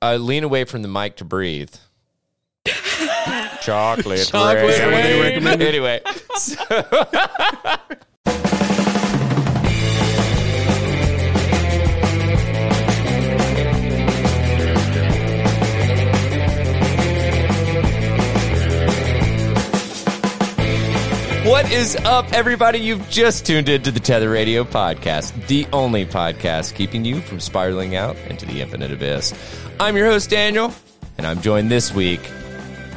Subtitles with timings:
[0.00, 1.74] Uh, lean away from the mic to breathe.
[3.60, 4.20] Chocolate, Chocolate.
[4.20, 4.30] Is
[4.78, 5.68] that what they recommended?
[5.68, 6.00] Anyway,
[21.48, 22.78] What is up, everybody?
[22.78, 27.40] You've just tuned in to the Tether Radio podcast, the only podcast keeping you from
[27.40, 29.32] spiraling out into the infinite abyss.
[29.80, 30.72] I'm your host, Daniel,
[31.18, 32.20] and I'm joined this week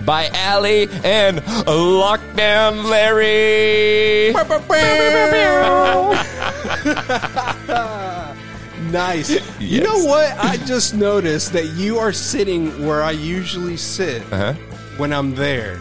[0.06, 4.34] by Allie and Lockdown Larry.
[8.92, 9.30] Nice.
[9.62, 10.38] You know what?
[10.38, 14.54] I just noticed that you are sitting where I usually sit Uh-huh.
[14.98, 15.80] when I'm there.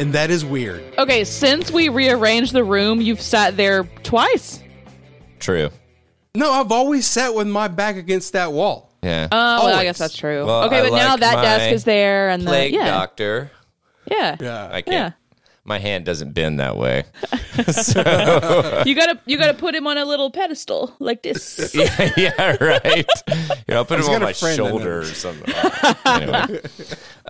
[0.00, 0.82] And that is weird.
[0.98, 4.60] Okay, since we rearranged the room, you've sat there twice.
[5.38, 5.70] True.
[6.34, 8.87] No, I've always sat with my back against that wall.
[9.08, 9.28] Yeah.
[9.32, 10.44] Oh, well, I guess that's true.
[10.46, 12.86] Well, okay, I but now like that my desk is there, and the Plague yeah,
[12.86, 13.50] doctor.
[14.10, 14.68] yeah, Yeah.
[14.70, 14.92] I can't.
[14.92, 15.10] yeah.
[15.64, 17.04] My hand doesn't bend that way.
[18.86, 21.74] You gotta you gotta put him on a little pedestal like this.
[21.74, 23.06] yeah, yeah, right.
[23.26, 23.34] You
[23.68, 25.54] know, I'll put He's him on got a my friend in shoulder or something.
[26.06, 26.60] anyway.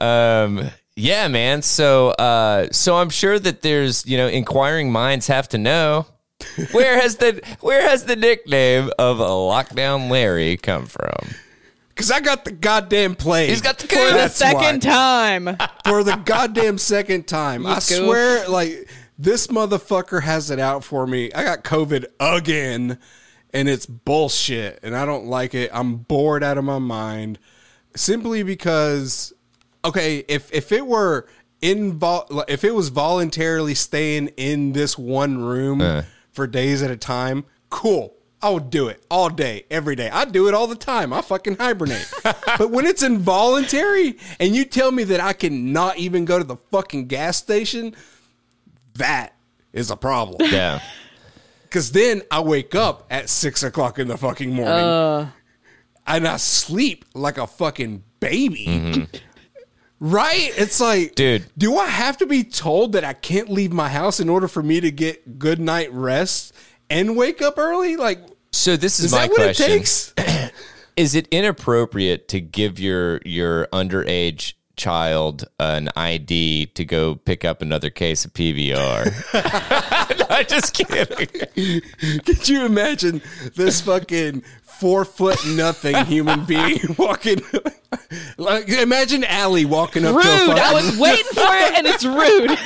[0.01, 1.63] Um, yeah, man.
[1.63, 6.07] So, uh, so I'm sure that there's, you know, inquiring minds have to know
[6.73, 11.35] where has the where has the nickname of a lockdown Larry come from?
[11.99, 13.51] Because I got the goddamn plague.
[13.51, 14.91] He's got the For the That's second why.
[15.49, 15.57] time.
[15.85, 17.67] For the goddamn second time.
[17.67, 17.83] I goof.
[17.83, 21.33] swear, like, this motherfucker has it out for me.
[21.33, 23.01] I got COVID again,
[23.53, 25.71] and it's bullshit, and I don't like it.
[25.75, 27.41] I'm bored out of my mind
[27.97, 29.33] simply because,
[29.85, 31.27] okay, if, if it were
[31.61, 36.03] invol- if it was voluntarily staying in this one room Uh.
[36.31, 38.15] for days at a time, cool.
[38.41, 40.09] I would do it all day, every day.
[40.11, 41.13] I do it all the time.
[41.13, 42.09] I fucking hibernate.
[42.23, 46.45] but when it's involuntary and you tell me that I can not even go to
[46.45, 47.97] the fucking gas station,
[48.95, 49.35] that
[49.73, 50.49] is a problem.
[50.51, 50.81] Yeah.
[51.63, 55.29] Because then I wake up at six o'clock in the fucking morning uh.
[56.07, 58.65] and I sleep like a fucking baby.
[58.67, 59.17] Mm-hmm.
[60.01, 60.53] Right?
[60.57, 61.47] It's like, Dude.
[61.59, 64.63] do I have to be told that I can't leave my house in order for
[64.63, 66.55] me to get good night rest
[66.91, 67.97] and wake up early?
[67.97, 68.21] Like,
[68.53, 69.71] So this is, is my that what question.
[69.71, 70.15] it takes?
[70.97, 77.63] Is it inappropriate to give your your underage child an ID to go pick up
[77.63, 80.27] another case of PBR?
[80.31, 81.29] I'm just kidding.
[82.25, 83.23] Could you imagine
[83.55, 87.41] this fucking four foot nothing human being walking?
[88.37, 90.25] like, imagine Allie walking up Rude.
[90.25, 90.63] to a fucking.
[90.63, 92.59] I was waiting for it, and it's rude.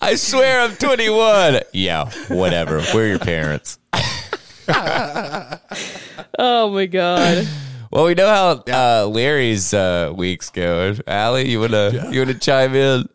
[0.00, 1.60] I swear I'm 21.
[1.72, 2.82] Yeah, whatever.
[2.94, 3.78] We're your parents.
[6.38, 7.46] Oh my god.
[7.90, 11.00] Well, we know how uh, Larry's uh, week's going.
[11.06, 13.08] Allie, you wanna you wanna chime in?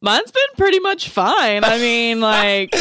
[0.00, 1.62] Mine's been pretty much fine.
[1.64, 2.74] I mean, like,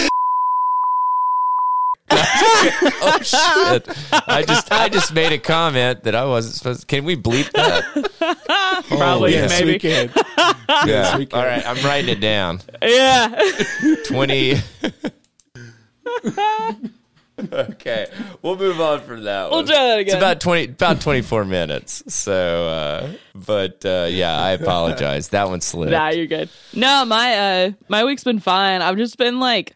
[3.01, 3.87] Oh shit!
[4.27, 6.81] I just I just made a comment that I wasn't supposed.
[6.81, 8.83] To, Can we bleep that?
[8.87, 9.73] probably, yes, maybe.
[9.73, 10.11] we can.
[10.85, 11.17] Yeah.
[11.17, 11.39] we can.
[11.39, 12.61] All right, I'm writing it down.
[12.81, 13.41] Yeah.
[14.05, 14.55] Twenty.
[17.53, 18.07] okay,
[18.41, 19.49] we'll move on from that.
[19.49, 19.67] We'll one.
[19.67, 20.15] try that again.
[20.15, 22.03] It's about twenty, about twenty four minutes.
[22.13, 25.29] So, uh, but uh, yeah, I apologize.
[25.29, 25.91] That one slipped.
[25.91, 26.49] Nah, you're good.
[26.73, 28.81] No, my uh my week's been fine.
[28.81, 29.75] I've just been like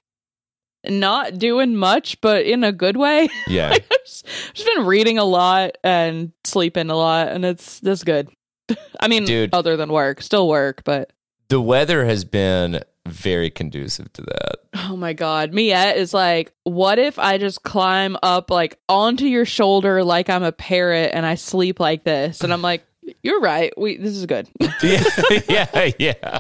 [0.88, 3.30] not doing much, but in a good way.
[3.48, 3.72] Yeah.
[3.74, 8.30] I've just, just been reading a lot and sleeping a lot, and it's that's good.
[9.00, 9.54] I mean, Dude.
[9.54, 11.12] other than work, still work, but
[11.50, 14.56] The weather has been very conducive to that.
[14.76, 19.46] oh my god, Miette is like, what if I just climb up like onto your
[19.46, 22.42] shoulder like I'm a parrot and I sleep like this?
[22.42, 22.86] And I'm like,
[23.22, 23.74] you're right.
[23.78, 24.50] We this is good.
[24.82, 25.04] yeah,
[25.50, 26.40] yeah, yeah.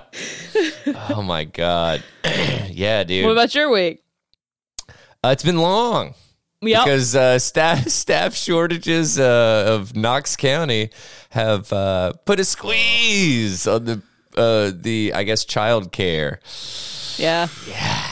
[1.10, 2.02] Oh my god.
[2.70, 3.26] yeah, dude.
[3.26, 4.03] what about your week?
[5.24, 6.16] Uh, it's been long.
[6.62, 6.86] Yep.
[6.86, 10.92] because uh, staff staff shortages uh, of Knox County
[11.32, 14.02] have uh, put a squeeze on the
[14.38, 16.40] uh, the I guess child care.
[17.68, 18.08] yeah.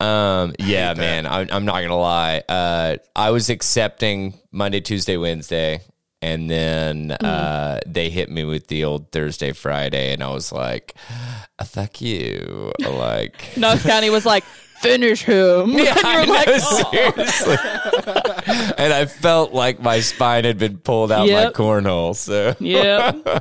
[0.00, 2.42] Um, yeah, man, I, I'm not gonna lie.
[2.48, 5.80] Uh, I was accepting Monday, Tuesday, Wednesday,
[6.20, 10.94] and then uh, they hit me with the old Thursday, Friday, and I was like,
[11.60, 13.56] "Uh, "Fuck you!" Like.
[13.56, 14.42] Knox County was like,
[14.82, 15.70] finish him.
[15.78, 17.56] Yeah, and you I were like, know, "Oh." seriously.
[18.78, 22.14] and I felt like my spine had been pulled out my cornhole.
[22.16, 23.12] So yeah,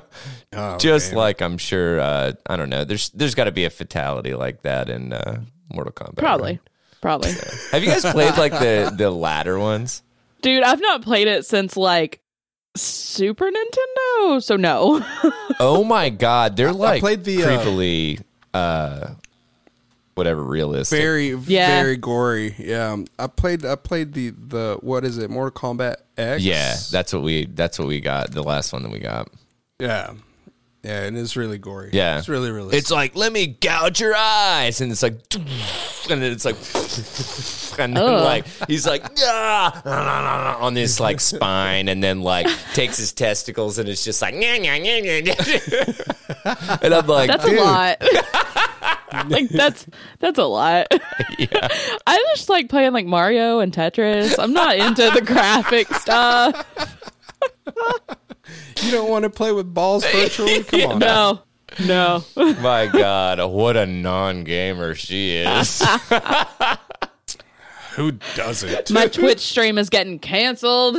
[0.53, 1.17] Oh, just man.
[1.17, 2.83] like I'm sure, uh, I don't know.
[2.83, 5.41] There's there's got to be a fatality like that in uh,
[5.73, 6.17] Mortal Kombat.
[6.17, 6.51] Probably.
[6.53, 6.59] right?
[7.01, 7.31] Probably.
[7.71, 10.03] Have you guys played like the the latter ones?
[10.41, 12.19] Dude, I've not played it since like
[12.75, 15.03] Super Nintendo, so no.
[15.59, 18.21] Oh my god, they're like played the, uh, creepily
[18.53, 19.13] uh
[20.21, 20.99] whatever realistic.
[20.99, 21.81] Very, Yeah.
[21.81, 22.53] very gory.
[22.59, 23.65] Yeah, I played.
[23.65, 25.31] I played the the what is it?
[25.31, 26.43] Mortal Kombat X.
[26.43, 28.29] yeah, that's what we that's what we got.
[28.31, 29.29] The last one that we got.
[29.79, 30.13] yeah,
[30.83, 31.89] yeah, and it's really gory.
[31.93, 32.77] Yeah, it's really, really.
[32.77, 36.55] It's like let me gouge your eyes, and it's like, and then it's like,
[37.79, 38.23] and then Ugh.
[38.23, 43.89] like he's like ah, on this like spine, and then like takes his testicles, and
[43.89, 44.45] it's just like, and
[46.93, 47.97] I'm like, That's dude, a lot.
[49.27, 49.85] like that's
[50.19, 50.87] that's a lot.
[51.37, 51.67] yeah.
[52.07, 54.35] I just like playing like Mario and Tetris.
[54.39, 56.65] I'm not into the graphic stuff.
[58.81, 60.63] you don't want to play with balls virtually.
[60.63, 60.99] Come on.
[60.99, 61.41] No.
[61.85, 62.23] No.
[62.35, 65.81] My God, what a non-gamer she is.
[67.95, 68.91] Who doesn't?
[68.91, 70.97] My Twitch stream is getting canceled.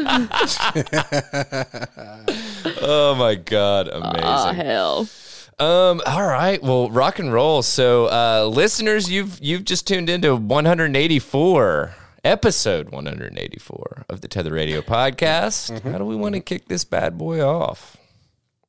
[2.80, 4.20] oh my God, amazing.
[4.22, 5.08] Oh hell.
[5.58, 6.00] Um.
[6.06, 6.62] All right.
[6.62, 7.62] Well, rock and roll.
[7.62, 11.94] So, uh, listeners, you've you've just tuned into 184
[12.24, 15.70] episode 184 of the Tether Radio podcast.
[15.72, 15.90] Mm-hmm.
[15.90, 17.96] How do we want to kick this bad boy off?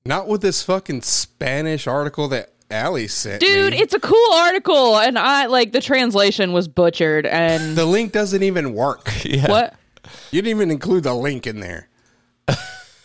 [0.06, 3.80] Not with this fucking Spanish article that Allie sent Dude, me.
[3.80, 8.44] it's a cool article and I like the translation was butchered and the link doesn't
[8.44, 9.10] even work.
[9.24, 9.50] Yeah.
[9.50, 9.76] what?
[10.32, 11.88] You didn't even include the link in there.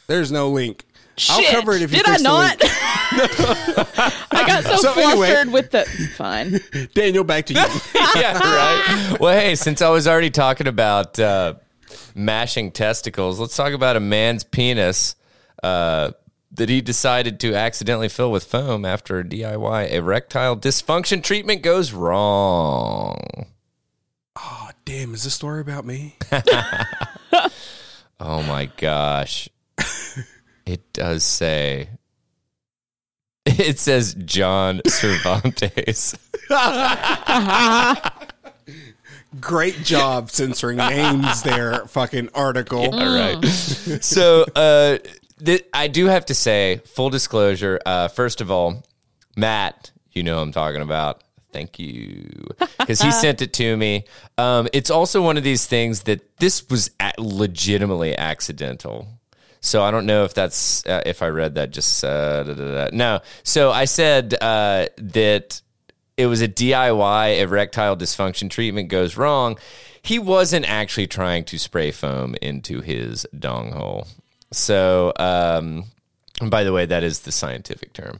[0.08, 0.84] There's no link.
[1.30, 2.60] I'll cover it if you Did I fix the not?
[2.60, 2.72] link.
[4.32, 5.84] I got so, So anyway- flustered with the
[6.16, 6.60] fine.
[6.94, 7.60] Daniel, back to you.
[8.16, 8.38] yeah.
[8.38, 9.16] Right.
[9.20, 11.54] Well, hey, since I was already talking about uh,
[12.14, 15.14] mashing testicles, let's talk about a man's penis.
[15.62, 16.12] Uh,
[16.52, 21.92] that he decided to accidentally fill with foam after a DIY erectile dysfunction treatment goes
[21.92, 23.46] wrong.
[24.36, 26.16] oh, damn, is this story about me?
[28.20, 29.48] Oh my gosh.
[30.68, 31.88] It does say.
[33.46, 36.14] It says John Cervantes.
[39.40, 42.94] Great job censoring names there, fucking article.
[42.94, 43.44] All right.
[43.44, 44.98] so, uh,
[45.44, 47.78] th- I do have to say, full disclosure.
[47.84, 48.82] Uh, first of all,
[49.36, 51.22] Matt, you know I'm talking about.
[51.52, 52.28] Thank you,
[52.78, 54.04] because he sent it to me.
[54.36, 59.08] Um, it's also one of these things that this was a- legitimately accidental.
[59.60, 62.64] So I don't know if that's uh, if I read that just uh, da, da,
[62.64, 62.88] da.
[62.92, 63.20] no.
[63.42, 65.60] So I said uh, that
[66.16, 69.58] it was a DIY erectile dysfunction treatment goes wrong.
[70.02, 74.06] He wasn't actually trying to spray foam into his dong hole.
[74.52, 75.84] So, um,
[76.40, 78.18] and by the way, that is the scientific term.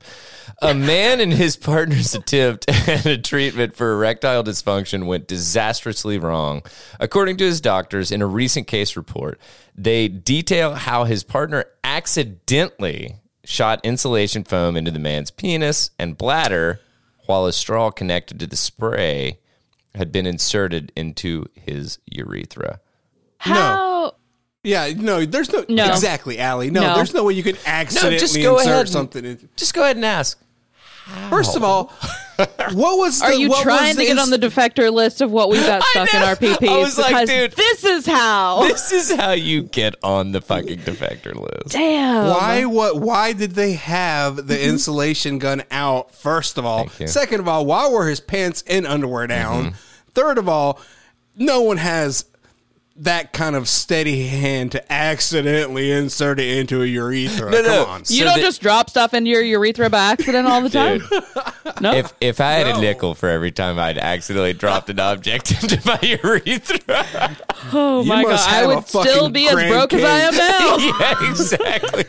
[0.61, 6.63] A man and his partner's attempt at a treatment for erectile dysfunction went disastrously wrong.
[6.99, 9.39] According to his doctors, in a recent case report,
[9.77, 16.81] they detail how his partner accidentally shot insulation foam into the man's penis and bladder
[17.27, 19.39] while a straw connected to the spray
[19.95, 22.81] had been inserted into his urethra.
[23.39, 23.98] How
[24.65, 25.87] Yeah, no, there's no, No.
[25.91, 26.71] exactly, Allie.
[26.71, 26.95] No, No.
[26.97, 29.25] there's no way you could accidentally just go insert ahead and- something.
[29.25, 30.39] in- Just go ahead and ask.
[31.31, 31.91] First of all,
[32.75, 33.23] what was?
[33.23, 35.65] are you what trying was to get ins- on the defector list of what we've
[35.65, 36.27] got stuck in know.
[36.27, 36.69] our PPs?
[36.69, 37.53] I was like, because dude.
[37.53, 38.65] this is how.
[38.69, 41.73] This is how you get on the fucking defector list.
[41.75, 42.27] Damn.
[42.29, 42.67] Why?
[42.67, 43.01] What?
[43.01, 44.69] Why did they have the Mm-hmm.
[44.69, 46.15] insulation gun out?
[46.15, 47.07] First of all, Thank you.
[47.07, 49.65] second of all, why were his pants and underwear down?
[49.67, 49.75] Mm-hmm.
[50.13, 50.79] Third of all,
[51.37, 52.27] no one has
[53.01, 57.51] that kind of steady hand to accidentally insert it into a urethra.
[57.51, 57.85] No, no.
[57.85, 58.01] Come on.
[58.01, 61.03] You So don't the- just drop stuff into your urethra by accident all the time.
[61.81, 61.93] no.
[61.95, 65.81] If if I had a nickel for every time I'd accidentally dropped an object into
[65.87, 67.37] my urethra,
[67.73, 69.93] oh You my god, must I have a would still fucking be as Grand broke
[69.93, 70.77] as I am now.
[71.23, 72.05] yeah, exactly.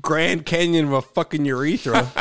[0.00, 2.12] Grand Canyon of a fucking urethra.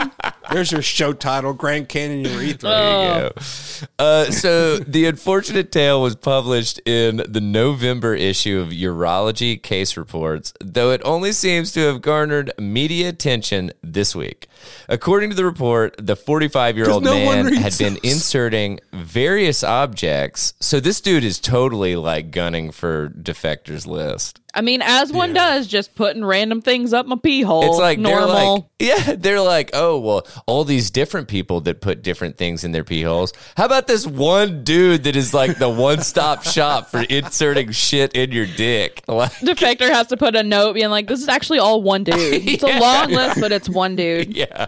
[0.52, 2.70] There's your show title, Grand Canyon urethra.
[2.70, 3.04] Oh.
[3.04, 3.88] There you go.
[4.04, 10.54] Uh, so the unfortunate tale was published in the November issue of Urology Case Reports,
[10.60, 14.48] though it only seems to have garnered media attention this week.
[14.88, 18.04] According to the report, the 45 year old no man had been those.
[18.04, 20.54] inserting various objects.
[20.60, 24.40] So this dude is totally like gunning for defectors list.
[24.60, 27.64] I mean, as one does, just putting random things up my pee hole.
[27.64, 28.28] It's like normal.
[28.28, 32.66] they're like, yeah, they're like, oh well, all these different people that put different things
[32.66, 33.32] in their pee holes.
[33.56, 38.12] How about this one dude that is like the one stop shop for inserting shit
[38.16, 39.02] in your dick?
[39.10, 42.16] Like, Defector has to put a note being like, "This is actually all one dude."
[42.18, 42.78] It's Yeah.
[42.78, 44.36] a long list, but it's one dude.
[44.36, 44.66] yeah.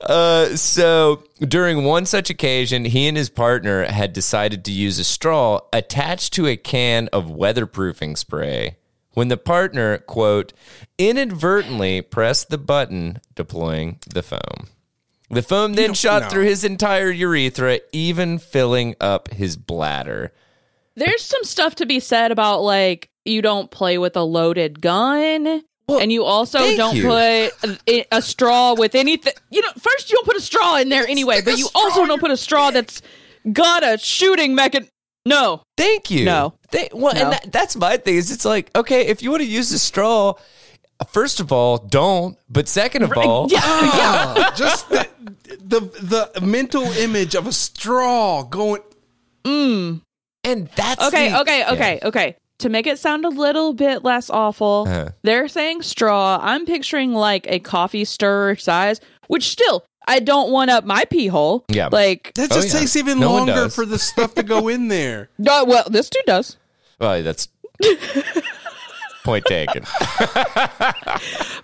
[0.00, 5.04] Uh, so during one such occasion, he and his partner had decided to use a
[5.04, 8.76] straw attached to a can of weatherproofing spray.
[9.12, 10.52] When the partner, quote,
[10.96, 14.68] inadvertently pressed the button deploying the foam.
[15.30, 16.28] The foam then shot no.
[16.28, 20.32] through his entire urethra, even filling up his bladder.
[20.96, 25.62] There's some stuff to be said about like you don't play with a loaded gun.
[25.98, 27.02] And you also don't you.
[27.04, 29.32] put a, a straw with anything.
[29.50, 32.06] You know, first you don't put a straw in there anyway, Stick but you also
[32.06, 33.02] don't put a straw that's
[33.52, 34.90] got a shooting mechanism.
[35.26, 36.24] No, Thank you.
[36.24, 36.54] No.
[36.70, 37.20] They, well, No.
[37.22, 38.16] and that, that's my thing.
[38.16, 40.34] Is it's like okay, if you want to use a straw,
[41.10, 42.38] first of all, don't.
[42.48, 45.06] But second of all, yeah, Ah, just the,
[45.60, 48.80] the the mental image of a straw going.
[49.44, 51.72] and that's Okay, the- okay, Yeah.
[51.72, 52.36] okay, okay.
[52.60, 55.08] To make it sound a little bit less awful, Uh-huh.
[55.22, 56.38] they're saying straw.
[56.42, 61.26] I'm picturing like a coffee stirrer size, which still I don't want up my pee
[61.28, 61.64] hole.
[61.68, 61.88] Yeah.
[61.90, 62.80] like That Oh, just yeah.
[62.80, 65.28] takes even No longer for the stuff to go in there.
[65.38, 65.64] no.
[65.64, 66.56] Well, this dude does.
[66.98, 67.48] Well, that's
[69.24, 69.84] point taken.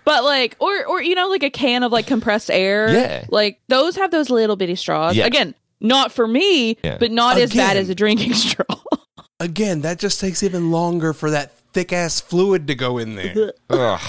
[0.04, 2.88] But like, or or you know, like a can of like compressed air.
[2.92, 3.24] Yeah.
[3.28, 5.16] like those have those little bitty straws.
[5.16, 5.26] Yeah.
[5.26, 6.98] Again, not for me, Yeah.
[6.98, 8.64] but not as bad as a drinking straw.
[9.38, 13.52] Again, that just takes even longer for that thick ass fluid to go in there.
[13.70, 14.00] Ugh.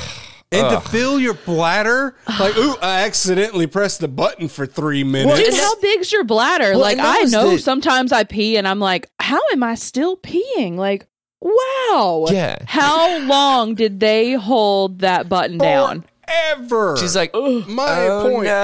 [0.50, 5.46] And to fill your bladder, like, ooh, I accidentally pressed the button for three minutes.
[5.46, 6.72] and how big's your bladder?
[6.72, 10.16] Well, like I know the- sometimes I pee and I'm like, how am I still
[10.16, 10.78] peeing?
[10.78, 11.06] Like,
[11.42, 12.28] wow.
[12.32, 12.60] Yeah.
[12.66, 16.06] How long did they hold that button down?
[16.50, 16.96] Ever.
[16.98, 18.64] She's like, my "Oh, point no."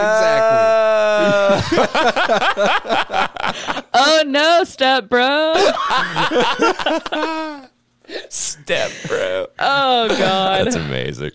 [1.60, 3.28] exactly.
[3.94, 5.54] oh no, step bro.
[8.30, 9.48] Step, bro.
[9.60, 10.66] Oh god.
[10.66, 11.32] That's amazing.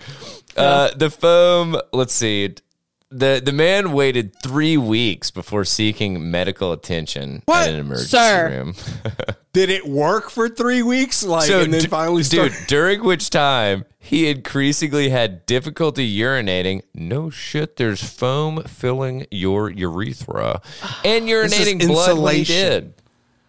[0.57, 1.77] Uh, the foam.
[1.93, 2.55] Let's see.
[3.11, 7.69] The The man waited three weeks before seeking medical attention What?
[7.69, 8.49] at an emergency Sir.
[8.51, 8.75] room.
[9.55, 11.25] Did it work for three weeks?
[11.25, 16.83] Like, and then d- finally dude, during which time he increasingly had difficulty urinating.
[16.95, 20.61] No shit, there's foam filling your urethra
[21.05, 22.71] and is urinating blood when he insulation.
[22.85, 22.95] did.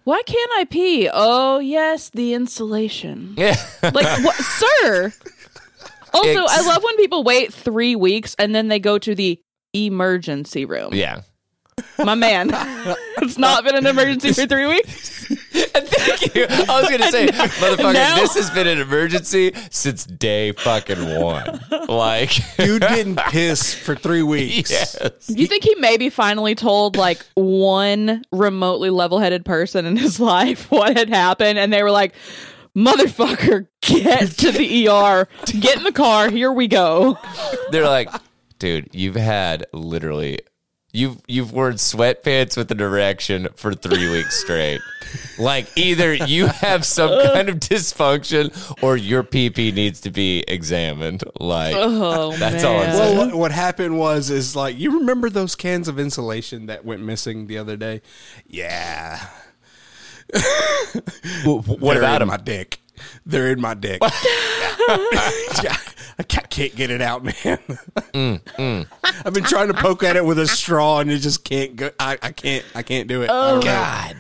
[0.06, 1.10] Why can't I pee?
[1.14, 3.36] Oh yes, the insulation.
[3.38, 5.14] Yeah, Like what sir?
[6.12, 9.40] Also, Ex- I love when people wait three weeks and then they go to the
[9.74, 10.94] emergency room.
[10.94, 11.22] yeah.
[11.98, 12.50] My man.
[13.22, 15.28] it's not been an emergency for three weeks.
[15.54, 16.46] Thank you.
[16.50, 21.62] I was gonna say, motherfucker, Now- this has been an emergency since day fucking one.
[21.88, 24.70] Like, Dude didn't piss for three weeks.
[24.72, 24.98] yes.
[25.30, 30.70] You think he maybe finally told like one remotely level headed person in his life
[30.70, 31.58] what had happened?
[31.60, 32.14] And they were like,
[32.76, 35.28] motherfucker, get to the ER,
[35.60, 37.18] get in the car, here we go.
[37.72, 38.10] They're like,
[38.60, 40.40] dude, you've had literally.
[40.92, 44.82] You've you've worn sweatpants with an erection for three weeks straight.
[45.40, 47.34] Like either you have some uh.
[47.34, 48.52] kind of dysfunction
[48.84, 51.24] or your PP needs to be examined.
[51.40, 53.18] Like Oh, That's all I'm saying.
[53.18, 57.02] Well, what, what happened was, is like, you remember those cans of insulation that went
[57.02, 58.02] missing the other day?
[58.46, 59.26] Yeah.
[61.46, 62.28] what They're about in him?
[62.28, 62.80] my dick?
[63.26, 64.00] They're in my dick.
[66.20, 67.60] I can't get it out, man.
[68.14, 68.88] Mm,
[69.26, 71.92] I've been trying to poke at it with a straw, and it just can't go.
[72.00, 72.66] I, I can't.
[72.76, 73.30] I can't do it.
[73.32, 73.72] Oh don't know.
[73.72, 74.18] God.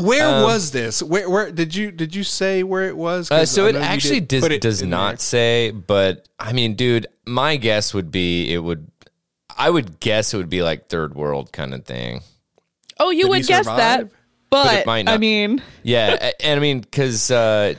[0.00, 1.02] Where was this?
[1.02, 1.28] Where?
[1.28, 1.90] Where did you?
[1.90, 3.30] Did you say where it was?
[3.30, 5.18] Uh, so it actually does, it does not there.
[5.18, 8.88] say, but I mean, dude, my guess would be it would.
[9.56, 12.20] I would guess it would be like third world kind of thing.
[12.98, 14.10] Oh, you Did would he guess that.
[14.52, 14.64] Survive?
[14.64, 17.74] But, it might I mean, Yeah, and I mean, because uh,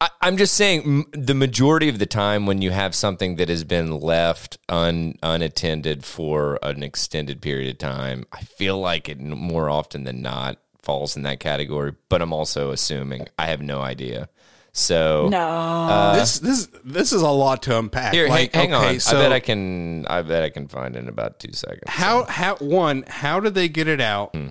[0.00, 3.48] I, I'm just saying, m- the majority of the time when you have something that
[3.48, 9.20] has been left un, unattended for an extended period of time, I feel like it
[9.20, 11.94] more often than not falls in that category.
[12.08, 14.28] But I'm also assuming I have no idea.
[14.74, 16.12] So no.
[16.16, 18.14] this this this is a lot to unpack.
[18.14, 19.00] here, like, hang, hang okay, on.
[19.00, 20.06] So I bet I can.
[20.06, 21.82] I bet I can find it in about two seconds.
[21.88, 24.48] how how one how did they get it out Hmm.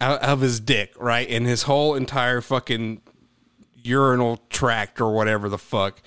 [0.00, 3.00] Out of his dick right and his whole entire fucking
[3.82, 6.02] urinal tract or whatever the fuck.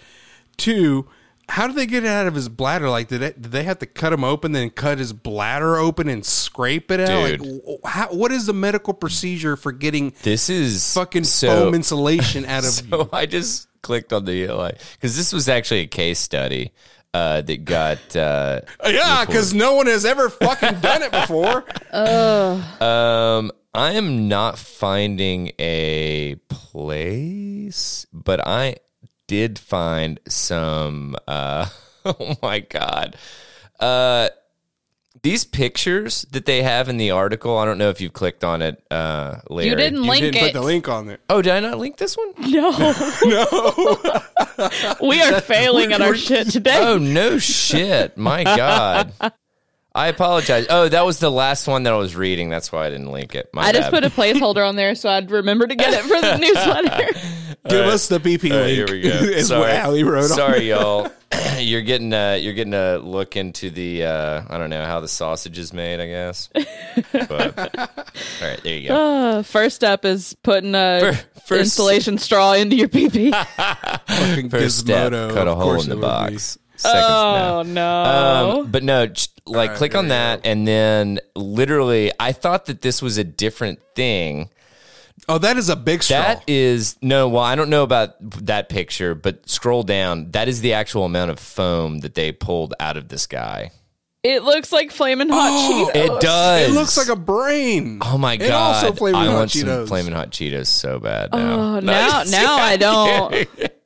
[0.58, 1.08] Two,
[1.48, 2.89] how do they get it out of his bladder?
[2.89, 6.08] Like, did, it, did they have to cut him open, then cut his bladder open
[6.08, 7.39] and scrape it out?
[7.39, 7.41] Dude.
[7.41, 12.46] Like, how, what is the medical procedure for getting This is fucking so, foam insulation
[12.46, 12.89] out of you?
[13.00, 16.74] So I just clicked on the like because this was actually a case study
[17.13, 21.65] uh, that got uh, Yeah, because no one has ever fucking done it before.
[22.81, 28.77] Um, I am not finding a place, but I
[29.27, 31.15] did find some.
[31.27, 31.67] Uh,
[32.05, 33.15] oh my god,
[33.79, 34.29] uh,
[35.21, 38.61] these pictures that they have in the article, I don't know if you've clicked on
[38.61, 39.69] it, uh, Larry.
[39.69, 40.41] You didn't You link didn't it.
[40.45, 41.19] put the link on there.
[41.29, 42.33] Oh, did I not link this one?
[42.51, 42.71] No.
[43.23, 44.69] no.
[45.07, 46.79] we are failing at our shit today.
[46.79, 48.17] Oh no shit!
[48.17, 49.13] My God,
[49.96, 50.67] I apologize.
[50.69, 52.50] Oh, that was the last one that I was reading.
[52.50, 53.50] That's why I didn't link it.
[53.53, 54.03] My I just bad.
[54.03, 57.19] put a placeholder on there so I'd remember to get it for the newsletter.
[57.67, 58.75] Give us the BP All right, link.
[58.77, 59.10] here we go.
[59.10, 60.38] is what Sorry, Allie wrote on.
[60.38, 61.10] Sorry, y'all.
[61.60, 65.08] you're getting uh, you're getting a look into the uh, I don't know how the
[65.08, 66.00] sausage is made.
[66.00, 66.50] I guess.
[67.12, 68.96] But, all right, there you go.
[68.96, 73.31] Uh, first step is putting a Fir- first- insulation straw into your pee pee.
[73.31, 76.01] Fucking First step, cut a hole in the it be.
[76.01, 76.58] box.
[76.79, 77.59] Seconds now.
[77.59, 78.03] Oh no.
[78.62, 79.07] Um, but no,
[79.45, 83.79] like right, click on that, and then literally, I thought that this was a different
[83.95, 84.50] thing.
[85.27, 86.19] Oh, that is a big straw.
[86.21, 87.27] That is no.
[87.27, 90.31] Well, I don't know about that picture, but scroll down.
[90.31, 93.71] That is the actual amount of foam that they pulled out of this guy.
[94.24, 96.05] it looks like flaming hot Oh, Cheetos.
[96.17, 96.69] It does.
[96.69, 98.00] It looks like a brain.
[98.01, 98.86] Oh my And god!
[98.86, 99.65] also Flamin' I Hot want Cheetos.
[99.65, 101.75] some flaming hot Cheetos so bad now.
[101.77, 103.48] Oh, now now I don't.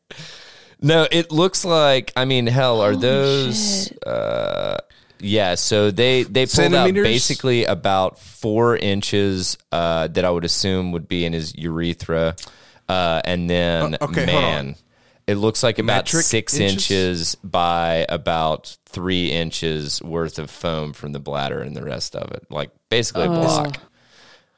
[0.84, 2.12] No, it looks like.
[2.16, 3.90] I mean, hell, are those?
[4.06, 4.78] Uh,
[5.20, 5.56] yeah.
[5.56, 7.04] So they they pulled out Centimeters?
[7.08, 12.36] basically about four inches uh, that I would assume would be in his urethra,
[12.90, 14.76] uh, and then Uh, okay, hold man, on.
[15.26, 16.74] it looks like about Metric six inches?
[16.92, 22.30] inches by about three inches worth of foam from the bladder and the rest of
[22.32, 23.78] it, like basically a block.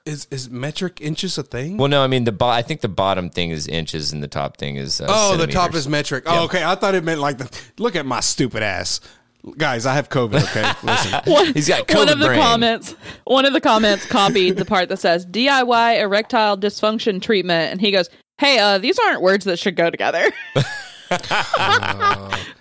[0.05, 1.77] Is is metric inches a thing?
[1.77, 4.27] Well, no, I mean the bo- I think the bottom thing is inches and the
[4.27, 6.25] top thing is uh, oh, the top is metric.
[6.27, 6.63] Oh, okay.
[6.63, 7.49] I thought it meant like the.
[7.79, 9.01] Look at my stupid ass,
[9.57, 9.87] guys.
[9.87, 10.43] I have COVID.
[10.43, 11.21] Okay, listen.
[11.25, 12.39] One, He's got COVID one of the brain.
[12.39, 12.95] comments.
[13.23, 17.89] One of the comments copied the part that says DIY erectile dysfunction treatment, and he
[17.89, 18.07] goes,
[18.37, 20.31] "Hey, uh, these aren't words that should go together."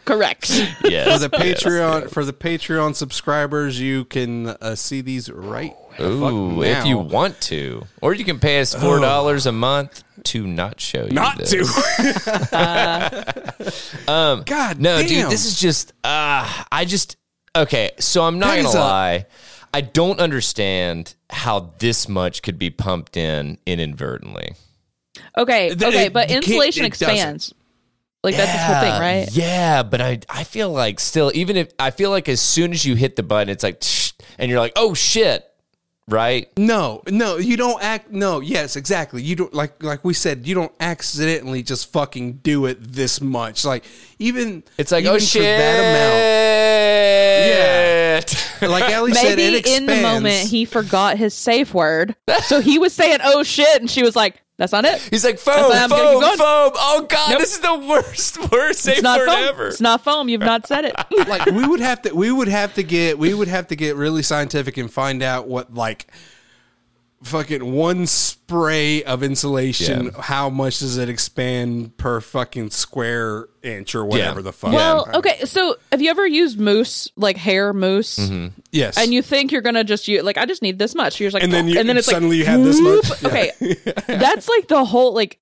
[0.04, 0.50] Correct.
[0.84, 1.12] Yes.
[1.12, 5.74] For the Patreon, for the Patreon subscribers, you can uh, see these right.
[5.98, 9.52] The fuck Ooh, if you want to, or you can pay us four dollars a
[9.52, 11.10] month to not show you.
[11.12, 11.50] not this.
[11.50, 11.64] to.
[14.08, 15.06] um, God, No, damn.
[15.08, 15.92] dude, this is just.
[16.02, 17.16] Uh, I just
[17.56, 17.90] okay.
[18.00, 19.26] So I'm not That gonna lie.
[19.72, 24.52] I don't understand how this much could be pumped in inadvertently.
[25.36, 27.10] Okay, Th- okay, it- but insulation it doesn't.
[27.10, 27.54] expands.
[28.22, 29.28] Like that's the whole thing, right?
[29.32, 32.82] Yeah, but I I feel like still even if I feel like as soon as
[32.84, 33.82] you hit the button, it's like
[34.38, 35.44] and you're like, oh shit,
[36.08, 36.48] right?
[36.58, 38.10] No, no, you don't act.
[38.10, 39.22] No, yes, exactly.
[39.22, 40.46] You don't like like we said.
[40.46, 43.64] You don't accidentally just fucking do it this much.
[43.64, 43.84] Like
[44.18, 46.44] even It's like even oh for shit, that amount.
[48.62, 52.14] Like Ellie said, Maybe it in the moment he forgot his safe word,
[52.44, 55.38] so he was saying "oh shit," and she was like, "That's not it." He's like
[55.38, 56.72] foam, That's why I'm gonna foam, foam.
[56.76, 57.38] Oh god, Nope.
[57.40, 59.44] this is the worst, worst safe It's not word foam.
[59.44, 59.68] ever.
[59.68, 60.28] It's not foam.
[60.28, 60.94] You've not said it.
[61.28, 63.96] like we would have to we would have to get we would have to get
[63.96, 66.06] really scientific and find out what like
[67.24, 70.20] fucking one spray of insulation Yeah.
[70.22, 74.44] how much does it expand per fucking square inch or whatever Yeah.
[74.44, 75.44] the fuck well, okay.
[75.44, 78.18] So have you ever used mousse, like hair mousse?
[78.18, 78.48] Mm-hmm.
[78.72, 81.18] yes And you think you're gonna just use like I just need this much.
[81.18, 83.08] You're just like, And then you- and then it's suddenly like, you have this much?
[83.08, 83.24] whoop.
[83.32, 83.50] Okay,
[84.06, 85.38] that's like the whole like.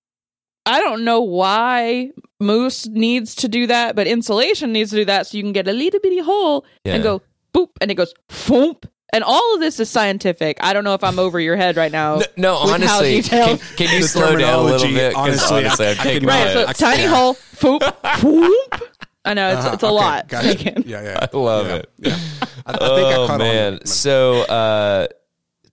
[0.65, 5.27] I don't know why mousse needs to do that, but insulation needs to do that
[5.27, 6.95] so you can get a little bitty hole Yeah.
[6.95, 7.21] and go
[7.53, 8.85] boop, and it goes foomp.
[9.15, 10.57] And all of this is scientific.
[10.61, 12.17] I don't know if I'm over your head right now.
[12.17, 15.15] No, no, honestly, can, can you slow down a little terminology, bit?
[15.15, 17.09] 'Cause honestly, I- honestly, I'm I taking could right, so I- tiny yeah.
[17.15, 18.83] hole, foop, foop.
[19.25, 20.29] I know it's, Uh-huh, it's a okay, lot.
[20.29, 20.55] gotcha.
[20.57, 20.83] taken.
[20.87, 21.91] yeah yeah I love yeah, it.
[21.99, 22.19] yeah.
[22.67, 25.07] I, I think I oh caught man, on so uh,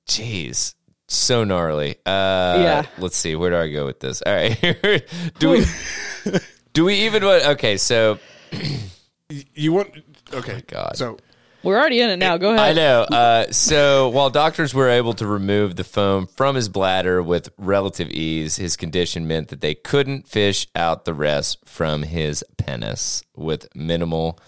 [0.08, 0.76] jeez,
[1.08, 1.96] so gnarly.
[2.06, 2.86] Uh, Yeah.
[2.98, 4.22] Let's see, where do I go with this?
[4.22, 4.60] All right,
[5.40, 5.66] do we
[6.74, 7.46] do we even want?
[7.46, 8.20] Okay, so
[9.56, 9.92] you want
[10.34, 10.98] okay God.
[10.98, 11.18] so
[11.64, 12.38] We're already in it now.
[12.38, 12.60] Go ahead.
[12.70, 13.02] I know.
[13.02, 18.10] Uh, so while doctors were able to remove the foam from his bladder with relative
[18.10, 23.68] ease, his condition meant that they couldn't fish out the rest from his penis with
[23.76, 24.40] minimal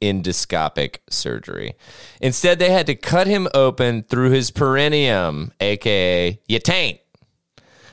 [0.00, 1.74] endoscopic surgery.
[2.20, 7.00] Instead, they had to cut him open through his perineum, aka your taint.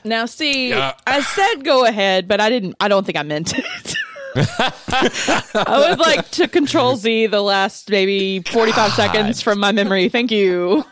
[0.04, 0.94] Now, see, Yeah.
[1.06, 2.76] I said go ahead, but I didn't.
[2.80, 3.94] I don't think I meant it.
[5.54, 10.08] I would like to control Z the last maybe 45 seconds from my memory.
[10.08, 10.84] Thank you.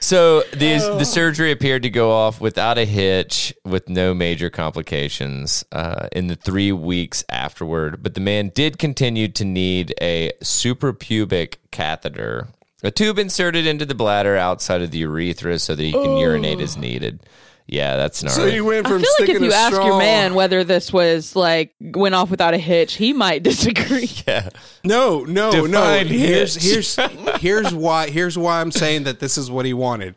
[0.00, 5.64] So the the surgery appeared to go off without a hitch, with no major complications
[5.72, 8.02] uh, in the three weeks afterward.
[8.02, 12.48] But the man did continue to need a suprapubic catheter,
[12.82, 16.60] a tube inserted into the bladder outside of the urethra, so that he can urinate
[16.60, 17.20] as needed.
[17.68, 18.36] Yeah, that's gnarly.
[18.36, 19.86] So you went I from feel like if you ask straw.
[19.86, 24.08] your man whether this was like went off without a hitch, he might disagree.
[24.28, 24.50] yeah.
[24.84, 25.66] No, no, no.
[25.66, 26.96] Define Here's here's
[27.40, 30.14] here's why here's why I'm saying that this is what he wanted.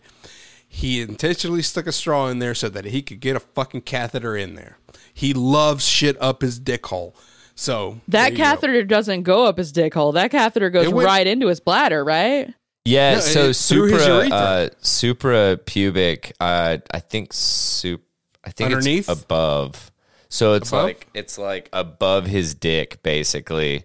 [0.67, 4.38] He intentionally stuck a straw in there so that he could get a fucking catheter
[4.38, 4.77] in there.
[5.12, 7.15] He loves shit up his dick hole.
[7.55, 8.43] So That there you go.
[8.43, 10.12] catheter doesn't go up his dick hole.
[10.12, 12.53] That catheter goes went- right into his bladder, right?
[12.86, 13.98] Yeah, No, so it- supra
[14.30, 18.02] uh supra pubic uh I think sup
[18.44, 19.10] I think Underneath?
[19.10, 19.92] it's above.
[20.30, 20.84] So it's Above?
[20.84, 23.84] like it's like above his dick basically.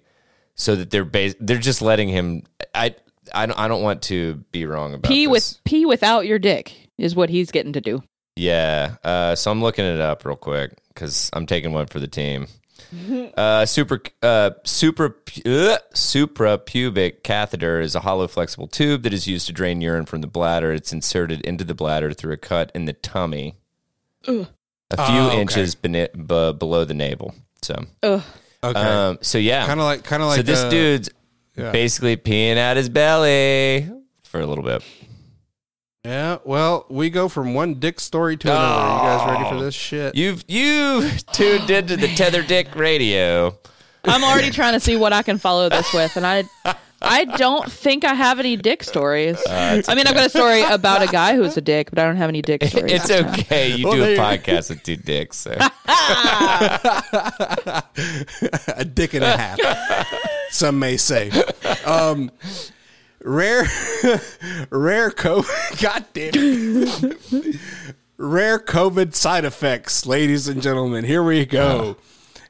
[0.55, 2.95] So that they're bas- they're just letting him I
[3.35, 5.31] I don't, I don't want to be wrong about Pee this.
[5.31, 8.03] with pee without your dick is what he's getting to do.
[8.37, 8.97] Yeah.
[9.03, 12.47] Uh, so I'm looking it up real quick because I'm taking one for the team.
[13.37, 19.47] Uh, super, uh, super, uh, suprapubic catheter is a hollow, flexible tube that is used
[19.47, 20.73] to drain urine from the bladder.
[20.73, 23.57] It's inserted into the bladder through a cut in the tummy,
[24.27, 24.47] a few
[24.97, 25.41] Oh, okay.
[25.41, 27.35] inches bene- b- below the navel.
[27.63, 28.23] So, Ugh.
[28.63, 28.81] Okay.
[28.81, 31.11] um, so yeah, kind of like kind of like so this dude's
[31.57, 31.71] yeah.
[31.73, 33.89] basically peeing out his belly
[34.23, 34.83] for a little bit.
[36.05, 38.93] Yeah, well, we go from one dick story to another.
[38.93, 40.14] You guys ready for this shit?
[40.14, 43.57] You've you've tuned into the Tether Dick Radio.
[44.05, 46.45] I'm already trying to see what I can follow this with, and I,
[47.01, 49.38] I don't think I have any dick stories.
[49.47, 52.05] Uh, I mean, I've got a story about a guy who's a dick, but I
[52.05, 52.93] don't have any dick stories.
[52.93, 53.75] It's okay.
[53.75, 55.38] You Well, do a you- podcast with two dicks.
[55.38, 55.53] So.
[58.77, 59.59] a dick and a half.
[60.51, 61.31] some may say.
[61.87, 62.31] Um,
[63.25, 63.63] rare,
[64.71, 65.81] rare COVID.
[65.83, 67.61] God damn it.
[68.17, 71.05] rare COVID side effects, ladies and gentlemen.
[71.05, 71.97] Here we go.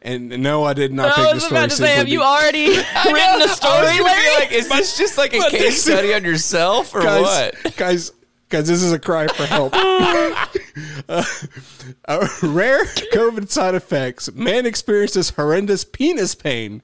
[0.02, 1.58] And no, I did not I pick the was story.
[1.60, 4.34] about to say, have you already written a story, Larry?
[4.38, 7.22] like, is this just like a But case this- study on yourself or guys,
[7.64, 7.76] what?
[7.76, 8.12] guys,
[8.50, 9.72] guys, this is a cry for help.
[9.74, 11.24] uh,
[12.06, 14.30] uh, rare COVID side effects.
[14.34, 16.82] Man experiences horrendous penis pain.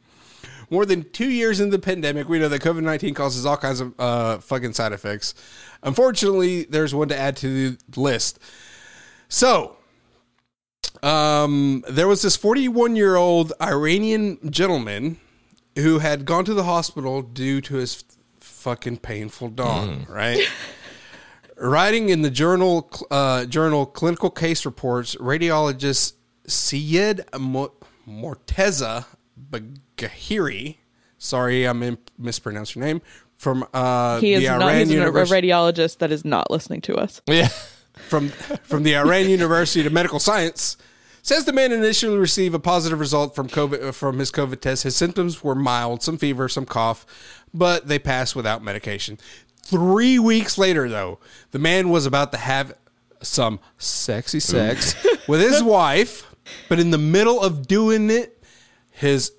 [0.70, 3.80] More than two years into the pandemic, we know that COVID 19 causes all kinds
[3.80, 5.34] of uh, fucking side effects.
[5.82, 8.38] Unfortunately, there's one to add to the list.
[9.28, 9.76] So,
[11.02, 15.18] um, there was this 41 year old Iranian gentleman
[15.76, 18.04] who had gone to the hospital due to his
[18.40, 20.46] fucking painful dong, right?
[21.56, 26.14] Writing in the journal uh, journal Clinical Case Reports, radiologist
[26.46, 27.72] Syed Mo-
[28.08, 29.04] Morteza
[30.08, 30.78] Bagahiri,
[31.18, 33.02] sorry, I'm in, mispronounced your name,
[33.36, 34.62] from uh, He is the not.
[34.62, 37.20] Iran He's a radiologist that is not listening to us.
[37.26, 37.48] Yeah.
[38.08, 40.76] from from the Iran University of Medical Science
[41.22, 44.84] says the man initially received a positive result from COVID uh, from his COVID test.
[44.84, 47.06] His symptoms were mild, some fever, some cough,
[47.52, 49.18] but they passed without medication.
[49.62, 51.18] Three weeks later, though,
[51.50, 52.74] the man was about to have
[53.22, 54.94] some sexy sex
[55.28, 56.26] with his wife,
[56.68, 58.42] but in the middle of doing it,
[58.90, 59.32] his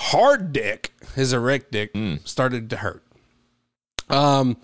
[0.00, 3.02] hard dick, his erect dick, started to hurt.
[4.08, 4.56] Um,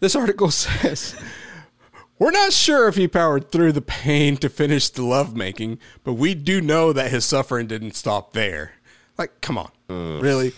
[0.00, 1.14] this article says.
[2.18, 6.34] We're not sure if he powered through the pain to finish the lovemaking, but we
[6.34, 8.72] do know that his suffering didn't stop there.
[9.18, 9.70] Like, come on.
[9.88, 10.52] Really?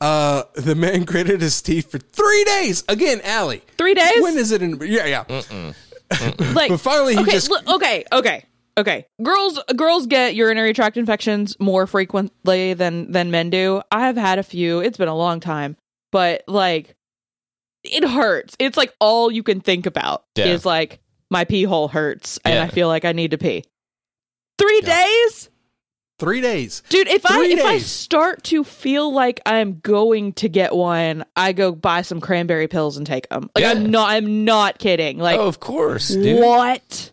[0.00, 2.84] Uh, the man gritted his teeth for three days.
[2.88, 3.62] Again, Allie.
[3.78, 4.20] Three days?
[4.20, 4.78] When is it in?
[4.82, 5.24] Yeah, yeah.
[6.52, 8.44] like But finally, he okay, just- look, okay, okay,
[8.78, 9.06] okay.
[9.22, 13.82] Girls, girls get urinary tract infections more frequently than than men do.
[13.90, 14.80] I have had a few.
[14.80, 15.76] It's been a long time,
[16.10, 16.94] but like,
[17.84, 18.56] it hurts.
[18.58, 20.46] It's like all you can think about Yeah.
[20.46, 22.62] is like my pee hole hurts, and Yeah.
[22.64, 23.64] I feel like I need to pee.
[24.58, 25.48] Three days,
[26.18, 26.82] Three days.
[26.88, 27.08] dude.
[27.08, 31.52] If I Three if I start to feel like I'm going to get one, I
[31.52, 33.50] go buy some cranberry pills and take them.
[33.54, 33.70] Like Yeah.
[33.72, 34.10] I'm not.
[34.10, 35.18] I'm not kidding.
[35.18, 36.38] Like oh, of course, dude.
[36.40, 37.11] what?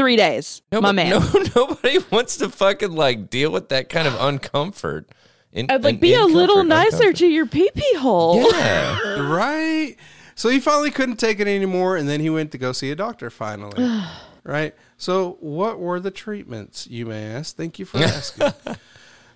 [0.00, 1.10] Three days, No, my man.
[1.10, 5.04] No, nobody wants to fucking like deal with that kind of uncomfort.
[5.52, 7.16] In, I'd like be a little nicer uncomfort.
[7.16, 8.50] to your pee pee hole.
[8.50, 9.20] Yeah.
[9.30, 9.96] Right?
[10.34, 12.96] So he finally couldn't take it anymore, and then he went to go see a
[12.96, 13.76] doctor finally.
[14.42, 14.74] right?
[14.96, 17.54] So, what were the treatments, you may ask?
[17.54, 18.54] Thank you for asking.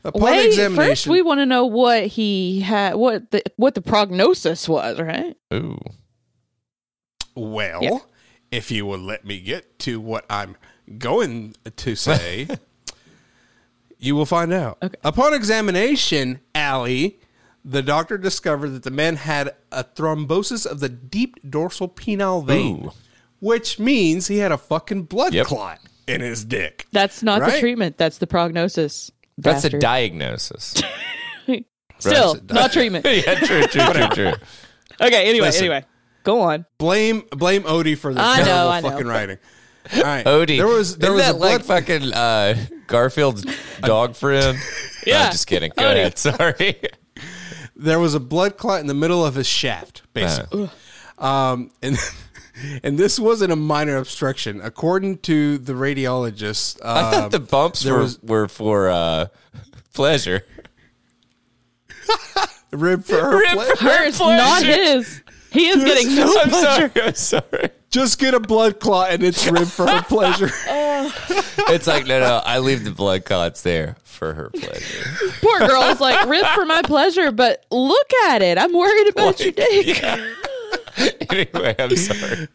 [0.02, 3.82] Upon Wait, examination, first we want to know what he had, what the what the
[3.82, 5.36] prognosis was, right?
[5.52, 5.78] Ooh.
[7.34, 7.98] Well, Yeah.
[8.54, 10.56] If you will let me get to what I'm
[10.98, 12.48] going to say,
[13.98, 14.78] you will find out.
[14.82, 14.96] Okay.
[15.02, 17.18] Upon examination, Allie,
[17.64, 22.86] the doctor discovered that the man had a thrombosis of the deep dorsal penile vein,
[22.86, 22.92] Ooh.
[23.40, 25.46] which means he had a fucking blood Yep.
[25.46, 26.86] clot in his dick.
[26.92, 27.60] That's not the Right?
[27.60, 27.96] treatment.
[27.96, 29.10] That's the prognosis.
[29.38, 29.80] That's a bastard.
[29.80, 30.74] diagnosis.
[31.98, 32.50] Still, Right.
[32.52, 33.06] not treatment.
[33.08, 34.32] yeah, true, true, true, true.
[35.00, 35.28] Okay.
[35.28, 35.64] Anyway, Listen.
[35.64, 35.84] anyway,
[36.24, 36.66] go on.
[36.78, 39.38] Blame blame Odie for the I know, terrible I know, fucking but- writing.
[39.96, 40.24] All right.
[40.26, 40.56] Odie.
[40.56, 43.44] There was there Isn't was that a blood like fucking uh, Garfield's
[43.80, 44.58] dog friend.
[45.06, 45.24] No, Yeah.
[45.26, 45.70] I'm just kidding.
[45.76, 45.92] Go Odie.
[46.00, 46.16] ahead.
[46.18, 46.80] Sorry.
[47.76, 50.70] there was a blood clot in the middle of his shaft, basically.
[51.18, 51.98] Um, and
[52.82, 56.80] and this wasn't a minor obstruction, according to the radiologist.
[56.82, 59.26] I Um, thought the bumps were, was- were for uh,
[59.92, 60.46] pleasure.
[62.72, 63.76] rib for her Rib pleasure.
[63.76, 65.22] for her Hers, not his.
[65.54, 66.90] He is getting no I'm pleasure.
[66.94, 67.06] sorry.
[67.06, 67.70] I'm sorry.
[67.90, 70.50] Just get a blood clot and it's rib for her pleasure.
[71.66, 72.42] It's like no, no.
[72.44, 75.04] I leave the blood clots there for her pleasure.
[75.40, 78.58] Poor girl's like, rip for my pleasure, but look at it.
[78.58, 80.02] I'm worried about your dick.
[81.30, 82.48] anyway, I'm sorry.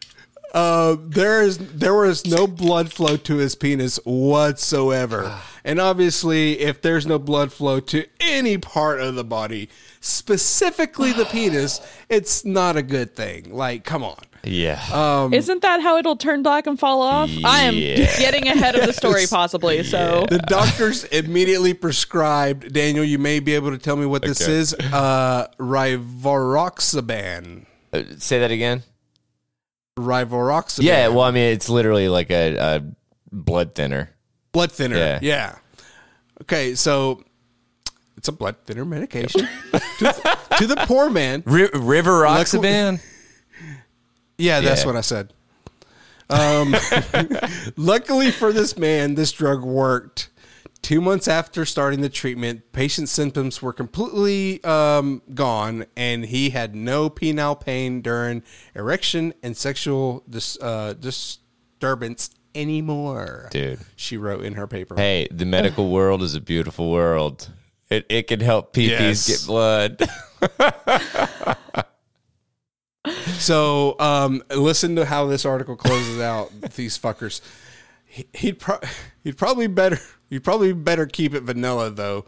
[0.52, 6.82] Uh, there is there was no blood flow to his penis whatsoever, and obviously, if
[6.82, 9.68] there's no blood flow to any part of the body,
[10.00, 13.54] specifically the penis, it's not a good thing.
[13.54, 14.18] Like, come on.
[14.42, 15.28] Yeah.
[15.32, 17.30] Isn't that how it'll turn black and fall off?
[17.44, 19.84] I am getting ahead of the story, possibly.
[19.84, 23.04] So The doctors immediately prescribed Daniel.
[23.04, 24.72] You may be able to tell me what this is.
[24.74, 27.66] Uh, rivaroxaban.
[27.92, 28.82] Uh, say that again.
[29.98, 30.82] Rivaroxaban.
[30.82, 31.08] Yeah.
[31.08, 32.82] Well, I mean, it's literally like a, a
[33.32, 34.10] blood thinner.
[34.52, 34.96] blood thinner.
[34.96, 35.18] Yeah.
[35.22, 35.56] Yeah.
[36.42, 37.22] Okay, so
[38.16, 39.40] it's a blood thinner medication
[39.72, 41.42] to, the, to the poor man.
[41.46, 43.00] Ri- River Roxaban.
[44.38, 44.86] Yeah, that's Yeah.
[44.86, 45.32] what I said.
[46.30, 46.74] Um,
[47.76, 50.28] luckily for this man, this drug worked.
[50.82, 56.74] Two months after starting the treatment, patient's symptoms were completely um, gone, and he had
[56.74, 58.42] no penile pain during
[58.74, 63.48] erection and sexual dis- uh, disturbance anymore.
[63.52, 63.78] Dude.
[63.94, 64.96] she wrote in her paper.
[64.96, 67.50] Hey, the medical world is a beautiful world.
[67.90, 69.26] It it can help PPs Yes.
[69.26, 70.08] get blood.
[73.38, 76.50] So, um, listen to how this article closes out.
[76.76, 77.40] These fuckers.
[78.04, 78.80] He, he'd pro-
[79.24, 79.98] he'd probably better
[80.30, 82.24] he'd probably better keep it vanilla though.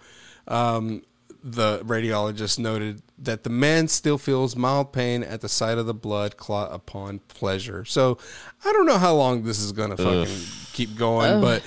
[0.46, 1.02] Um,
[1.44, 5.94] the radiologist noted that the man still feels mild pain at the site of the
[5.94, 7.84] blood clot upon pleasure.
[7.84, 8.18] So,
[8.64, 10.38] I don't know how long this is gonna fucking
[10.72, 11.62] keep going, but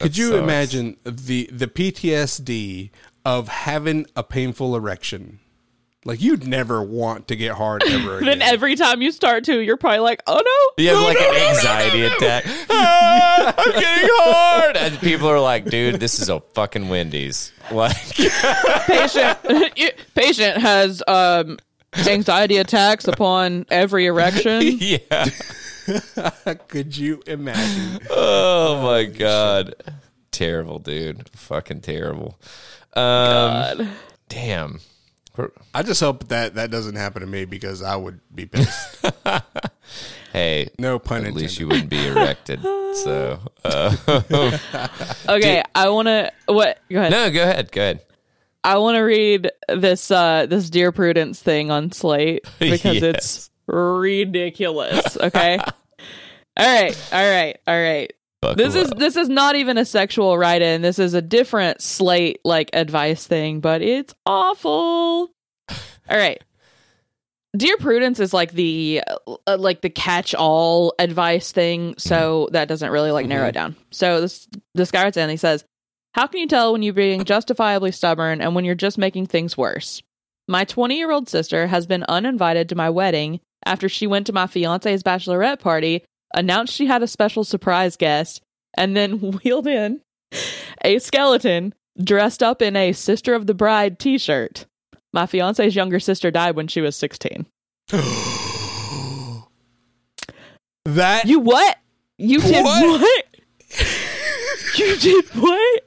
[0.00, 0.42] could you sucks.
[0.42, 2.90] imagine the the PTSD
[3.24, 5.38] of having a painful erection?
[6.06, 8.38] Like you'd never want to get hard ever again.
[8.40, 10.82] then every time you start to, you're probably like, oh no.
[10.84, 12.44] You have like an anxiety attack.
[12.68, 17.96] Ah, I'm getting hard, and people are like, "Dude, this is a fucking Wendy's." Like,
[18.86, 19.38] patient
[19.78, 21.58] you- patient has um
[22.06, 24.60] anxiety attacks upon every erection.
[24.62, 25.28] yeah.
[26.68, 28.06] Could you imagine?
[28.10, 29.74] Oh my god,
[30.32, 31.28] terrible, dude.
[31.30, 32.38] Fucking terrible.
[32.94, 33.88] Um, God.
[34.28, 34.80] damn.
[35.74, 39.04] I just hope that that doesn't happen to me because I would be pissed.
[40.32, 42.60] Hey, No pun at least you wouldn't be erected.
[42.62, 43.94] So, uh,
[45.28, 47.12] Okay, I want to what go ahead.
[47.12, 47.70] no, go ahead.
[47.70, 48.00] Go ahead.
[48.64, 53.02] I want to read this uh this Dear Prudence thing on Slate because Yes.
[53.02, 55.58] it's ridiculous, okay?
[55.58, 55.66] all
[56.82, 58.12] right, all right, all right.
[58.44, 58.98] Buckle This is up.
[58.98, 60.82] this is not even a sexual write-in.
[60.82, 65.30] This is a different Slate like advice thing, but it's awful.
[65.70, 66.42] All right.
[67.56, 72.52] Dear Prudence is like the uh, uh like the catch-all advice thing, so mm-hmm.
[72.52, 73.72] that doesn't really like narrow it mm-hmm.
[73.72, 73.76] down.
[73.90, 75.64] So this this guy writes in, he says,
[76.12, 79.56] "How can you tell when you're being justifiably stubborn and when you're just making things
[79.56, 80.02] worse?
[80.48, 84.34] My 20 year old sister has been uninvited to my wedding after she went to
[84.34, 88.42] my fiance's bachelorette party, announced she had a special surprise guest,
[88.76, 90.00] and then wheeled in
[90.84, 94.66] a skeleton dressed up in a Sister of the Bride t shirt.
[95.12, 97.46] My fiance's younger sister died when she was 16.
[100.84, 101.78] that You what?
[102.18, 103.00] You did What?
[103.00, 103.24] what?
[104.78, 105.86] you did what?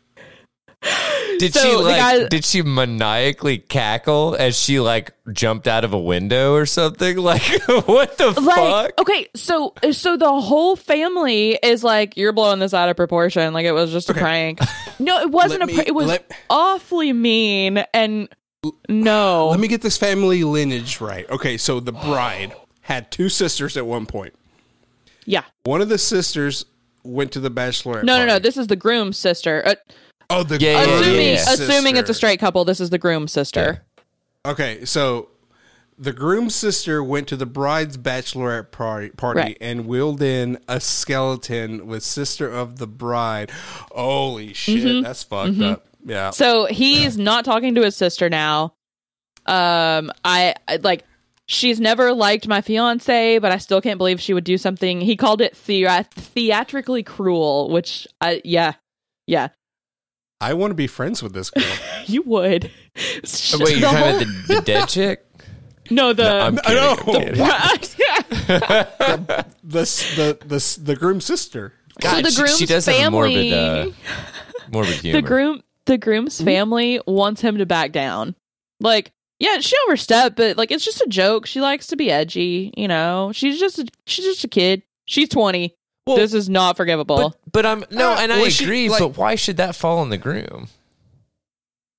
[1.40, 1.98] Did So she like?
[1.98, 7.18] guy- did she maniacally cackle as she like jumped out of a window or something?
[7.28, 7.42] Like,
[7.88, 8.92] what the like fuck?
[9.02, 13.66] okay so so the whole family is like you're blowing this out of proportion like
[13.66, 14.60] it was just a prank
[15.00, 18.30] no it wasn't Let a me- prank it was let- awfully mean and
[18.90, 21.30] no Let me get this family lineage right.
[21.30, 24.34] Okay, so the bride had two sisters at one point.
[25.26, 26.66] yeah One of the sisters
[27.04, 28.04] went to the bachelorette.
[28.04, 29.76] no no no this is the groom's sister uh,
[30.30, 31.54] oh the Yeah, yeah, yeah, assuming yeah.
[31.54, 33.84] assuming it's a straight couple this is the groom's sister
[34.46, 35.30] Okay, so
[36.00, 39.58] the groom's sister went to the bride's bachelorette party, party Right.
[39.60, 43.50] and wheeled in a skeleton with sister of the bride.
[43.92, 45.88] Holy shit, that's fucked up.
[46.06, 46.30] Yeah.
[46.30, 48.74] so he's not talking to his sister now
[49.48, 51.04] um I, I like
[51.48, 55.00] she's never liked my fiance, but I still can't believe she would do something.
[55.02, 58.74] He called it thea- theatrically cruel, which I yeah,
[59.26, 59.48] yeah,
[60.40, 61.64] I want to be friends with this girl.
[62.06, 62.72] you would.
[62.96, 65.24] Oh, wait, you're The talking about the, the dead chick?
[65.90, 66.96] no the I'm I know.
[66.98, 67.42] kidding.
[67.42, 67.98] I'm kidding.
[69.64, 71.74] the, the the the groom's sister.
[72.02, 73.54] God, the she- groom's she, does have family- morbid,
[74.08, 75.22] uh, morbid humor.
[75.22, 78.36] the groom the groom's family wants him to back down.
[78.82, 81.46] Like, yeah, she overstepped, but like it's just a joke.
[81.46, 83.32] She likes to be edgy, you know.
[83.34, 84.84] She's just a, she's just a kid.
[85.06, 85.74] She's 20.
[86.08, 87.18] Well, this is not forgivable.
[87.46, 88.90] but, but I'm no, Uh, and I well, she- agree.
[88.90, 90.68] like- but why should that fall on the groom?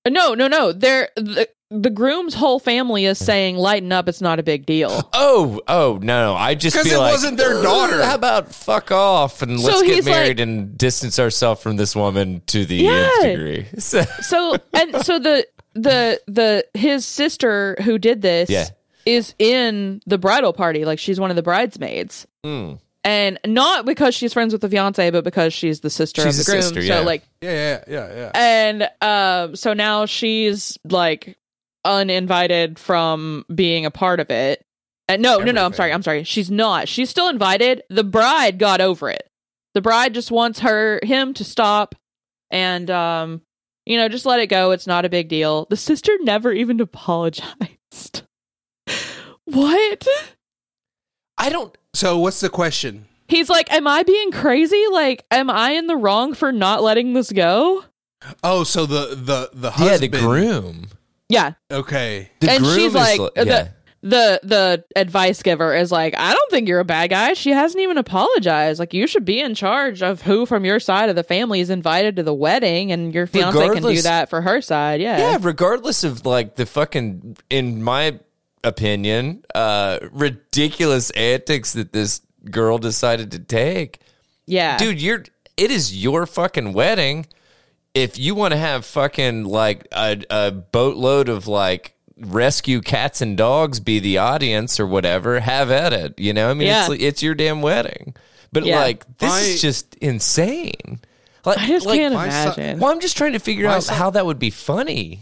[0.09, 0.73] no, no, no.
[0.73, 5.11] They're the, the groom's whole family is saying lighten up, it's not a big deal.
[5.21, 6.35] Oh, oh no!
[6.35, 9.67] I just 'Cause be it like, wasn't their daughter." How about fuck off and So
[9.67, 13.09] let's get he's married like- and distance ourselves from this woman to the Yeah.
[13.17, 13.67] nth degree?
[13.79, 18.67] So, So and so the the the his sister who did this Yeah.
[19.05, 20.85] is in the bridal party.
[20.87, 22.27] Like she's one of the bridesmaids.
[22.47, 22.79] mm.
[23.09, 26.45] And not because she's friends with the fiance, but because she's the sister She's of
[26.45, 26.63] the the groom.
[26.75, 28.31] sister, so like Yeah, yeah, yeah, yeah.
[28.35, 31.39] and um so now she's like
[31.87, 34.63] uninvited from being a part of it.
[35.09, 36.25] And no no no i'm sorry i'm sorry.
[36.25, 36.87] She's not.
[36.87, 37.83] She's still invited.
[37.89, 39.27] The bride got over it.
[39.75, 41.95] The bride just wants her him to stop
[42.51, 43.41] and um
[43.87, 44.73] you know just let it go.
[44.73, 45.67] It's not a big deal.
[45.71, 48.23] The sister never even apologized.
[49.47, 50.07] What?
[51.39, 51.75] I don't.
[51.99, 53.07] So what's the question?
[53.31, 57.13] he's like am i being crazy like am i in the wrong for not letting
[57.13, 57.85] this go
[58.43, 60.87] Oh, so the the the Yeah, the groom.
[61.29, 62.31] yeah Okay.
[62.41, 63.69] The and groom she's is like li- the, yeah.
[64.03, 67.83] the the advice giver is like i don't think you're a bad guy she hasn't
[67.83, 71.23] even apologized like you should be in charge of who from your side of the
[71.25, 75.03] family is invited to the wedding and your fiance can do that for her side
[75.03, 78.19] yeah Yeah, regardless of like the fucking, in my
[78.69, 84.01] opinion, uh, ridiculous antics that this girl decided to take.
[84.47, 85.25] yeah Dude, you're
[85.57, 87.27] it is your fucking wedding.
[87.95, 93.37] If you want to have fucking like a, a boatload of like rescue cats and
[93.37, 96.19] dogs be the audience or whatever, have at it.
[96.19, 96.87] You know, I mean, Yeah.
[96.93, 98.15] it's it's your damn wedding.
[98.53, 98.81] But Yeah.
[98.81, 101.01] like, this I- is just insane.
[101.45, 103.77] Like, i just like, can't my son- imagine Well, I'm just trying to figure My
[103.77, 105.21] out son- how that would be funny.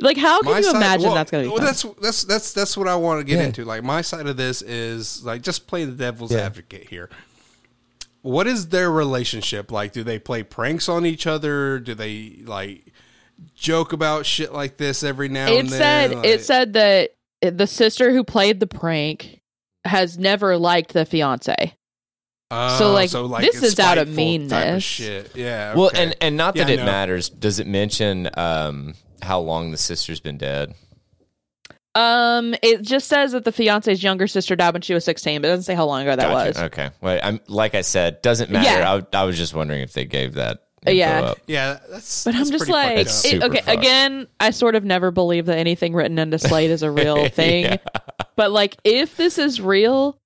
[0.00, 1.66] Like how can My you side- imagine well, that's gonna be well, fun?
[1.66, 3.46] that's that's that's that's what I want to get Yeah.
[3.46, 3.64] into.
[3.64, 6.40] Like my side of this is like just play the devil's Yeah.
[6.40, 7.10] advocate here.
[8.22, 9.92] What is their relationship like?
[9.92, 11.78] Do they play pranks on each other?
[11.78, 12.92] Do they like
[13.54, 15.78] joke about shit like this every now it and then?
[15.78, 17.10] said Like- it said that
[17.42, 19.40] the sister who played the prank
[19.84, 21.74] has never liked the fiance
[22.50, 22.92] Oh, so,
[23.26, 24.84] like, this is out of spiteful type meanness.
[24.84, 25.30] shit.
[25.34, 25.74] Yeah.
[25.74, 26.84] Well, and and not that Yeah, it know.
[26.84, 27.28] matters.
[27.28, 30.74] Does it mention um, how long the sister's been dead?
[31.96, 35.46] um it just says that the fiance's younger sister died when she was 16 but
[35.46, 36.48] it doesn't say how long ago that Gotcha.
[36.48, 36.90] was Okay.
[37.00, 38.80] Well, I'm like I said, doesn't matter.
[38.80, 39.00] Yeah.
[39.12, 40.62] I, I was just wondering if they gave that.
[40.86, 41.22] Uh, info yeah.
[41.22, 41.38] up.
[41.46, 42.24] yeah, that's.
[42.24, 43.00] But I'm that's just pretty fucked like, up.
[43.02, 43.78] It's it- super okay, fucked.
[43.78, 47.64] again, I sort of never believe that anything written into Slate is a real thing.
[47.64, 47.76] Yeah.
[48.36, 50.18] But like, if this is real,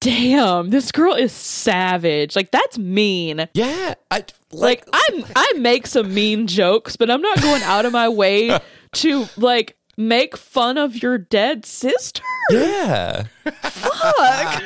[0.00, 2.36] damn, this girl is savage.
[2.36, 3.48] Like, that's mean.
[3.54, 3.94] Yeah.
[4.10, 4.24] I
[4.60, 8.58] Like, I'm I make some mean jokes, but I'm not going out of my way
[8.92, 12.22] to like make fun of your dead sister.
[12.50, 13.24] Yeah.
[13.44, 14.62] Fuck.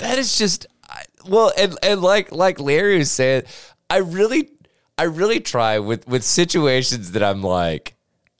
[0.00, 3.42] that is just I, well and, and like like larry was saying
[3.88, 4.50] i really
[4.98, 7.94] i really try with with situations that i'm like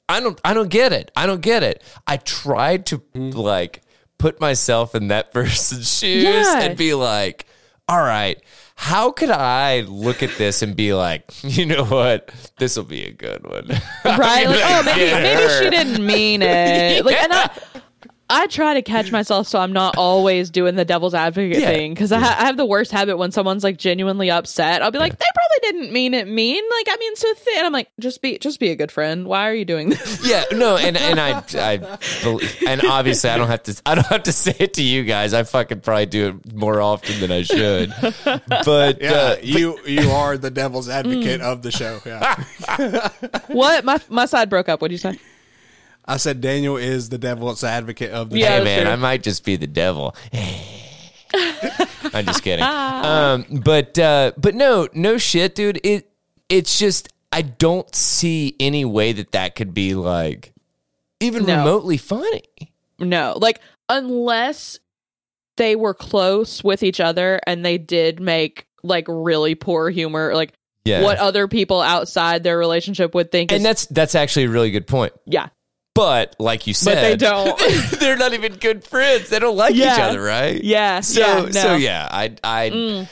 [0.09, 3.33] i don't i don't get it i don't get it i try to mm.
[3.33, 3.81] like
[4.17, 6.61] put myself in that person's shoes Yeah.
[6.61, 7.45] and be like
[7.91, 8.41] all right
[8.81, 13.05] how could I look at this and be like, you know what, this will be
[13.05, 13.67] a good one,
[14.05, 14.47] right?
[14.47, 17.05] Like, oh, maybe maybe she didn't mean it.
[17.11, 17.49] Like, and I,
[18.31, 21.67] I try to catch myself so I'm not always doing the devil's advocate Yeah.
[21.67, 24.81] thing because I, ha- I have the worst habit when someone's like genuinely upset.
[24.81, 26.63] I'll be like, they probably didn't mean it mean.
[26.71, 27.65] Like, I mean, so thin.
[27.65, 29.25] I'm like, just be just be a good friend.
[29.27, 30.25] Why are you doing this?
[30.31, 34.07] Yeah, no, and and I I believe, and obviously I don't have to I don't
[34.07, 35.33] have to say it to you guys.
[35.33, 37.93] I fucking probably do it more often than I should.
[38.65, 40.93] But Yeah, uh, you you are the devil's Mm.
[40.93, 41.99] advocate of the show.
[42.05, 42.43] Yeah.
[43.47, 43.83] what?
[43.85, 44.81] My my side broke up.
[44.81, 45.19] What'd you say?
[46.05, 48.91] I said Daniel is the devil's advocate of the Yeah, hey man, true.
[48.91, 50.15] I might just be the devil.
[51.33, 52.63] I'm just kidding.
[52.65, 55.79] Um, but uh, but no, no shit, dude.
[55.83, 56.09] It
[56.49, 60.53] it's just I don't see any way that that could be like
[61.19, 61.57] even No.
[61.59, 62.43] remotely funny.
[62.99, 64.79] No, like unless
[65.57, 70.53] they were close with each other and they did make like really poor humor, like
[70.83, 73.51] Yeah, what other people outside their relationship would think.
[73.51, 75.13] and is, that's that's actually a really good point.
[75.25, 75.47] yeah,
[75.93, 77.59] But like you said, But they don't.
[77.99, 79.29] they're not even good friends.
[79.29, 80.63] They don't like each other, right?
[80.63, 81.49] Yeah, So yeah, no.
[81.51, 83.07] so yeah, I I.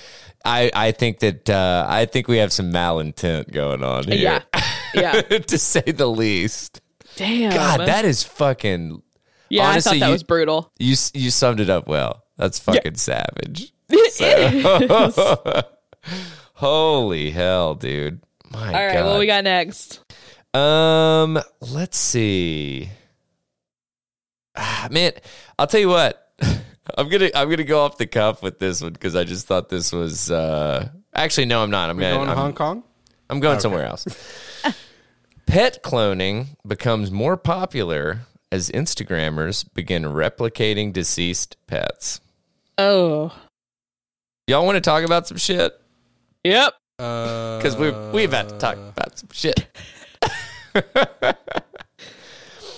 [0.46, 4.42] I, I think that uh, I think we have some malintent going on here.
[4.56, 4.64] Yeah.
[4.94, 5.22] Yeah.
[5.48, 6.80] to say the least.
[7.18, 7.52] Damn.
[7.52, 9.02] God, that is fucking.
[9.50, 10.72] yeah, honestly, I thought that you- was brutal.
[10.80, 12.24] You you summed it up well.
[12.38, 13.74] That's fucking savage.
[13.92, 14.56] It
[15.26, 15.66] is.
[16.54, 18.22] Holy hell, dude!
[18.52, 19.06] My All right, God.
[19.08, 20.02] what we got next?
[20.54, 22.90] Um, let's see.
[24.56, 25.14] Ah, man,
[25.58, 26.34] I'll tell you what.
[26.98, 29.70] I'm gonna I'm gonna go off the cuff with this one because I just thought
[29.70, 30.32] this was.
[30.32, 31.90] uh Actually, no, I'm not.
[31.90, 32.16] I'm gonna.
[32.16, 32.84] Going to I'm, Hong Kong?
[33.30, 34.06] I'm going somewhere else.
[35.46, 38.22] Pet cloning becomes more popular
[38.52, 42.22] as Instagrammers begin replicating deceased pets.
[42.78, 43.34] Oh.
[44.48, 45.80] Y'all want to talk about some shit?
[46.44, 46.74] Yep.
[46.98, 49.68] Because we we've had to talk about some shit.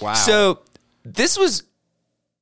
[0.01, 0.13] Wow.
[0.13, 0.59] So
[1.05, 1.63] this was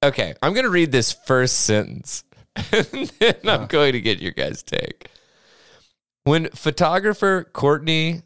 [0.02, 0.34] okay.
[0.42, 2.24] I'm going to read this first sentence,
[2.56, 5.10] and then I'm going to get your guys' take.
[6.24, 8.22] When photographer Courtney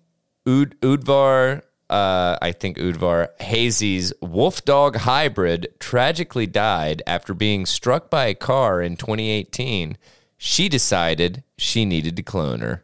[0.48, 8.10] Ud- Udvar, uh, I think Udvar Hazy's wolf dog hybrid tragically died after being struck
[8.10, 9.98] by a car in 2018,
[10.38, 12.84] she decided she needed to clone her.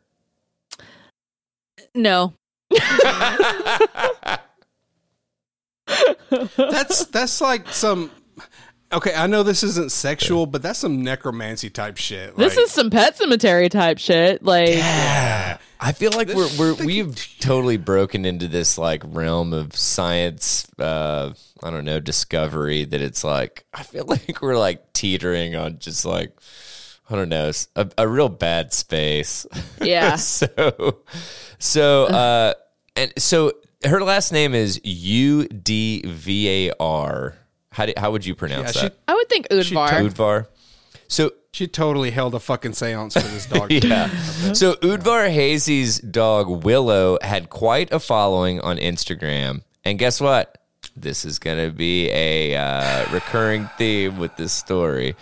[1.94, 2.34] No.
[6.58, 8.12] That's that's like some
[8.92, 12.36] Okay, I know this isn't sexual, but that's some necromancy type shit.
[12.36, 14.44] This is some pet cemetery type shit.
[14.44, 15.60] Like, yeah.
[15.80, 20.68] I feel like we're, we're we've totally broken into this like realm of science.
[20.80, 25.78] Uh, I don't know discovery that it's like I feel like we're like teetering on
[25.78, 26.36] just like
[27.10, 29.46] I don't know a, a real bad space.
[29.82, 30.16] yeah.
[30.18, 31.04] so
[31.60, 32.54] so uh,
[32.96, 33.52] and so
[33.86, 37.36] her last name is U D V A R.
[37.72, 38.98] How do, how would you pronounce Yeah, she- that?
[39.08, 39.90] I would think Udvar.
[39.90, 40.48] Udvar.
[41.08, 43.72] So she totally held a fucking seance for this dog.
[43.72, 44.08] yeah.
[44.54, 50.58] So Udvar Hazy's dog Willow had quite a following on Instagram, and guess what?
[50.96, 55.16] This is going to be a uh, recurring theme with this story.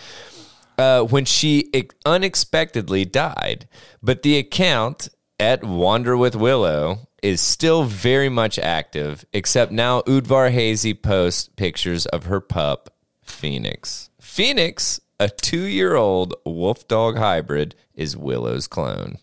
[0.78, 3.68] Uh, when she ex- unexpectedly died,
[4.04, 5.10] but the account
[5.40, 12.06] at Wander with Willow is still very much active, except now Udvar Hazy posts pictures
[12.08, 14.10] of her pup, Phoenix.
[14.22, 19.18] Phoenix, a two year old wolf dog hybrid, is Willow's clone.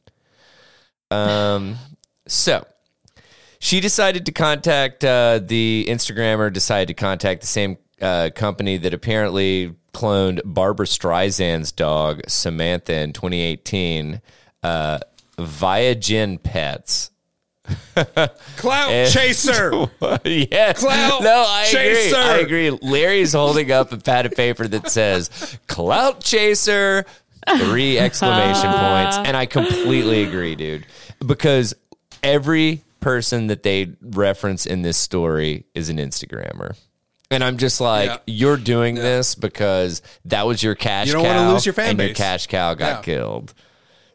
[1.10, 1.76] Um,
[2.26, 2.66] so
[3.58, 8.92] she decided to contact uh, the Instagrammer, decided to contact the same uh, company that
[8.92, 14.20] apparently cloned Barbra Streisand's dog, Samantha, in 2018,
[14.64, 14.98] uh,
[15.36, 17.10] Viagen Pets.
[18.56, 19.70] Clout And- chaser.
[20.24, 20.78] yes.
[20.80, 22.16] Clout no, I chaser.
[22.16, 22.24] agree.
[22.24, 22.70] I agree.
[22.82, 27.04] Larry's holding up a pad of paper that says "Clout Chaser."
[27.58, 29.12] Three exclamation ah.
[29.12, 30.86] points, and I completely agree, dude.
[31.24, 31.74] Because
[32.22, 36.74] every person that they reference in this story is an Instagrammer.
[37.30, 38.16] And I'm just like, Yeah.
[38.26, 41.36] you're doing this because that was your cash You don't cow.
[41.36, 43.02] wanna lose your fan and your cash cow got Yeah.
[43.02, 43.52] killed.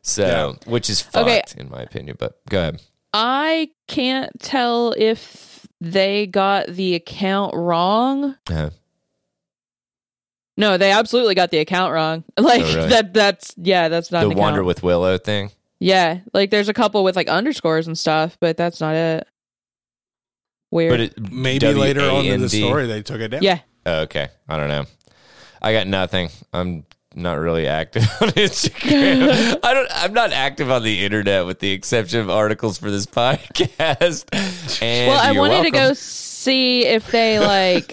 [0.01, 1.41] So, which is fucked, Okay.
[1.57, 2.15] in my opinion.
[2.19, 2.81] But go ahead.
[3.13, 8.35] I can't tell if they got the account wrong.
[8.51, 8.69] Uh,
[10.57, 12.23] No, they absolutely got the account wrong.
[12.37, 12.89] Like Oh, really?
[12.89, 15.51] that that's yeah, that's not the an Wander with Willow thing.
[15.79, 19.27] Yeah, like there's a couple with like underscores and stuff, but that's not it.
[20.71, 20.91] Weird.
[20.91, 23.41] But it, Maybe later on in the story they took it down.
[23.41, 23.59] yeah.
[23.85, 24.27] Oh, okay.
[24.47, 24.85] I don't know.
[25.61, 26.29] I got nothing.
[26.53, 26.85] I'm
[27.15, 29.59] not really active on Instagram.
[29.63, 29.87] I don't.
[29.91, 34.25] I'm not active on the internet with the exception of articles for this podcast.
[34.81, 37.91] And Well, I you're wanted to go see if they like.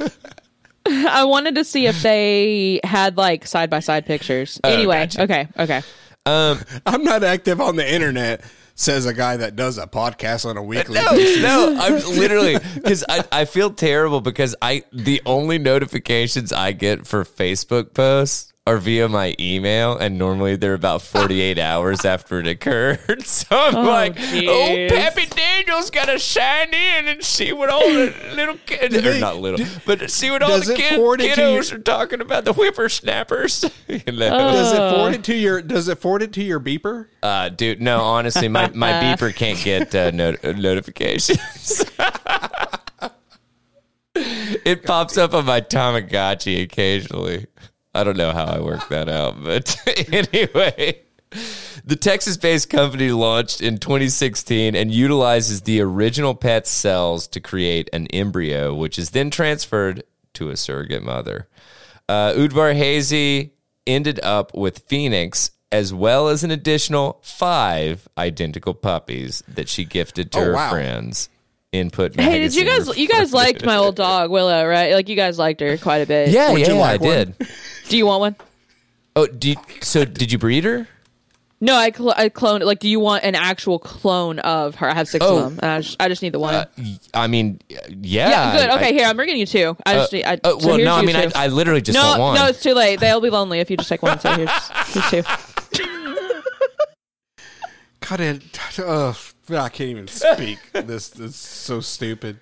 [0.89, 4.61] I wanted to see if they had like side by side pictures.
[4.63, 5.23] Oh, anyway, gotcha.
[5.23, 5.83] okay, okay.
[6.27, 8.45] Um, I'm not active on the internet,
[8.75, 11.43] says a guy that does a podcast on a weekly no, basis.
[11.43, 11.77] no.
[11.79, 17.25] I'm literally because I, I feel terrible because I the only notifications I get for
[17.25, 23.25] Facebook posts are via my email, and normally they're about 48 hours after it occurred.
[23.27, 24.89] So I'm Oh, like, oh, jeez.
[24.91, 29.21] Pappy Daniel's got to shine in and see what all the little kids, or they-
[29.21, 31.83] not little, but see what all the it kid, forward it to kiddos your- are
[31.83, 33.65] talking about, the whippersnappers.
[33.89, 34.31] you know?
[34.31, 34.93] Does it Uh.
[34.95, 37.07] forward it to your Does it forward it to your beeper?
[37.23, 41.85] Uh, dude, no, honestly, my, my beeper can't get uh, not- uh, notifications.
[44.65, 47.47] it pops up on my Tamagotchi occasionally.
[47.97, 49.77] I don't know how I worked that out, but
[50.13, 51.01] anyway,
[51.85, 57.91] The Texas based company launched in 2016 and utilizes the original pet's cells to create
[57.93, 61.49] an embryo, which is then transferred to a surrogate mother.
[62.09, 63.53] Uh, Udvar Hazy
[63.87, 70.31] ended up with Phoenix as well as an additional five identical puppies that she gifted
[70.33, 70.71] to Oh, her wow.
[70.71, 71.29] friends.
[71.77, 72.19] Input.
[72.19, 74.93] Hey, did you guys you guys liked my old dog Willow, right?
[74.95, 76.31] Like you guys liked her quite a bit.
[76.31, 77.35] Yeah, Would yeah, you yeah, like I one?
[77.39, 77.49] did.
[77.89, 78.37] Do you want one?
[79.15, 80.05] Oh, do you, so?
[80.05, 80.89] Did you breed her?
[81.59, 82.63] No, I cl- I cloned.
[82.65, 84.91] Like, do you want an actual clone of her?
[84.91, 85.39] I have six Oh.
[85.39, 85.59] of them.
[85.63, 86.55] And I just, I just need the one.
[86.55, 87.79] Uh, y- I mean, yeah.
[88.29, 88.69] yeah, good.
[88.71, 89.75] I- Okay, here I'm bringing you two.
[89.87, 90.25] I just need.
[90.25, 91.33] I, Uh, so well, here's no, I mean, I.
[91.35, 92.35] I literally just no, want one.
[92.35, 93.01] no, it's too late.
[93.01, 94.21] They'll be lonely if you just take one.
[94.21, 94.51] So here's,
[94.89, 95.11] here's
[95.73, 95.83] two.
[98.01, 99.15] God, it, uh,
[99.51, 100.59] I can't even speak.
[100.73, 102.39] this, this is so stupid.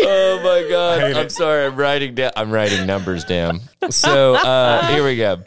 [0.00, 1.00] Oh my god!
[1.02, 1.32] I'm it.
[1.32, 1.66] sorry.
[1.66, 2.30] I'm writing down.
[2.36, 3.60] I'm writing numbers down.
[3.90, 5.42] So uh, here we go.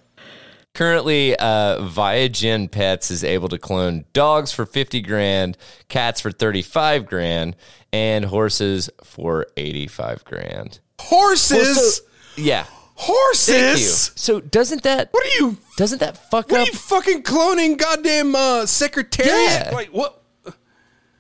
[0.74, 5.58] Currently, uh, Viagen Pets is able to clone dogs for fifty grand,
[5.90, 7.56] cats for thirty-five grand,
[7.94, 10.80] and horses for eighty-five grand.
[11.00, 12.02] Horses,
[12.38, 12.81] Yeah, thank you.
[13.02, 14.12] Horses.
[14.16, 15.58] So doesn't that What are you?
[15.78, 16.68] doesn't that fuck What up?
[16.68, 17.78] are you fucking cloning?
[17.78, 19.32] Goddamn uh, secretariat?
[19.32, 19.70] Yeah.
[19.74, 20.22] Like what?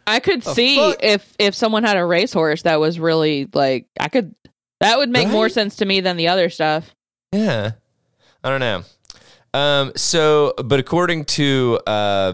[0.07, 0.97] I could see fuck?
[1.03, 4.36] if if someone had a racehorse that was really like I could.
[4.79, 5.51] That would make more Right?
[5.51, 6.89] sense to me than the other stuff.
[7.32, 7.71] Yeah.
[8.43, 8.84] I don't know.
[9.53, 12.34] Um, so, but according to uh,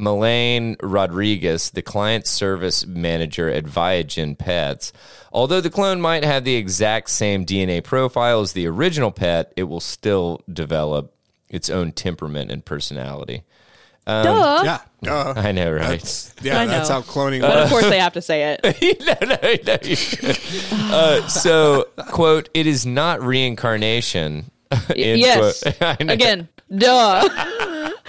[0.00, 4.92] Melaine Rodriguez, the client service manager at Viagen Pets,
[5.32, 9.64] although the clone might have the exact same DNA profile as the original pet, it
[9.64, 11.14] will still develop
[11.48, 13.44] its own temperament and personality.
[14.06, 14.62] Duh.
[14.64, 14.80] Yeah,
[15.12, 16.00] uh, I know, right?
[16.00, 16.96] that's, yeah, I that's know.
[16.96, 17.54] how cloning works.
[17.54, 18.62] But of course they have to say it.
[19.20, 20.94] no, no, no.
[20.94, 24.50] Uh, so, quote, it is not reincarnation.
[24.90, 25.62] end yes.
[25.62, 26.00] quote.
[26.00, 27.28] Again, duh.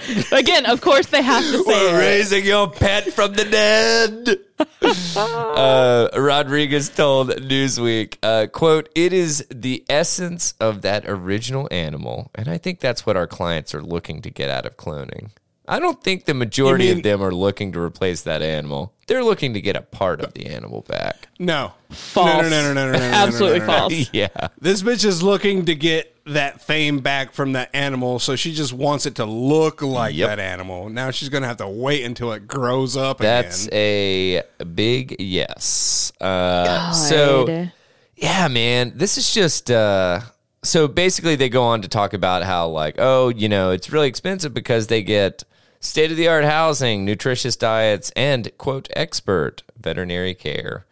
[0.32, 1.98] Again, of course they have to say We're it.
[1.98, 4.38] raising your pet from the dead.
[5.16, 12.48] uh, Rodriguez told Newsweek, uh, "quote It is the essence of that original animal, and
[12.48, 15.30] I think that's what our clients are looking to get out of cloning.
[15.72, 18.92] I don't think the majority You of them are looking to replace that animal.
[19.06, 21.28] They're looking to get a part of the animal back.
[21.38, 22.42] No, False.
[22.42, 23.78] No, no, no, no, no, no, no, no, Absolutely no, no, no.
[23.88, 24.10] false.
[24.12, 24.28] yeah,
[24.60, 28.72] This bitch is looking to get that fame back from that animal, so she just
[28.72, 30.28] wants it to look like Yep.
[30.28, 30.88] that animal.
[30.88, 34.42] Now she's gonna have to wait until it grows up that's again.
[34.60, 36.12] a big yes.
[36.20, 37.68] Uh, so."
[38.14, 38.92] Yeah, man.
[38.94, 40.20] This is just uh
[40.62, 44.06] so basically they go on to talk about how like, oh, you know, it's really
[44.06, 45.42] expensive because they get
[45.82, 50.86] state of the art housing, nutritious diets, and quote expert veterinary care.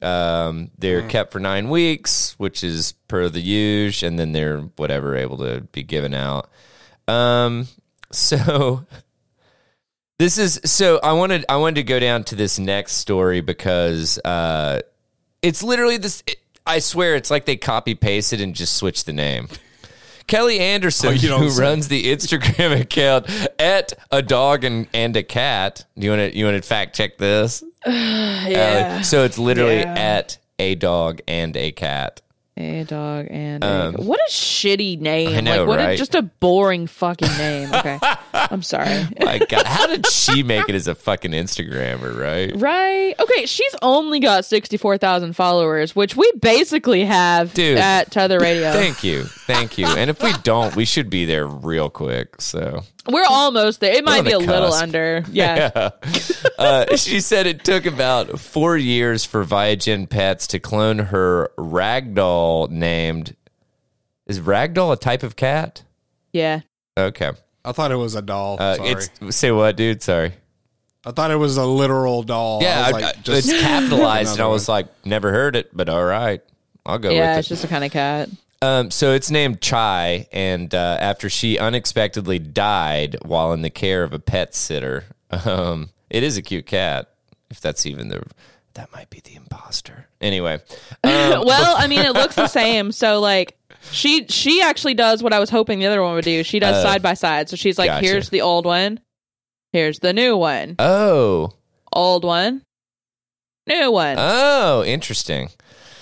[0.00, 5.14] Um, they're kept for nine weeks, which is per the usual, and then they're whatever
[5.14, 6.48] able to be given out.
[7.06, 7.68] Um,
[8.12, 8.86] so
[10.18, 14.18] this is so I wanted I wanted to go down to this next story because
[14.24, 14.80] uh
[15.42, 16.22] it's literally this.
[16.26, 19.48] It, I swear, it's like they copy pasted and just switched the name.
[20.30, 21.60] Kelly Anderson, Oh, you don't who say.
[21.62, 23.26] runs the Instagram account
[23.58, 25.84] at a dog and, and a cat.
[25.98, 27.62] Do you want to you want to fact check this?
[27.86, 28.98] Yeah.
[29.00, 29.94] Uh, so it's literally Yeah.
[29.94, 32.20] at a dog and a cat.
[32.56, 35.34] A dog and Um, a, what a shitty name!
[35.36, 35.90] I know, like what right?
[35.92, 37.72] a just a boring fucking name.
[37.74, 37.98] Okay,
[38.50, 39.06] I'm sorry.
[39.20, 42.16] My God, how did she make it as a fucking Instagrammer?
[42.18, 42.52] Right?
[42.54, 43.14] Right?
[43.18, 47.78] Okay, she's only got sixty four thousand followers, which we basically have Dude.
[47.78, 48.72] at Tether Radio.
[48.72, 49.86] Thank you, thank you.
[49.86, 52.40] And if we don't, we should be there real quick.
[52.40, 53.92] So We're almost there.
[53.92, 54.82] It might be a little cusp.
[54.82, 55.24] under.
[55.30, 55.90] Yeah.
[56.58, 62.68] uh, she said it took about four years for Viagen Pets to clone her ragdoll
[62.70, 63.36] named.
[64.26, 65.82] Is ragdoll a type of cat?
[66.32, 66.60] Yeah.
[66.96, 67.32] Okay.
[67.64, 68.56] I thought it was a doll.
[68.58, 68.88] Uh, Sorry.
[68.90, 70.02] it's say what, dude?
[70.02, 70.32] Sorry.
[71.04, 72.62] I thought it was a literal doll.
[72.62, 75.56] Yeah, I I was like, I- just- it's capitalized, and I was like, never heard
[75.56, 76.42] it, but all right,
[76.84, 77.54] I'll go Yeah, with it's it.
[77.54, 78.28] just a kind of cat.
[78.62, 84.02] Um, so it's named Chai, and uh, after she unexpectedly died while in the care
[84.02, 87.08] of a pet sitter, um, it is a cute cat.
[87.50, 88.22] If that's even the,
[88.74, 90.06] that might be the imposter.
[90.20, 90.60] Anyway, um,
[91.44, 92.92] well, I mean, it looks the same.
[92.92, 93.56] So like,
[93.92, 96.42] she she actually does what I was hoping the other one would do.
[96.44, 97.48] She does Uh, side by side.
[97.48, 98.06] So she's like, gotcha.
[98.06, 99.00] here's the old one,
[99.72, 101.52] here's the new one, oh,
[101.92, 102.62] old one,
[103.66, 104.16] new one.
[104.18, 105.48] oh, interesting.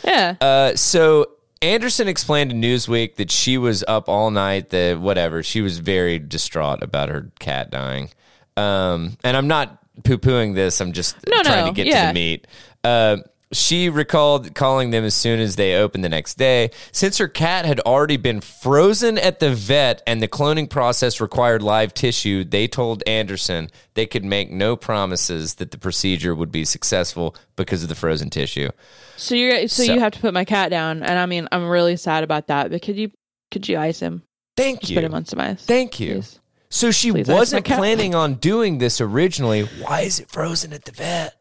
[0.05, 0.35] yeah.
[0.41, 1.27] Uh, so
[1.61, 4.71] Anderson explained to Newsweek that she was up all night.
[4.71, 8.11] That whatever, she was very distraught about her cat dying.
[8.57, 10.81] Um, and I'm not poo pooing this.
[10.81, 12.03] I'm just No, trying no, to get yeah.
[12.03, 12.47] to the meat.
[12.85, 13.17] Uh,
[13.53, 16.71] she recalled calling them as soon as they opened the next day.
[16.93, 21.63] Since her cat had already been frozen at the vet and the cloning process required
[21.63, 26.65] live tissue, they told Anderson they could make no promises that the procedure would be
[26.65, 28.69] successful because of the frozen tissue.
[29.17, 31.69] So you're so, So- you have to put my cat down, and I mean I'm
[31.69, 32.71] really sad about that.
[32.71, 33.11] But could you
[33.51, 34.23] could you ice him?
[34.57, 34.97] Thank Just you.
[34.97, 35.65] put him on some ice.
[35.65, 36.15] Thank you.
[36.17, 36.41] please.
[36.71, 39.63] So she Please wasn't planning on doing this originally.
[39.63, 41.35] Why is it frozen at the vet?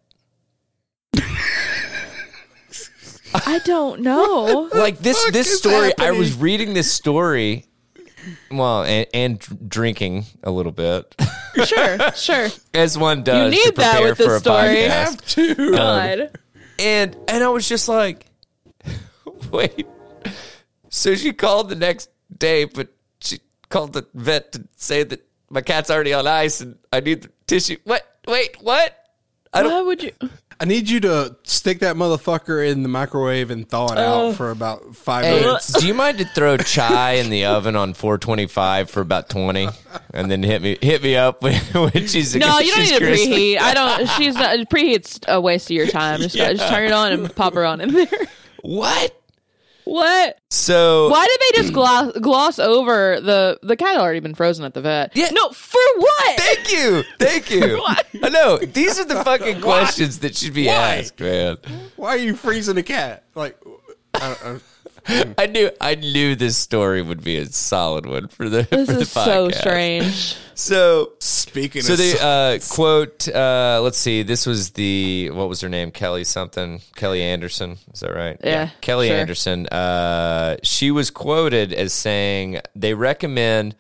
[3.34, 4.70] I don't know.
[4.74, 7.66] like this this is story i was reading this story
[8.52, 11.16] well and, and drinking a little bit
[11.66, 12.48] sure, sure.
[12.74, 14.58] as one does You need to that prepare with this a story.
[14.58, 14.90] podcast.
[14.90, 15.26] Have
[15.58, 15.72] to.
[15.76, 16.40] God.
[16.80, 18.26] and and i was just like
[19.52, 19.86] wait
[20.90, 22.90] so she called the next day but
[23.22, 27.24] she called the vet to say that my cat's already on ice and i need
[27.24, 28.94] the tissue what wait what
[29.54, 30.12] I don't Why would you?
[30.60, 34.30] I need you to stick that motherfucker in the microwave and thaw it Oh.
[34.30, 35.72] out for about five Hey, minutes.
[35.80, 39.70] do you mind to throw chai in the oven on 425 for about 20
[40.16, 42.98] and then hit me hit me up when, when she's No, you don't need to
[42.98, 43.56] crispy?
[43.56, 43.62] preheat.
[43.62, 44.10] I don't.
[44.18, 46.22] She's not preheat's a waste of your time.
[46.22, 48.08] Just just turn it on and pop her on in there.
[48.64, 49.14] What?
[49.88, 50.38] What?
[50.50, 54.66] So Why did they just gloss gloss over the the cat had already been frozen
[54.66, 55.12] at the vet?
[55.16, 55.30] Yeah.
[55.32, 56.40] No, for what?
[56.40, 57.78] Thank you, thank you.
[57.78, 58.06] What?
[58.22, 60.98] I know these are the fucking questions that should be Why?
[60.98, 61.58] asked, man.
[61.96, 63.24] Why are you freezing a cat?
[63.34, 63.58] Like,
[64.14, 64.64] I don't,
[65.38, 68.94] I knew I knew this story would be a solid one for the This for
[68.96, 70.36] the is so strange.
[70.56, 73.28] So speaking So of they so- uh, quote.
[73.28, 74.24] Uh, let's see.
[74.24, 75.92] This was the what was her name?
[75.92, 76.82] Kelly something.
[76.96, 77.78] Kelly Anderson.
[77.94, 78.38] Is that right?
[78.44, 79.18] Yeah, Kelly sure.
[79.18, 79.68] Anderson.
[79.68, 83.76] Uh, she was quoted as saying they recommend.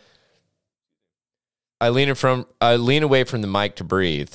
[1.82, 2.46] I lean from.
[2.62, 4.34] I lean away from the mic to breathe.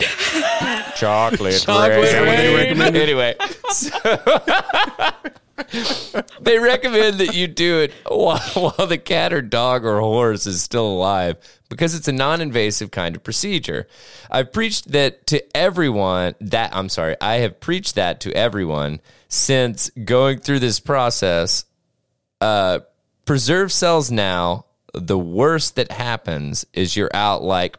[0.96, 2.04] Chocolate, Chocolate rain.
[2.04, 2.96] Is that what they recommend?
[2.96, 3.34] Anyway,
[3.70, 5.30] so-
[6.40, 10.62] they recommend that you do it while, while the cat or dog or horse is
[10.62, 11.36] still alive
[11.68, 13.86] because it's a non-invasive kind of procedure.
[14.30, 19.90] I've preached that to everyone that I'm sorry, I have preached that to everyone since
[19.90, 21.64] going through this process.
[22.40, 22.80] Uh,
[23.24, 24.66] preserve cells now.
[24.94, 27.78] The worst that happens is you're out like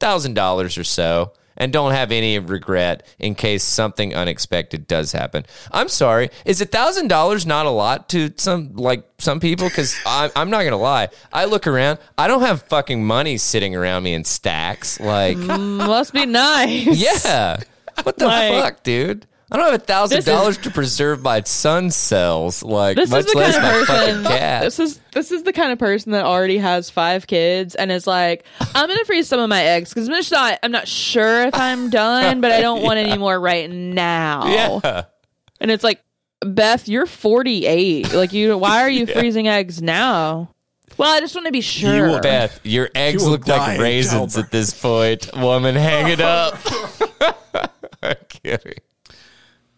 [0.00, 5.44] thousand dollars or so and don't have any regret in case something unexpected does happen.
[5.70, 9.68] I'm sorry, is a thousand dollars not a lot to some like some people?
[9.68, 14.04] Because I'm not gonna lie, I look around, I don't have fucking money sitting around
[14.04, 14.98] me in stacks.
[14.98, 16.86] Like, mm, Must be nice.
[16.96, 17.60] yeah,
[18.04, 19.26] what the Like- fuck, dude?
[19.50, 22.62] I don't have a thousand dollars to preserve my son cells.
[22.62, 24.22] Like, This much is the less kind of my person.
[24.24, 24.62] fucking cat.
[24.62, 28.06] This is this is the kind of person that already has five kids and is
[28.06, 30.58] like, I'm gonna freeze some of my eggs because I'm just not.
[30.62, 34.46] I'm not sure if I'm done, but I don't want any more right now.
[34.48, 35.04] yeah.
[35.60, 36.02] And it's like,
[36.40, 38.12] Beth, you're 48.
[38.12, 40.50] Like you, why are you freezing eggs now?
[40.98, 42.08] Well, I just want to be sure.
[42.08, 45.30] will- Beth, your eggs will look like raisins at this point.
[45.36, 46.58] Woman, hang it up.
[48.02, 48.74] I'm kidding.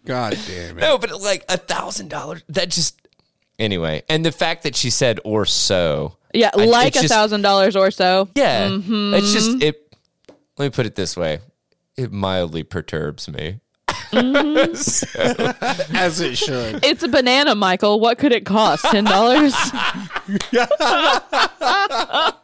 [0.05, 0.80] God damn it.
[0.80, 2.42] No, but like a thousand dollars.
[2.48, 3.01] That just
[3.59, 4.03] anyway.
[4.09, 6.16] And the fact that she said or so.
[6.34, 8.28] yeah, I- like it's a just- thousand dollars or so.
[8.34, 9.14] Yeah, Mm-hmm.
[9.14, 9.86] it's just it.
[10.59, 11.38] Let me put it this way:
[11.96, 13.61] it mildly perturbs me.
[14.12, 15.05] As
[16.20, 16.84] it should.
[16.84, 18.01] It's a banana, Michael.
[18.01, 18.84] What could it cost?
[18.86, 19.55] Ten dollars?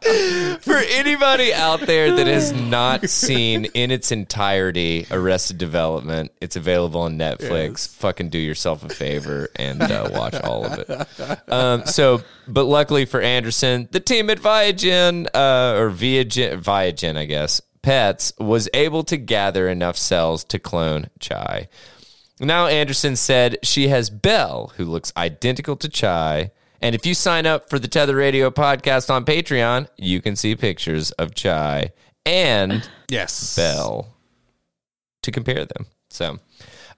[0.61, 7.01] For anybody out there that has not seen in its entirety Arrested Development, it's available
[7.01, 7.87] on Netflix.
[7.95, 11.07] Fucking do yourself a favor and uh, watch all of it.
[11.49, 17.25] Um, so, but luckily for Anderson, the team at Viagen, uh, or Viagen, Viagen, I
[17.25, 21.69] guess, Pets, was able to gather enough cells to clone Chai.
[22.39, 26.51] Now Anderson said she has Belle, who looks identical to Chai.
[26.81, 30.55] And if you sign up for the Tether Radio podcast on Patreon, you can see
[30.55, 31.91] pictures of Chai
[32.25, 33.55] and Yes.
[33.55, 34.07] Bell
[35.23, 35.87] to compare them.
[36.09, 36.39] So,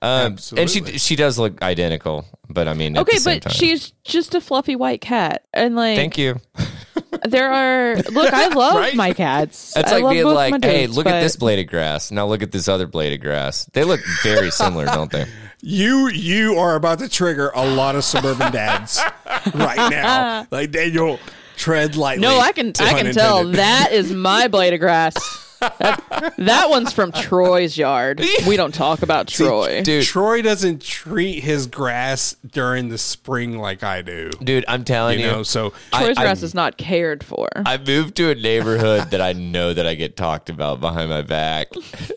[0.01, 3.53] um, and she she does look identical, but I mean, Okay, but time.
[3.53, 6.39] she's just a fluffy white cat, and like Thank you.
[7.27, 7.95] there are.
[7.95, 8.95] Look, I love Right?
[8.95, 9.73] my cats.
[9.73, 12.11] That's like being like, my hey, dudes, look at this blade of grass.
[12.11, 13.65] Now look at this other blade of grass.
[13.73, 15.25] They look very similar, don't they?
[15.61, 19.01] You you are about to trigger a lot of suburban dads
[19.53, 20.47] right now.
[20.51, 21.19] Like Daniel,
[21.57, 22.21] tread lightly.
[22.21, 25.15] No, I can I pun can tell that is my blade of grass.
[25.59, 28.21] That, that one's from Troy's yard.
[28.47, 29.81] We don't talk about Troy.
[29.83, 34.29] Dude, Troy doesn't treat his grass during the spring like I do.
[34.41, 37.49] dude, I'm telling You you, know, so Troy's I- grass is not cared for.
[37.57, 41.23] I moved to a neighborhood that I know that I get talked about behind my
[41.23, 41.67] back.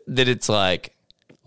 [0.07, 0.95] that it's like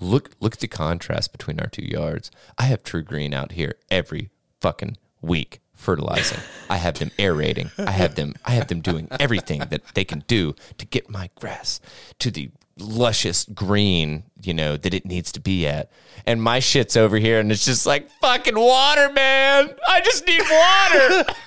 [0.06, 2.32] look look at the contrast between our two yards.
[2.58, 4.30] I have TruGreen out here every
[4.62, 6.40] fucking week fertilizing.
[6.70, 7.72] I have them aerating.
[7.78, 11.30] I have them I have them doing everything that they can do to get my
[11.36, 11.80] grass
[12.20, 15.90] to the luscious green, you know, that it needs to be at.
[16.28, 19.76] And my shit's over here and it's just like fucking water, man.
[19.88, 20.42] I just need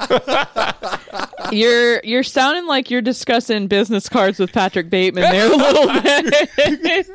[0.08, 0.94] water.
[1.50, 7.08] You're you're sounding like you're discussing business cards with Patrick Bateman there a little bit.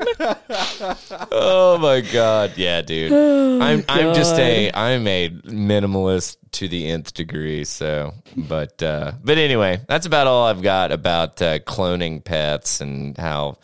[1.32, 2.54] oh my god.
[2.56, 3.12] Yeah, dude.
[3.62, 9.38] I'm I'm just a I'm a minimalist to the nth degree, so but uh but
[9.38, 13.58] anyway, that's about all I've got about uh, cloning pets and how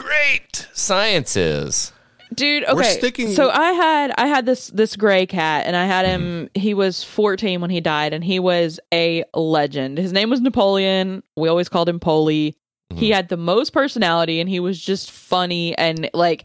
[0.00, 1.92] great science is.
[2.34, 2.98] Dude, okay.
[2.98, 6.60] sticking- So I had I had this this gray cat and I had him mm-hmm.
[6.60, 9.98] he was 14 when he died and he was a legend.
[9.98, 11.22] His name was Napoleon.
[11.36, 12.56] We always called him Polly.
[12.90, 13.14] He mm-hmm.
[13.14, 16.44] had the most personality and he was just funny and like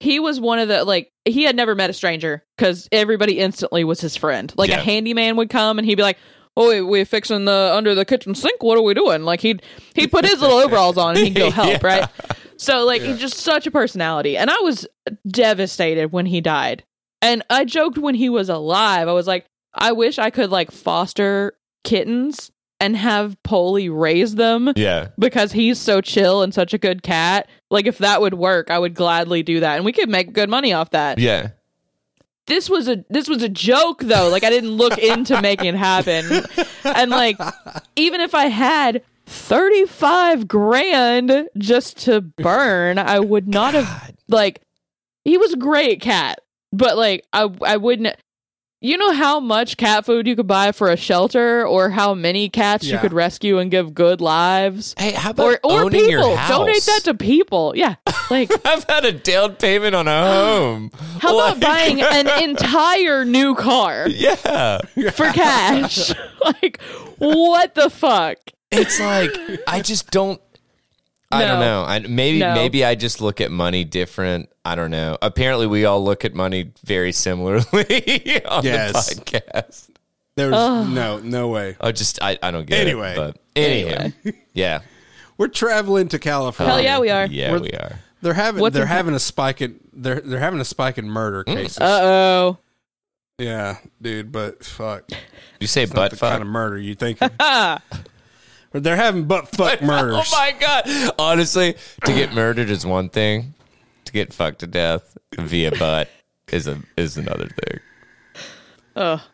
[0.00, 3.84] he was one of the like he had never met a stranger cuz everybody instantly
[3.84, 4.52] was his friend.
[4.56, 4.78] Like Yeah.
[4.78, 6.18] a handyman would come and he'd be like
[6.56, 8.64] Oh, we, we're fixing the under the kitchen sink.
[8.64, 9.22] What are we doing?
[9.22, 9.62] Like he'd
[9.94, 12.08] he'd put his little overalls on and he'd go help, right?
[12.58, 14.36] So like he's just such a personality.
[14.36, 14.86] And I was
[15.26, 16.84] devastated when he died.
[17.22, 19.08] And I joked when he was alive.
[19.08, 21.54] I was like, I wish I could like foster
[21.84, 22.50] kittens
[22.80, 25.08] and have Polly raise them Yeah.
[25.18, 27.48] because he's so chill and such a good cat.
[27.70, 29.76] Like if that would work, I would gladly do that.
[29.76, 31.18] And we could make good money off that.
[31.18, 31.50] Yeah.
[32.46, 34.28] This was a this was a joke though.
[34.30, 36.44] Like I didn't look into making it happen.
[36.84, 37.36] And like
[37.96, 44.60] even if I had 35 grand just to burn, I would not have like
[45.24, 46.40] he was a great cat.
[46.72, 48.16] But like I I wouldn't
[48.80, 52.48] you know how much cat food you could buy for a shelter or how many
[52.48, 54.94] cats you could rescue and give good lives?
[54.96, 56.36] Hey, how about Or or owning your people.
[56.36, 56.48] house?
[56.58, 57.72] Donate that to people.
[57.74, 57.96] Yeah.
[58.30, 60.90] Like I've had a down payment on a home.
[61.20, 64.78] how about buying an entire new car Yeah.
[65.12, 66.12] for cash?
[66.44, 66.80] like
[67.18, 68.38] what the fuck?
[68.70, 69.30] It's like
[69.66, 70.40] I just don't.
[71.30, 71.84] I don't know.
[71.86, 72.54] I, maybe No.
[72.54, 74.48] maybe I just look at money different.
[74.64, 75.18] I don't know.
[75.20, 77.62] Apparently, we all look at money very similarly
[78.46, 79.14] on Yes.
[79.14, 79.88] the podcast.
[80.36, 81.76] There's no no way.
[81.80, 83.12] I just I, I don't get Anyway.
[83.12, 83.16] it.
[83.16, 84.12] But anyway,
[84.54, 84.80] yeah.
[85.36, 86.74] We're traveling to California.
[86.74, 87.26] Hell yeah, we are.
[87.26, 87.98] Yeah, We're- we are.
[88.22, 91.08] They're having What's they're in- having a spike in they're they're having a spike in
[91.10, 91.78] murder cases.
[91.78, 92.58] Uh oh.
[93.38, 95.08] yeah, dude, but fuck.
[95.60, 96.30] You say Not butt the fuck?
[96.32, 97.18] kind of murder you think.
[98.70, 100.14] But they're having butt fuck murders.
[100.32, 101.14] Oh my god!
[101.18, 103.54] Honestly, to get murdered is one thing.
[104.04, 106.08] To get fucked to death via butt
[106.52, 107.80] is a is another thing.
[108.96, 109.24] Oh.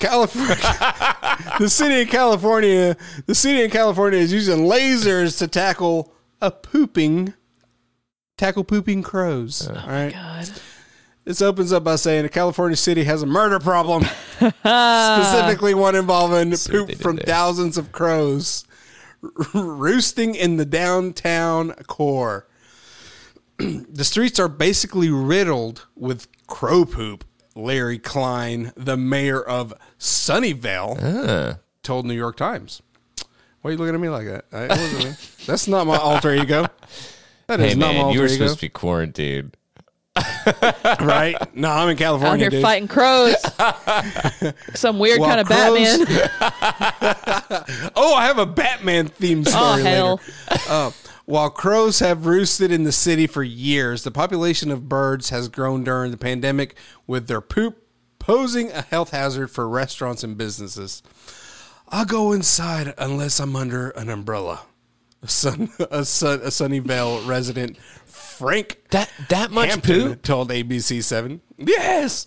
[0.00, 0.56] California,
[1.58, 6.12] the city of California, the city of California is using lasers to tackle
[6.42, 7.32] a pooping,
[8.36, 9.66] tackle pooping crows.
[9.70, 10.12] Oh all right.
[10.12, 10.50] God.
[11.24, 14.04] This opens up by saying a California city has a murder problem,
[14.38, 17.24] specifically one involving what poop from there.
[17.24, 18.66] thousands of crows
[19.54, 22.46] roosting in the downtown core.
[23.58, 27.24] the streets are basically riddled with crow poop.
[27.56, 31.54] Larry Klein, the mayor of Sunnyvale, Uh,
[31.84, 32.82] told New York Times.
[33.60, 34.44] Why are you looking at me like that?
[34.52, 34.66] I.
[35.46, 36.66] That's not my alter ego.
[37.46, 39.56] That is hey not my man, alter you were ego, supposed to be quarantined.
[41.00, 41.34] Right?
[41.56, 42.62] No, I'm in Out California, here dude.
[42.62, 43.36] fighting crows.
[44.74, 46.30] Some weird While kind of crows- Batman.
[47.96, 50.20] Oh, I have a Batman themed Oh story hell.
[50.50, 50.62] later.
[50.68, 50.90] Uh,
[51.26, 55.82] while crows have roosted in the city for years, the population of birds has grown
[55.84, 57.78] during the pandemic, with their poop
[58.18, 61.02] posing a health hazard for restaurants and businesses.
[61.88, 64.60] I'll go inside unless I'm under an umbrella.
[65.22, 67.78] A, sun, a, sun, a Sunnyvale resident,
[68.34, 70.22] Frank That that much Hampton poop?
[70.22, 71.40] told ABC Seven.
[71.58, 72.26] Yes.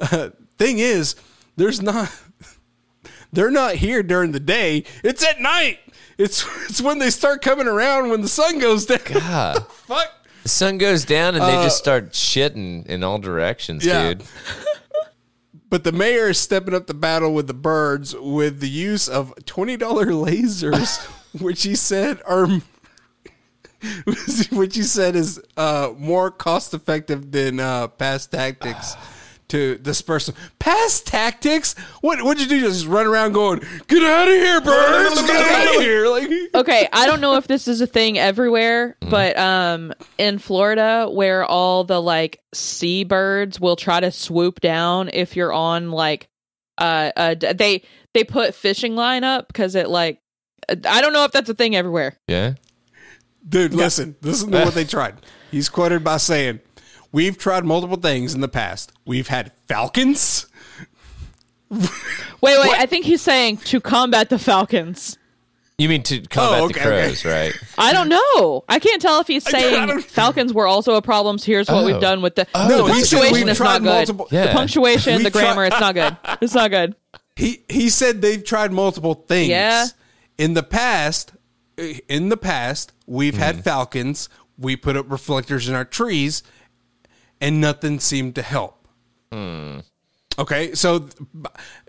[0.00, 1.14] Uh, thing is,
[1.56, 2.10] there's not.
[3.32, 4.84] They're not here during the day.
[5.04, 5.78] It's at night.
[6.16, 9.00] It's it's when they start coming around when the sun goes down.
[9.04, 9.66] God.
[9.70, 10.12] Fuck.
[10.44, 14.14] The sun goes down and they just start shitting in all directions, Uh, Yeah.
[14.14, 14.24] dude.
[15.70, 19.34] But the mayor is stepping up the battle with the birds with the use of
[19.44, 21.04] twenty dollar lasers,
[21.40, 22.48] which he said are.
[24.52, 28.96] which you said is uh, more cost effective than uh, past tactics
[29.48, 30.34] to disperse them.
[30.58, 31.74] Past tactics?
[32.00, 32.60] What what'd you do?
[32.60, 35.22] Just run around going, "Get out of here, birds!
[35.22, 38.96] Get out of here!" Like, Okay, I don't know if this is a thing everywhere,
[39.00, 45.36] but um in Florida where all the like seabirds will try to swoop down if
[45.36, 46.28] you're on like
[46.78, 47.82] uh, uh they
[48.14, 50.20] they put fishing line up cuz it like
[50.68, 52.16] I don't know if that's a thing everywhere.
[52.28, 52.54] Yeah.
[53.46, 55.16] Dude, listen, listen to what they tried.
[55.50, 56.60] He's quoted by saying,
[57.12, 58.92] we've tried multiple things in the past.
[59.04, 60.46] We've had falcons.
[61.70, 61.82] Wait,
[62.40, 62.70] wait.
[62.80, 65.18] I think he's saying to combat the Falcons.
[65.76, 67.52] You mean to combat Oh, the okay, crows, right?
[67.76, 68.64] I don't know.
[68.68, 71.36] I can't tell if he's I saying don't- Falcons were also a problem.
[71.38, 71.86] So here's what Oh.
[71.86, 73.32] we've done with the, oh, No, the he said punctuation.
[73.34, 73.84] we've is tried not good.
[73.92, 74.46] multiple- Yeah.
[74.46, 76.16] The punctuation, We the tried- grammar, it's not good.
[76.40, 76.94] It's not good.
[77.36, 79.50] He he said they've tried multiple things.
[79.50, 79.86] Yeah.
[80.38, 81.32] In the past,
[82.08, 83.40] in the past, we've Hmm.
[83.40, 84.28] had falcons.
[84.58, 86.42] We put up reflectors in our trees,
[87.40, 88.86] and nothing seemed to help.
[89.32, 89.78] Hmm.
[90.38, 91.08] Okay, so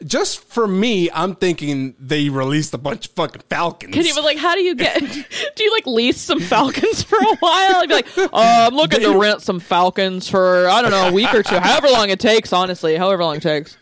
[0.03, 3.93] just for me, I'm thinking they released a bunch of fucking falcons.
[3.93, 4.99] Can you, but like, how do you get?
[5.55, 7.81] do you like lease some Falcons for a while?
[7.81, 11.11] You'd be like, oh, I'm looking to rent some Falcons for I don't know a
[11.13, 12.51] week or two, however long it takes.
[12.51, 13.77] Honestly, however long it takes.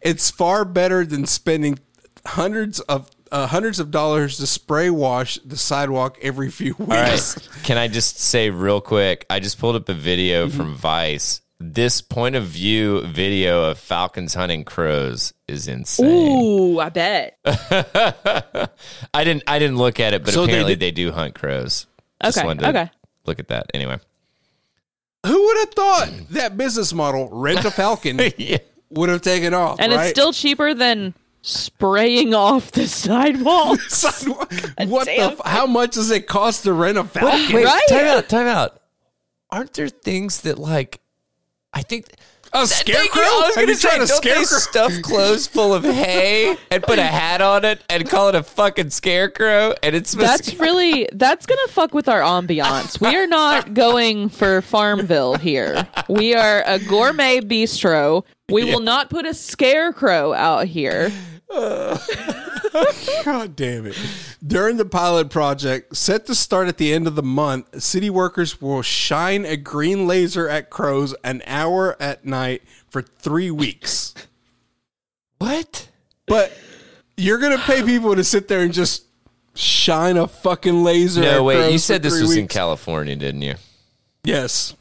[0.00, 1.80] it's far better than spending
[2.26, 6.80] hundreds of uh, hundreds of dollars to spray wash the sidewalk every few weeks.
[6.90, 7.48] All right.
[7.64, 9.26] Can I just say real quick?
[9.28, 11.40] I just pulled up a video from Vice.
[11.58, 16.06] This point of view video of falcons hunting crows is insane.
[16.06, 17.38] Ooh, I bet.
[17.44, 21.86] I didn't I didn't look at it, but So apparently did- they, do hunt crows.
[22.22, 22.90] Just Okay, wanted to okay.
[23.26, 23.66] Look at that.
[23.74, 23.98] Anyway.
[25.26, 28.58] Who would have thought that business model, rent a falcon, yeah.
[28.90, 29.80] would have taken off?
[29.80, 30.02] And right?
[30.02, 31.14] it's still cheaper than
[31.46, 33.78] spraying off the sidewalk.
[33.88, 34.52] Sidewalk-
[34.86, 35.18] what the?
[35.18, 37.54] F- How much does it cost to rent a falcon?
[37.54, 37.86] Wait, Right?
[37.88, 38.80] time out, time out.
[39.50, 41.00] Aren't there things that like
[41.72, 42.06] I think
[42.54, 43.20] A scarecrow?
[43.22, 43.28] you.
[43.28, 44.58] I was Have gonna you tried say, don't they scarecrow?
[44.58, 48.42] stuff clothes full of hay and put a hat on it and call it a
[48.42, 49.74] fucking scarecrow?
[49.82, 53.00] And it's supposed That's really that's gonna fuck with our ambiance.
[53.00, 55.86] We are not going for Farmville here.
[56.08, 58.24] We are a gourmet bistro.
[58.48, 61.10] We will not put a scarecrow out here.
[63.24, 63.96] God damn it.
[64.44, 68.60] During the pilot project, set to start at the end of the month, city workers
[68.60, 74.14] will shine a green laser at crows an hour at night for three weeks.
[75.38, 75.88] what?
[76.26, 76.52] But
[77.16, 79.04] you're going to pay people to sit there and just
[79.54, 81.70] shine a fucking laser at No, wait.
[81.70, 82.48] You said this was in?
[82.48, 83.54] California, didn't you?
[84.24, 84.74] Yes.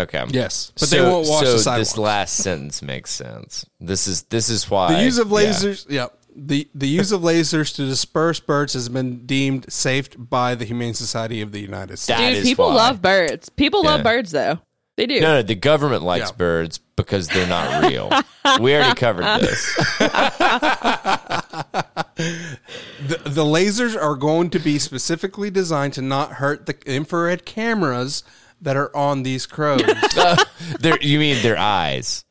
[0.00, 0.24] Okay.
[0.30, 0.72] Yes.
[0.78, 1.90] But so, they won't wash so the sidewalks.
[1.90, 3.66] this last sentence makes sense.
[3.80, 6.06] This is this is why The use of lasers, yeah.
[6.36, 10.94] The the use of lasers to disperse birds has been deemed safe by the Humane
[10.94, 12.18] Society of the United States.
[12.18, 12.74] That Dude, is people why.
[12.74, 13.48] love birds.
[13.48, 13.90] People Yeah.
[13.90, 14.60] love birds though.
[14.96, 15.20] They do.
[15.20, 16.36] No, no, the government likes Yeah.
[16.36, 18.10] birds because they're not real.
[18.60, 19.74] we already covered this.
[22.16, 28.22] The, the lasers are going to be specifically designed to not hurt the infrared cameras
[28.62, 29.82] that are on these crows.
[30.16, 30.36] Uh,
[30.80, 32.24] They're- you mean their eyes?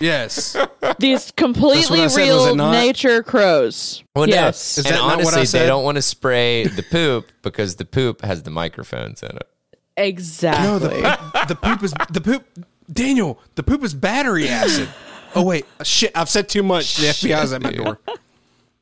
[0.00, 0.56] yes.
[0.98, 4.02] These completely said, real nature crows.
[4.14, 4.76] Well, yes.
[4.76, 4.80] no.
[4.80, 7.76] Is and that not what I honestly, they don't want to spray the poop because
[7.76, 9.48] the poop has the microphones in it.
[9.96, 11.00] Exactly.
[11.02, 12.44] No, the, the poop is the poop.
[12.92, 14.88] Daniel, the poop is battery acid.
[15.34, 16.12] Oh wait, shit!
[16.14, 16.96] I've said too much.
[16.96, 17.98] The FBI's at my door.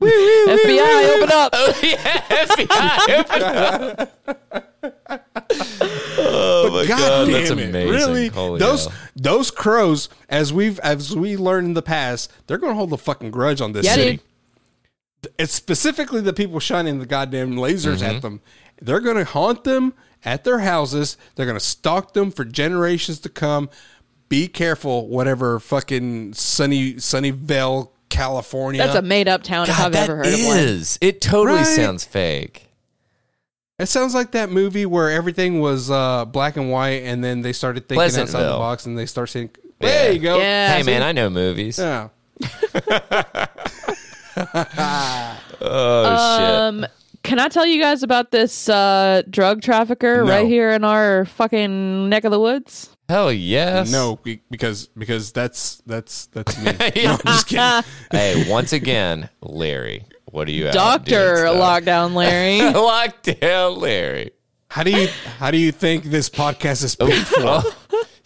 [0.01, 1.51] FBI, open up.
[1.55, 1.73] Oh
[5.09, 7.53] my God, god, damn that's it!
[7.53, 7.91] amazing!
[7.91, 8.95] Really, Holy those hell.
[9.16, 12.97] those crows, as we've as we learned in the past, they're going to hold a
[12.97, 14.11] fucking grudge on this Yeah, city.
[15.22, 15.32] dude.
[15.39, 18.16] It's specifically the people shining the goddamn lasers Mm-hmm.
[18.16, 18.41] at them.
[18.82, 21.16] They're going to haunt them at their houses.
[21.35, 23.70] They're going to stalk them for generations to come.
[24.28, 28.82] Be careful, whatever fucking sunny Sunnyvale, California.
[28.85, 30.59] That's a made up town if I've ever heard of one.
[30.59, 30.99] is.
[31.01, 31.66] It totally Right?
[31.66, 32.66] sounds fake.
[33.79, 37.53] It sounds like that movie where everything was uh, black and white, and then they
[37.53, 39.51] started thinking outside the box, and they start saying,
[39.81, 39.89] Yeah.
[39.89, 40.77] "There you go." Yeah.
[40.77, 41.79] hey man, I know movies.
[41.79, 42.09] Yeah.
[44.37, 46.51] Oh shit!
[46.51, 46.87] Um,
[47.22, 50.31] can I tell you guys about this uh, drug trafficker No.
[50.31, 52.91] right here in our fucking neck of the woods?
[53.09, 53.91] Hell yes.
[53.93, 54.18] No,
[54.51, 56.72] because because that's that's that's me.
[56.81, 56.93] Yeah.
[57.05, 57.91] No, I'm just kidding.
[58.11, 60.05] Hey, once again, Larry,
[60.35, 60.70] what are you?
[60.72, 61.45] Doctor?
[61.47, 62.59] Lockdown Larry.
[62.72, 64.32] Lockdown, Larry.
[64.68, 65.07] How do you
[65.39, 67.41] how do you think this podcast is paid for?
[67.41, 67.72] Oh,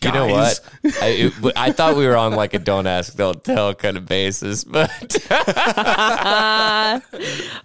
[0.02, 0.61] you know what?
[1.02, 4.06] I, it- I thought we were on like a don't ask, don't tell kind of
[4.06, 4.90] basis, but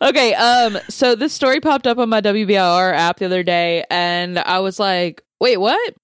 [0.01, 4.37] okay, um, so this story popped up on my WBIR app the other day, and
[4.39, 5.95] I was like, "Wait, what?"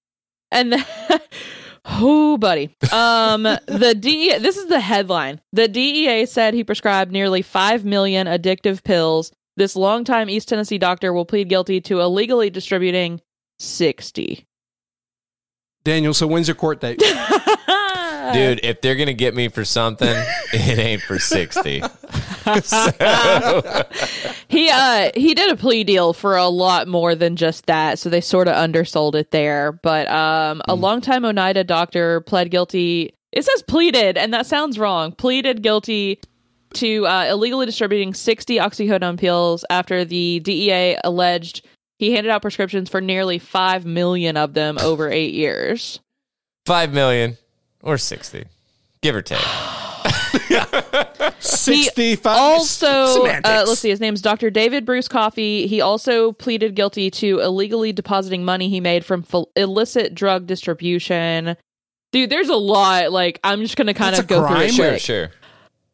[0.50, 0.84] And then,
[1.84, 4.38] oh, buddy, um, the DEA.
[4.38, 5.40] This is the headline.
[5.52, 9.32] The DEA said he prescribed nearly five million addictive pills.
[9.56, 13.20] This longtime East Tennessee doctor will plead guilty to illegally distributing
[13.58, 14.46] sixty.
[15.82, 16.98] Daniel, so when's your court date?
[18.32, 20.14] dude, if they're gonna get me for something,
[20.52, 21.18] it ain't for
[22.44, 23.04] sixty.
[24.48, 28.10] he uh he did a plea deal for a lot more than just that, so
[28.10, 29.72] they sort of undersold it there.
[29.72, 33.14] But um, a longtime Oneida doctor pled guilty.
[33.32, 35.12] It says pleaded, and that sounds wrong.
[35.12, 36.20] Pleaded guilty
[36.74, 41.66] to uh, illegally distributing 60 oxycodone pills after the DEA alleged
[41.98, 46.00] he handed out prescriptions for nearly 5 million of them over eight years.
[46.66, 47.36] Five million
[47.82, 48.44] or sixty,
[49.00, 49.40] give or take.
[51.40, 52.36] Sixty-five.
[52.36, 52.86] also
[53.26, 55.66] uh, let's see his name's dr david bruce Coffey.
[55.66, 61.56] he also pleaded guilty to illegally depositing money he made from fil- illicit drug distribution
[62.12, 64.72] dude there's a lot like i'm just gonna kind That's of a go through it
[64.72, 65.00] Sure, quick.
[65.00, 65.30] sure.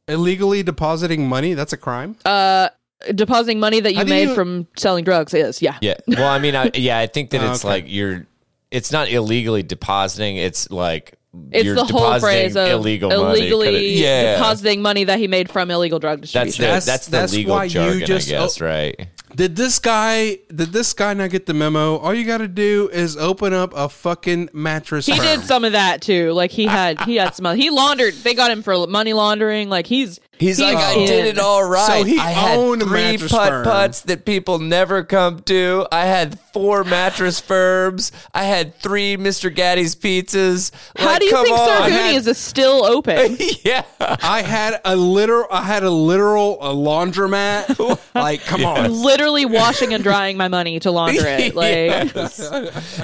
[0.09, 2.17] Illegally depositing money, that's a crime?
[2.25, 2.69] uh
[3.15, 5.95] depositing money that you made you- from selling drugs is yeah Yeah.
[6.09, 7.69] Well, I mean, I, yeah, I think that Oh, it's okay.
[7.75, 8.27] like you're.
[8.71, 10.37] It's not illegally depositing.
[10.37, 11.15] It's like
[11.53, 14.35] it's you're the whole phrase of illegal illegally Kinda- yeah.
[14.37, 17.33] depositing money that he made from illegal drug That's distribution the That's- that's, the that's
[17.33, 18.67] legal why you jargon, just- I guess, oh.
[18.67, 19.09] right?
[19.35, 21.97] Did this guy did this guy not get the memo?
[21.99, 25.05] All you gotta do is open up a fucking mattress.
[25.05, 25.25] he firm.
[25.27, 28.51] did some of that too like he had he had some he laundered they got
[28.51, 31.07] him for money laundering like he's He's like, I in.
[31.07, 31.87] did it all right.
[31.87, 33.65] So he I had owned three putt firm.
[33.65, 35.87] putts that people never come to.
[35.91, 38.13] I had four mattress firms.
[38.35, 39.55] I had three Mr.
[39.55, 40.73] Gatti's pizzas.
[40.97, 41.67] How Like, do you come think on.
[41.67, 43.37] Sir Goony's is still open?
[43.65, 43.85] yeah.
[44.01, 47.99] I had a literal I had a literal a laundromat.
[48.15, 48.93] like, come on.
[48.93, 51.55] Literally washing and drying my money to launder it.
[51.57, 52.15] Like,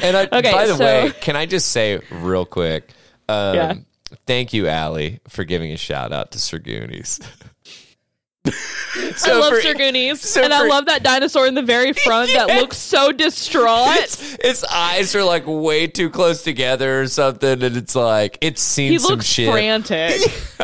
[0.03, 2.91] And I, Okay, by the so- way, can I just say real quick?
[3.29, 3.75] Um, Yeah.
[4.27, 7.21] Thank you, Allie, for giving a shout out to Sir Goony's.
[8.45, 12.33] I love for- Sir Goony's, so and I love that dinosaur in the very front
[12.33, 13.97] that looks so distraught.
[13.99, 18.61] Its, its eyes are like way too close together or something, and it's like it's
[18.61, 19.51] seen He some looks shit.
[19.51, 20.21] frantic.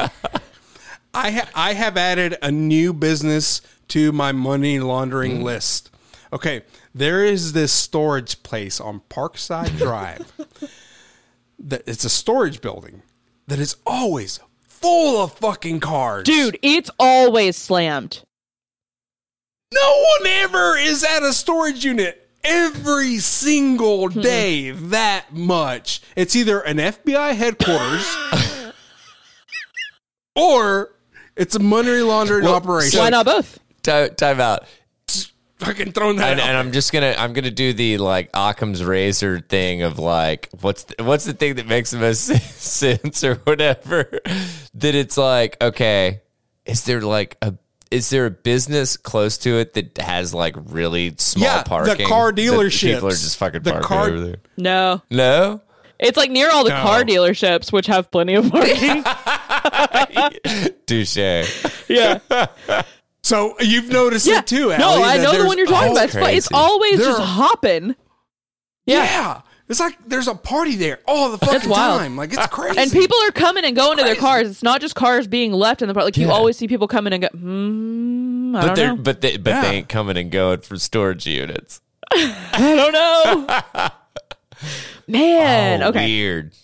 [1.14, 5.42] I ha- I have added a new business to my money laundering mm.
[5.44, 5.90] list.
[6.32, 6.62] Okay,
[6.94, 10.32] there is this storage place on Parkside Drive.
[11.58, 13.02] that it's a storage building
[13.48, 16.24] that is always full of fucking cars.
[16.24, 18.22] Dude, it's always slammed.
[19.72, 24.20] no one ever is at a storage unit every single hmm.
[24.20, 26.02] day that much.
[26.14, 28.06] It's either an FBI headquarters
[30.36, 30.94] or
[31.36, 33.00] it's a money laundering Well, operation.
[33.00, 33.58] Why not both?
[33.82, 34.64] Time, time out.
[35.60, 36.48] Fucking throwing that And, out.
[36.50, 40.84] and I'm just gonna I'm gonna do the like Occam's razor thing of like what's
[40.84, 42.26] the, what's the thing that makes the most
[42.60, 44.20] sense or whatever.
[44.74, 46.20] That it's like okay,
[46.64, 47.54] is there like a
[47.90, 51.86] is there a business close to it that has like really small Yeah, the car
[51.86, 53.00] that People are dealerships.
[53.10, 54.36] just fucking The parking car- over there.
[54.58, 55.02] No.
[55.10, 55.62] No,
[55.98, 56.82] It's like near all the No.
[56.82, 59.02] car dealerships, which have plenty of parking.
[60.86, 61.16] touche.
[61.88, 62.18] yeah.
[63.28, 64.38] So you've noticed Yeah.
[64.38, 66.04] it too, no, I know the one you're talking about.
[66.06, 67.94] It's, fu- it's always There just are- hopping.
[68.86, 69.04] Yeah.
[69.04, 69.40] Yeah.
[69.68, 72.00] It's like there's a party there all the fucking wild.
[72.00, 72.16] time.
[72.16, 72.78] Like it's crazy.
[72.78, 74.48] And people are coming and going to their cars.
[74.48, 76.04] It's not just cars being left in the park.
[76.04, 77.28] Like you always see people coming and go.
[77.28, 79.02] Hmm, I But don't they're know.
[79.02, 79.60] but they but Yeah.
[79.62, 81.82] they ain't coming and going for storage units.
[82.14, 83.88] I don't know.
[85.06, 86.06] Man, Oh, okay.
[86.06, 86.54] Weird.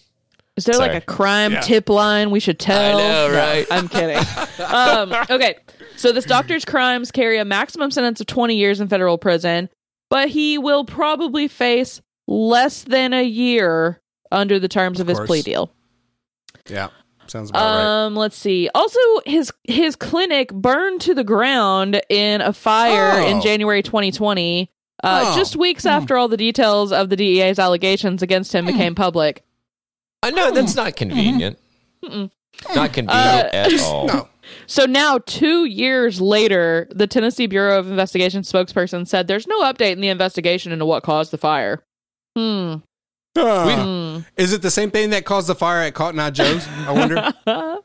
[0.56, 0.88] Is there Sorry.
[0.94, 1.60] like a crime Yeah.
[1.60, 2.96] tip line we should tell?
[2.96, 3.66] I know, No, right?
[3.70, 4.16] I'm kidding.
[4.66, 5.56] um, okay,
[6.09, 9.68] so this doctor's crimes carry a maximum sentence of 20 years in federal prison,
[10.11, 14.00] but he will probably face less than a year
[14.30, 15.26] under the terms of, his course.
[15.28, 15.72] plea deal.
[16.68, 16.88] yeah,
[17.26, 18.05] sounds about right.
[18.07, 18.68] Um, let's see.
[18.74, 23.26] Also, his his clinic burned to the ground in a fire Oh.
[23.26, 24.70] in January 2020.
[25.02, 25.36] Uh, Oh.
[25.36, 29.42] just weeks after all the details of the DEA's allegations against him became public.
[30.22, 31.59] I know that's not convenient.
[32.02, 34.07] Not convenient Uh, at all.
[34.07, 34.28] No.
[34.66, 39.92] So now, two years later, the Tennessee Bureau of Investigation spokesperson said there's no update
[39.92, 41.82] in the investigation into what caused the fire.
[42.36, 42.76] Hmm.
[43.36, 43.84] Uh,
[44.16, 44.20] Hmm.
[44.36, 46.66] is it the same thing that caused the fire at Cotton Eye Joe's?
[46.86, 47.32] I wonder.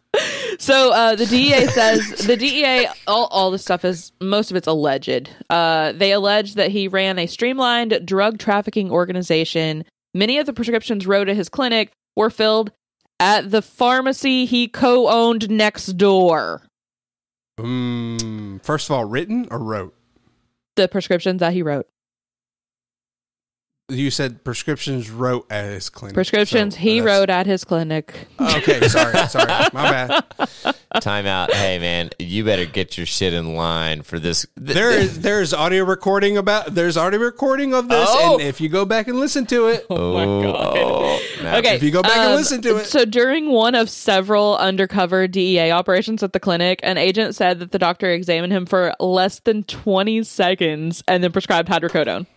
[0.58, 4.68] So uh, the DEA says the DEA all, all this stuff is most of it's
[4.68, 5.30] alleged.
[5.50, 9.86] Uh, they allege that he ran a streamlined drug trafficking organization.
[10.14, 12.72] Many of the prescriptions wrote at his clinic were filled
[13.20, 16.64] at the pharmacy he co-owned next door.
[17.60, 19.94] Mm, first of all, written or wrote?
[20.76, 21.88] The prescriptions that he wrote.
[23.90, 26.14] You said prescriptions wrote at his clinic.
[26.14, 28.14] Prescriptions so he that's- wrote at his clinic.
[28.40, 30.76] Okay, sorry, sorry, my bad.
[31.02, 31.52] time out.
[31.54, 34.46] Hey, man, you better get your shit in line for this.
[34.56, 38.34] There is there's audio recording about there's audio recording of this, Oh.
[38.40, 40.78] and if you go back and listen to it, Oh my god.
[40.78, 41.76] Oh, Okay.
[41.76, 42.86] If you go back and um, listen to it.
[42.86, 47.72] So during one of several undercover DEA operations at the clinic, an agent said that
[47.72, 52.28] the doctor examined him for less than 20 seconds and then prescribed hydrocodone.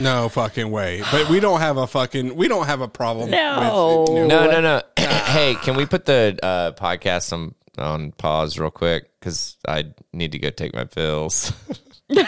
[0.00, 1.02] No fucking way.
[1.10, 3.30] But we don't have a fucking we don't have a problem.
[3.30, 4.04] No.
[4.08, 4.26] with it.
[4.28, 4.82] No, no, no.
[4.96, 9.10] hey, can we put the uh, podcast on, on pause real quick?
[9.18, 11.52] Because I need to go take my pills.
[12.08, 12.26] and then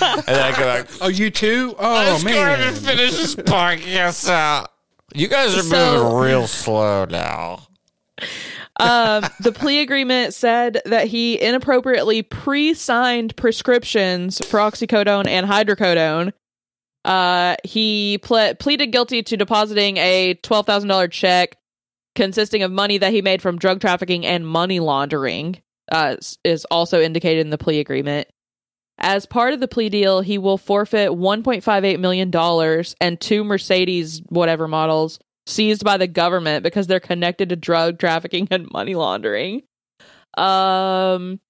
[0.00, 0.88] I go back.
[1.00, 1.74] Oh, you too?
[1.78, 2.58] Oh man.
[2.74, 4.70] to finish this podcast out.
[5.14, 7.66] You guys are So- moving real slow now.
[8.80, 16.32] Um, the plea agreement said that he inappropriately pre-signed prescriptions for oxycodone and hydrocodone.
[17.04, 21.56] Uh, he ple- pleaded guilty to depositing a twelve thousand dollar check
[22.14, 25.60] consisting of money that he made from drug trafficking and money laundering.
[25.90, 28.28] Uh, is also indicated in the plea agreement.
[28.98, 32.30] As part of the plea deal, he will forfeit $1.58 million
[33.00, 38.46] and two Mercedes whatever models seized by the government because they're connected to drug trafficking
[38.50, 39.62] and money laundering.
[40.38, 41.40] Um,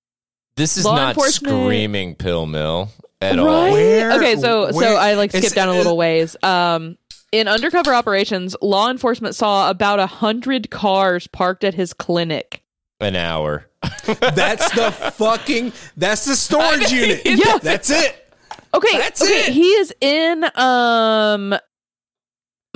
[0.56, 2.88] This is not screaming pill mill
[3.22, 3.38] at right?
[3.38, 3.72] all.
[3.72, 6.36] Where- okay, so so I like it's- skipped down a little ways.
[6.42, 6.96] Um,
[7.32, 12.62] in undercover operations, law enforcement saw about a hundred cars parked at his clinic.
[13.00, 13.68] An hour.
[14.04, 17.22] That's the fucking that's the storage unit.
[17.24, 17.58] Yeah.
[17.58, 18.18] That's it.
[18.74, 19.52] Okay, That's okay, it.
[19.52, 21.54] he is in um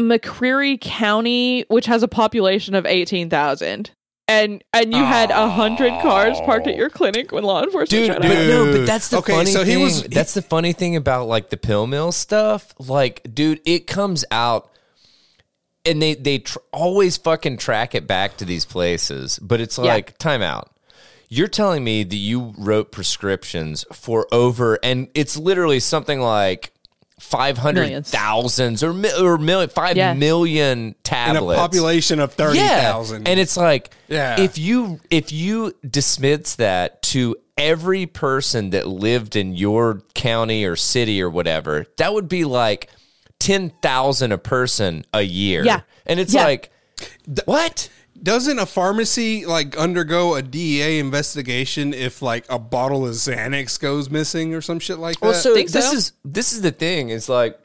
[0.00, 3.90] McCreary County, which has a population of eighteen thousand.
[4.28, 8.06] And and you had a hundred cars parked at your clinic when law enforcement Dude,
[8.12, 9.82] showed but no, but that's the Okay, funny so he thing.
[9.82, 12.74] was- he- that's the funny thing about like the pill mill stuff.
[12.80, 14.68] Like, dude, it comes out
[15.84, 19.84] and they they tr- always fucking track it back to these places, but it's Yeah.
[19.84, 20.72] like time out.
[21.28, 26.72] You're telling me that you wrote prescriptions for over, and it's literally something like
[27.18, 28.10] five hundred Millions.
[28.10, 30.12] thousands or mi- or million, five Yeah.
[30.14, 33.26] million In a tablets population of thirty thousand.
[33.26, 34.40] and it's like, Yeah.
[34.40, 40.76] if you if you dismiss that to every person that lived in your county or
[40.76, 42.90] city or whatever, that would be like
[43.38, 45.64] ten thousand a person a year.
[45.64, 45.80] Yeah.
[46.04, 46.44] and it's Yeah.
[46.44, 46.70] like,
[47.46, 47.88] what?
[48.22, 54.10] Doesn't a pharmacy like undergo a DEA investigation if like a bottle of Xanax goes
[54.10, 55.26] missing or some shit like that?
[55.26, 55.96] Well, so Think this so?
[55.96, 57.10] is this is the thing.
[57.10, 57.58] Is like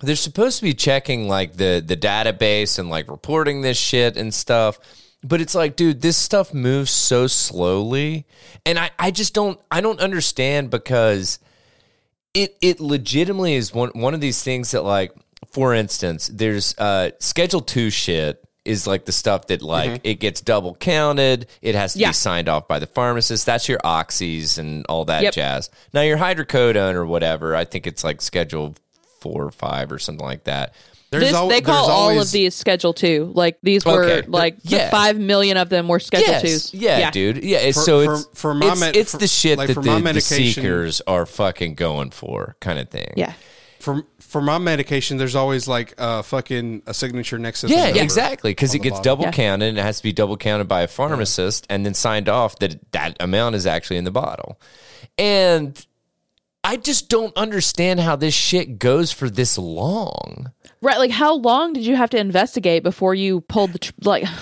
[0.00, 4.32] they're supposed to be checking like the the database and like reporting this shit and
[4.32, 4.78] stuff.
[5.22, 8.26] But it's like, dude, this stuff moves so slowly,
[8.66, 11.38] and I I just don't I don't understand because
[12.34, 15.12] it it legitimately is one one of these things that like
[15.50, 20.00] for instance, there's uh schedule 2 shit is like the stuff that like mm-hmm.
[20.04, 22.08] it gets double counted, it has to Yeah.
[22.10, 23.44] be signed off by the pharmacist.
[23.46, 25.34] That's your oxys and all that Yep.
[25.34, 25.70] jazz.
[25.92, 28.74] Now your hydrocodone or whatever, I think it's like schedule
[29.20, 30.74] 4 or 5 or something like that.
[31.10, 33.30] There's This, al- they call there's all of these Schedule Two.
[33.36, 34.26] Like these were Okay.
[34.26, 34.86] like Yeah.
[34.86, 36.42] the five million of them were Schedule Yes.
[36.42, 36.74] Twos.
[36.74, 37.44] Yeah, dude.
[37.44, 39.74] Yeah, For- so for- it's for my it's, med- it's for- the shit like that
[39.74, 43.12] for the, my the seekers are fucking going for, kind of thing.
[43.16, 43.34] Yeah.
[43.84, 47.88] For for my medication, there's always like a fucking a signature next to the Yeah,
[47.88, 48.50] exactly.
[48.50, 49.02] Because it gets bottom.
[49.04, 49.30] double Yeah.
[49.32, 52.58] counted and it has to be double counted by a pharmacist and then signed off
[52.60, 54.58] that that amount is actually in the bottle.
[55.18, 55.86] And
[56.64, 60.50] I just don't understand how this shit goes for this long.
[60.80, 60.98] Right.
[60.98, 64.24] Like, how long did you have to investigate before you pulled the tr- like?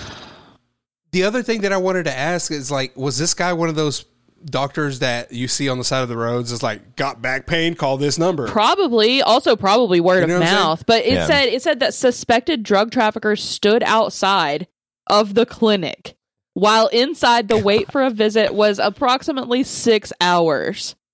[1.11, 3.75] The other thing that I wanted to ask is like, was this guy one of
[3.75, 4.03] those
[4.45, 6.51] doctors that you see on the side of the roads?
[6.51, 8.47] Is like, got back pain, call this number.
[8.47, 10.63] Probably, also probably word You know of what I'm saying?
[10.63, 10.83] mouth.
[10.85, 11.25] But it Yeah.
[11.27, 14.67] said it said that suspected drug traffickers stood outside
[15.07, 16.15] of the clinic
[16.53, 20.95] while inside the wait for a visit was approximately six hours.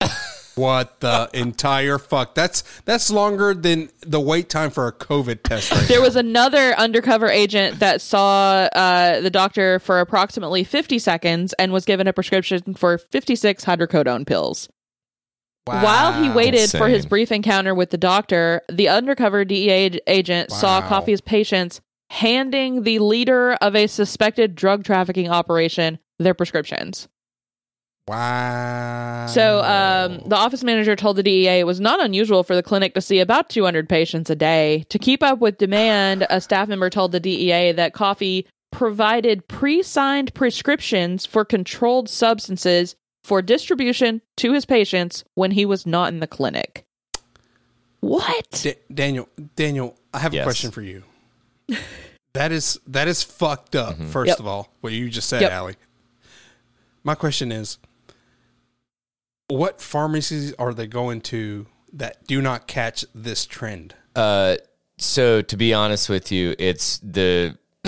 [0.60, 2.34] What the entire fuck?
[2.34, 5.72] That's that's longer than the wait time for a COVID test.
[5.72, 11.52] Right There was another undercover agent that saw uh, the doctor for approximately 50 seconds
[11.54, 14.68] and was given a prescription for 56 hydrocodone pills.
[15.66, 15.84] Wow.
[15.84, 20.50] While he waited for his brief encounter with the doctor, the undercover DEA ag- agent
[20.50, 27.08] saw Coffey's patients handing the leader of a suspected drug trafficking operation their prescriptions.
[28.10, 29.26] Wow.
[29.28, 32.94] So, um, the office manager told the DEA it was not unusual for the clinic
[32.94, 34.84] to see about 200 patients a day.
[34.88, 39.82] To keep up with demand, a staff member told the DEA that Coffey provided pre
[39.82, 46.18] signed prescriptions for controlled substances for distribution to his patients when he was not in
[46.20, 46.84] the clinic.
[48.00, 48.62] What?
[48.62, 50.42] Da- Daniel, Daniel, I have Yes.
[50.42, 51.04] a question for you.
[52.32, 53.96] That is that is fucked up.
[54.00, 54.38] First Yep.
[54.38, 55.50] of all, what you just said, Yep.
[55.50, 55.74] Allie.
[57.02, 57.78] My question is,
[59.50, 63.94] what pharmacies are they going to that do not catch this trend?
[64.16, 64.56] Uh,
[64.98, 67.56] so to be honest with you, it's the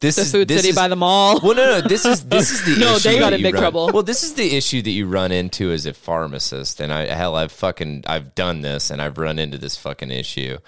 [0.00, 1.40] this The is food this city is, by the mall.
[1.42, 1.88] Well, no, no.
[1.88, 3.90] This is this is the No, issue they got in big run- trouble.
[3.92, 7.36] Well, this is the issue that you run into as a pharmacist, and I hell,
[7.36, 10.58] I've fucking I've done this, and I've run into this fucking issue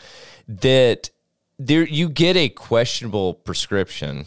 [0.48, 1.10] that
[1.58, 4.26] there you get a questionable prescription,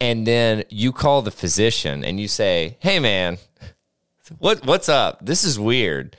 [0.00, 3.38] and then you call the physician and you say, "Hey, man,
[4.38, 5.24] what what's up?
[5.24, 6.16] This is weird."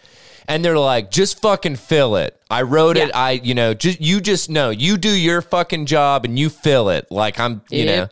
[0.49, 2.39] And they're like, just fucking fill it.
[2.49, 3.13] I wrote it.
[3.13, 6.87] I, you know, just you just know you do your fucking job and you fill
[6.87, 7.11] it.
[7.11, 7.87] Like I'm, you Yep.
[7.97, 8.07] know.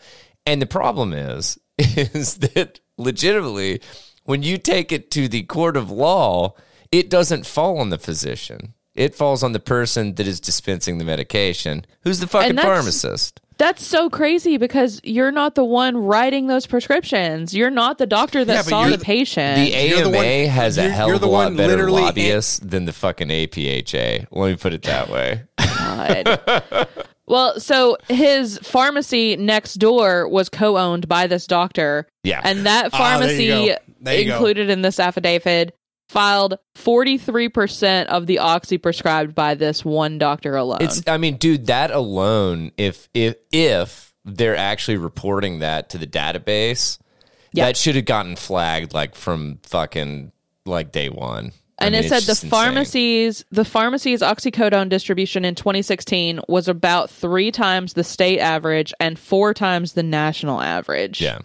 [0.45, 3.79] And the problem is, is that legitimately,
[4.25, 6.55] when you take it to the court of law,
[6.91, 8.73] it doesn't fall on the physician.
[8.95, 13.41] It falls on the person that is dispensing the medication, who's the fucking that's- pharmacist.
[13.57, 17.53] That's so crazy because you're not the one writing those prescriptions.
[17.55, 19.55] You're not the doctor that Yeah, saw the the- patient.
[19.55, 21.69] The You're the AMA one- has a you're- hell of the a lot one better
[21.77, 24.27] literally- lobbyists than the fucking APHA.
[24.31, 25.43] Let me put it that way.
[25.57, 26.87] God.
[27.27, 32.07] well, so his pharmacy next door was co-owned by this doctor.
[32.23, 32.41] Yeah.
[32.43, 33.77] And that Ah, there you pharmacy go.
[34.01, 34.33] There you go.
[34.35, 35.73] included in this affidavit
[36.09, 40.79] filed 43% of the oxy prescribed by this one doctor alone.
[40.81, 46.07] It's I mean, dude, that alone, if if if they're actually reporting that to the
[46.07, 46.97] database,
[47.53, 47.65] Yeah.
[47.65, 50.31] that should have gotten flagged like from fucking
[50.65, 51.51] like day one.
[51.77, 52.49] I and mean, it said the just insane.
[52.49, 59.19] pharmacies the pharmacies oxycodone distribution in 2016 was about 3 times the state average and
[59.19, 61.19] 4 times the national average.
[61.19, 61.39] Yeah.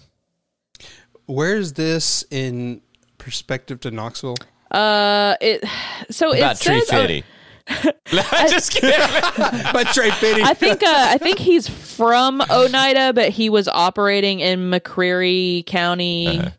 [1.26, 2.80] Where's this in
[3.20, 4.36] perspective to Knoxville?
[4.72, 5.64] Uh it
[6.10, 7.24] so About it Tree says uh, Fitty.
[8.50, 8.98] just kidding.
[9.72, 10.42] But Trey Fitty.
[10.42, 16.26] I think uh, I think he's from Oneida, but he was operating in McCreary County.
[16.40, 16.50] Uh-huh.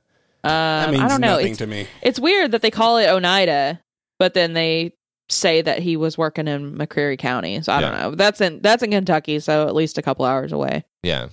[0.44, 1.36] that Um, means I don't know.
[1.36, 1.88] nothing It's, to me.
[2.02, 3.82] it's weird that they call it Oneida,
[4.20, 4.94] but then they
[5.30, 7.62] say that he was working in McCreary County.
[7.62, 8.16] So I don't know.
[8.16, 10.86] That's in that's in Kentucky, so at least a couple hours away.
[11.04, 11.28] Yeah.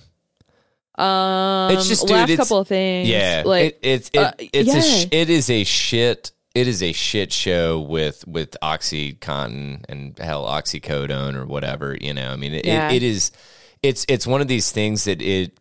[0.99, 3.07] Um, It's just, dude, last it's- couple of things.
[3.07, 6.81] Yeah, like it, it's it, uh, it's a sh- it is a shit it is
[6.83, 11.95] a shit show with with OxyContin and hell oxycodone or whatever.
[11.99, 12.89] You know, I mean, it, Yeah.
[12.89, 13.31] it, it is
[13.83, 15.59] it's it's one of these things that it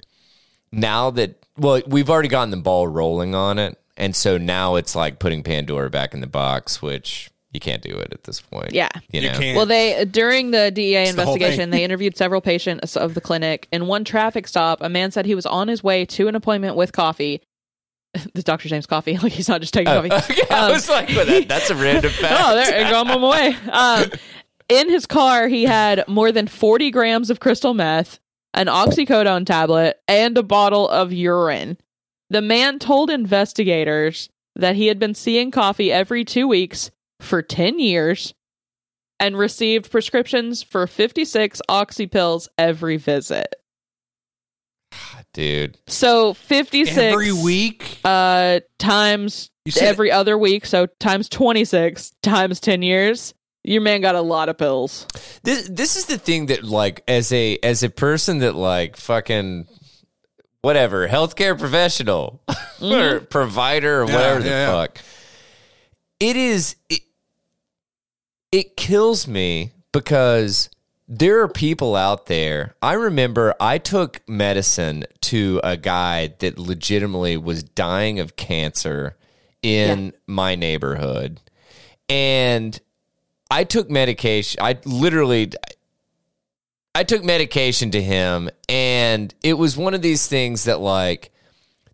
[0.72, 4.96] now that well we've already gotten the ball rolling on it, and so now it's
[4.96, 8.72] like putting Pandora back in the box, which you can't do it at this point.
[8.72, 8.88] Yeah.
[9.10, 9.38] you You know.
[9.38, 9.56] can't.
[9.56, 11.70] Well, they during the DEA the whole investigation, thing.
[11.70, 13.68] they interviewed several patients of the clinic.
[13.72, 16.76] In one traffic stop, a man said he was on his way to an appointment
[16.76, 17.40] with Coffey.
[18.34, 19.16] The doctor's name's Coffey.
[19.22, 20.08] Like he's not just taking coffee.
[20.12, 22.34] Okay, I Um, was like, well, that, that's a random fact.
[22.38, 23.00] oh, there I go.
[23.00, 23.56] I'm on my way.
[23.70, 24.10] Um,
[24.68, 28.18] in his car, he had more than 40 grams of crystal meth,
[28.54, 31.78] an oxycodone tablet, and a bottle of urine.
[32.30, 37.78] The man told investigators that he had been seeing Coffey every two weeks for 10
[37.78, 38.34] years
[39.20, 43.54] and received prescriptions for 56 oxy pills every visit.
[45.32, 45.76] dude.
[45.86, 47.98] So 56 Every week.
[48.04, 53.34] uh times You said every other week, so times 26 times 10 years.
[53.64, 55.06] Your man got a lot of pills.
[55.42, 59.66] This this is the thing that like as a as a person that like fucking
[60.62, 62.40] whatever healthcare professional
[62.82, 64.72] or provider or Yeah, whatever the yeah, yeah.
[64.72, 64.98] fuck
[66.20, 67.00] it is it,
[68.52, 70.70] it kills me because
[71.06, 72.74] there are people out there.
[72.82, 79.16] I remember i took medicine to a guy that legitimately was dying of cancer
[79.62, 81.40] in my neighborhood.
[82.08, 82.78] And
[83.50, 85.52] i took medication i literally
[86.94, 91.30] I took medication to him, and it was one of these things that, like,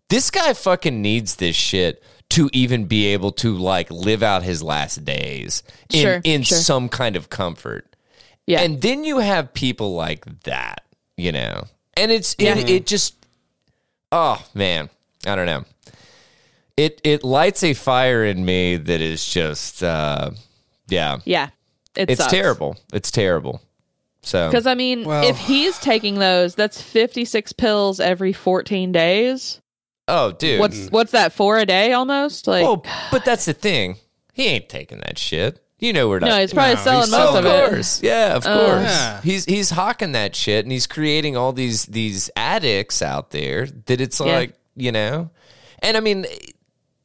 [0.09, 4.61] this guy fucking needs this shit to even be able to, like, live out his
[4.63, 6.57] last days in, Sure, in sure.
[6.57, 7.95] some kind of comfort.
[8.47, 8.61] Yeah.
[8.61, 10.83] And then you have people like that,
[11.17, 11.65] you know?
[11.95, 12.57] And it's, Yeah.
[12.57, 13.15] it, it just,
[14.11, 14.89] oh, man,
[15.25, 15.65] I don't know.
[16.77, 20.31] It, it lights a fire in me that is just, uh,
[20.87, 21.49] yeah, yeah.
[21.95, 22.75] It it's terrible.
[22.91, 23.61] It's terrible.
[24.21, 29.61] So, Because, I mean, Well- if he's taking those, that's 56 pills every 14 days.
[30.07, 30.59] Oh, dude.
[30.59, 32.47] What's what's that, four a day almost?
[32.47, 33.97] Like, Oh, but that's the thing.
[34.33, 35.61] He ain't taking that shit.
[35.79, 36.27] You know we're not.
[36.29, 37.69] no, he's probably No, selling he's most Oh, of of it.
[37.69, 38.65] course, yeah, of Oh.
[38.65, 38.83] course.
[38.89, 39.21] Yeah.
[39.21, 43.99] He's he's hawking that shit, and he's creating all these these addicts out there that
[44.01, 44.25] it's Yeah.
[44.25, 45.29] like you know,
[45.79, 46.25] and I mean,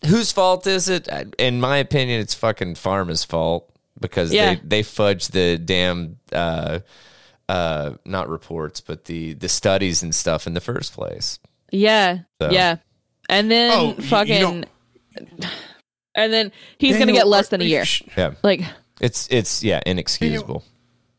[0.06, 1.08] whose fault is it?
[1.38, 3.70] In my opinion, it's fucking Pharma's fault
[4.00, 4.54] because Yeah.
[4.54, 6.78] they they fudge the damn uh
[7.48, 11.38] uh not reports, but the the studies and stuff in the first place.
[11.72, 12.18] Yeah.
[12.40, 12.50] So.
[12.50, 12.76] Yeah.
[13.30, 14.64] And then Oh, you- you fucking,
[16.14, 17.84] and then he's gonna get less than a year.
[18.16, 18.32] Yeah.
[18.42, 18.62] Like,
[19.00, 20.64] It's it's yeah, inexcusable,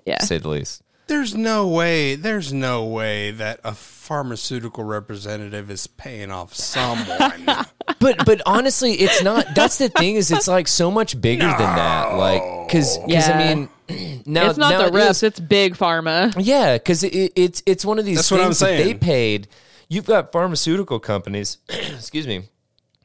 [0.06, 0.82] yeah, to say the least.
[1.08, 2.16] There's no way.
[2.16, 7.48] There's no way that a pharmaceutical representative is paying off someone.
[8.00, 9.54] But but honestly, it's not.
[9.54, 12.14] That's the thing is, it's like so much bigger than that.
[12.16, 13.30] Like because Yeah.
[13.38, 16.34] I mean, now it's not now the it reps; is- it's big pharma.
[16.40, 19.48] Yeah, because it, it's it's one of these That's things what I'm that they paid.
[19.92, 22.44] You've got pharmaceutical companies, excuse me,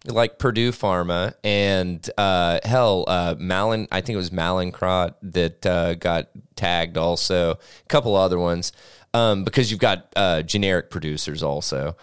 [0.05, 3.89] like Purdue Pharma and uh, hell, uh, Malin.
[3.91, 6.97] I think it was Mallinckrodt that uh, got tagged.
[6.97, 7.59] Also, a
[7.89, 8.71] couple other ones
[9.15, 11.97] um, because you've got uh, generic producers also,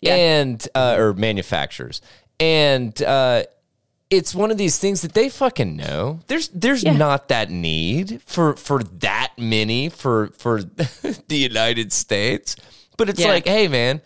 [0.00, 0.14] Yeah.
[0.14, 2.00] and uh, or manufacturers,
[2.40, 3.42] and uh,
[4.08, 6.20] it's one of these things that they fucking know.
[6.28, 6.94] There's there's Yeah.
[6.96, 10.62] not that need for for that many for for
[11.28, 12.56] the United States.
[12.96, 13.28] But it's Yeah.
[13.28, 14.00] like, hey man,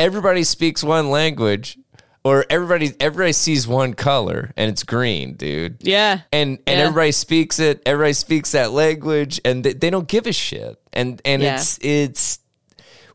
[0.00, 1.78] everybody speaks one language
[2.24, 5.76] or everybody everybody sees one color and it's green, dude.
[5.80, 6.84] Yeah, And and Yeah.
[6.86, 10.78] everybody speaks it, everybody speaks that language and they, they don't give a shit.
[10.92, 11.54] And and Yeah.
[11.56, 12.38] it's it's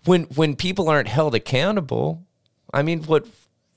[0.06, 2.24] when when people aren't held accountable,
[2.74, 3.26] I mean what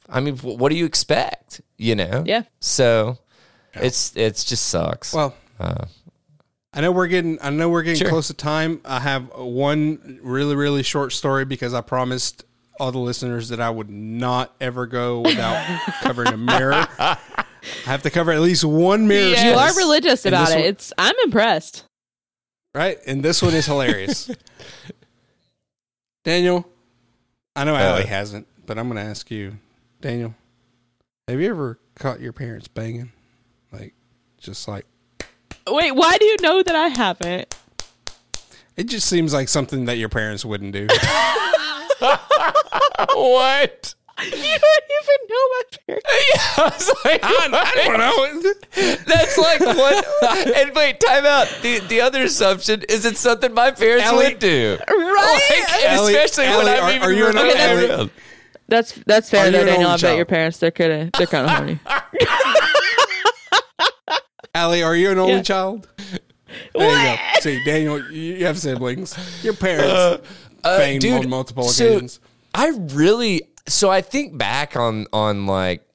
[0.09, 2.23] I mean wh- what do you expect, you know?
[2.27, 2.43] Yeah.
[2.61, 3.19] So
[3.75, 5.13] it's it's just sucks.
[5.13, 5.85] well, uh,
[6.73, 7.39] I know we're getting.
[7.43, 8.11] I know we're getting Sure.
[8.11, 8.81] close to time.
[8.85, 12.45] I have one really really short story because I promised
[12.79, 15.65] all the listeners that I would not ever go without
[16.03, 16.87] covering a mirror.
[16.99, 17.17] I
[17.85, 19.35] have to cover at least one mirror.
[19.37, 20.57] you are religious And about it.
[20.57, 21.85] one- It's I'm impressed.
[22.75, 22.99] right?
[23.07, 24.31] And this one is hilarious.
[26.25, 26.69] Daniel,
[27.57, 27.79] I know Uh.
[27.79, 29.59] Allie hasn't, but I'm going to ask you,
[30.01, 30.35] Daniel.
[31.27, 33.13] Have you ever caught your parents banging,
[33.73, 33.95] like
[34.39, 34.87] just like
[35.69, 37.55] Wait, why do you know that I haven't?
[38.77, 40.87] it just seems like something that your parents wouldn't do.
[43.15, 43.95] what?
[44.21, 46.07] You don't even know my parents.
[46.59, 47.27] I was like, I
[47.77, 48.53] don't know.
[49.07, 50.05] That's like what?
[50.57, 51.49] And wait, time out.
[51.63, 55.41] The the other assumption is it's something my parents Ellie- would do, Right?
[55.61, 58.11] Like, and Ellie- especially when Ellie, I'm are- even are you an remotely Okay, that's-
[58.69, 59.91] That's that's fair though, Daniel.
[59.91, 61.79] I bet your parents they're kind of they're kind of horny.
[64.55, 65.43] Allie, are you an only Yeah.
[65.43, 65.87] child?
[66.75, 67.41] There you go.
[67.41, 69.17] See, Daniel, you you have siblings.
[69.45, 70.19] Your parents uh,
[70.65, 72.19] uh, banged dude, on multiple so- occasions.
[72.55, 75.87] I really so I think back on on like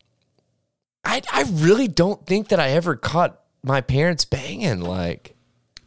[1.03, 5.35] I I really don't think that I ever caught my parents banging like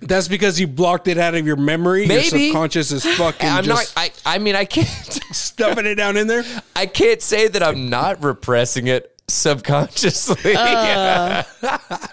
[0.01, 2.07] That's because you blocked it out of your memory.
[2.07, 2.23] Maybe.
[2.23, 4.87] Your subconscious is fucking I'm not I I mean I can't
[5.33, 6.45] stuffing it down in there.
[6.75, 10.55] I can't say that I'm not repressing it subconsciously.
[10.57, 11.43] Uh.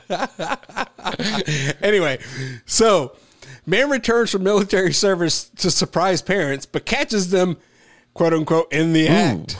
[1.82, 2.18] Anyway,
[2.66, 3.16] so
[3.66, 7.58] man returns from military service to surprise parents, but catches them,
[8.14, 9.58] quote unquote, in the act.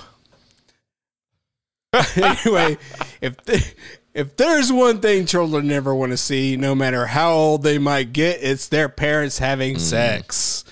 [2.18, 2.78] anyway,
[3.22, 3.76] if th-
[4.14, 8.14] if there's one thing children never want to see, no matter how old they might
[8.14, 9.80] get, it's their parents having mm.
[9.80, 10.64] sex.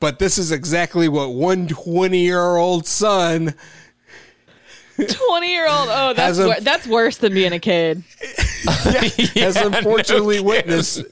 [0.00, 3.54] But this is exactly what one 20 year old son
[5.08, 5.88] Twenty year old.
[5.90, 8.02] Oh, that's a- wor- that's worse than being a kid.
[8.64, 11.02] has unfortunately witnessed.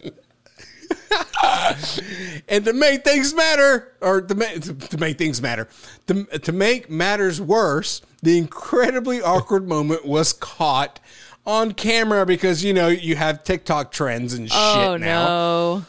[2.49, 5.69] and to make things matter, or to make, to make things matter,
[6.07, 11.01] to, to make matters worse, the incredibly awkward moment was caught
[11.47, 15.25] on camera because you know you have TikTok trends and oh, shit Oh now.
[15.27, 15.85] no.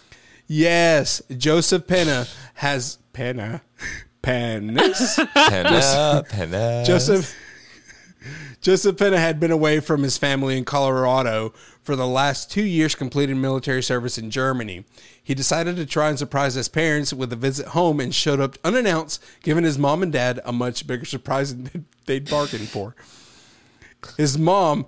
[0.48, 3.62] Yes, Joseph Penna has Penna,
[4.22, 5.20] Penis.
[5.34, 6.84] Penna, penna.
[6.86, 7.36] Joseph
[8.62, 12.94] Joseph Penna had been away from his family in Colorado for the last two years,
[12.96, 14.86] completing military service in Germany.
[15.24, 18.58] He decided to try and surprise his parents with a visit home and showed up
[18.64, 22.96] unannounced, giving his mom and dad a much bigger surprise than they'd bargained for.
[24.18, 24.86] His mom,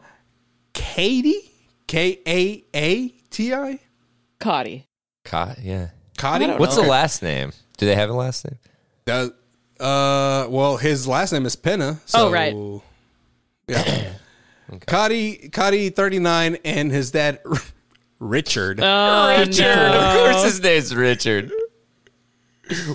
[0.74, 1.52] Katie,
[1.88, 3.80] K A A T I,
[4.40, 4.86] Cotty.
[5.24, 5.90] Ca- yeah.
[6.18, 6.60] Cotty.
[6.60, 7.52] What's the last name?
[7.78, 8.60] Do they have a last name?
[9.08, 12.00] Uh, uh, well, his last name is Penna.
[12.06, 12.54] So, Oh, right.
[13.68, 14.03] Yeah.
[14.82, 17.40] Cotty, Cotty, 39, and his dad,
[18.20, 19.62] Richard, Oh Richard.
[19.62, 19.94] no.
[20.00, 21.52] Of course his name's Richard.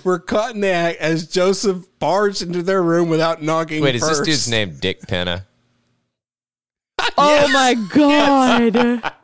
[0.04, 4.02] were caught in the act as Joseph barged into their room without knocking Wait, is
[4.08, 5.46] this dude's name Dick Penna?
[7.16, 9.12] Oh my god.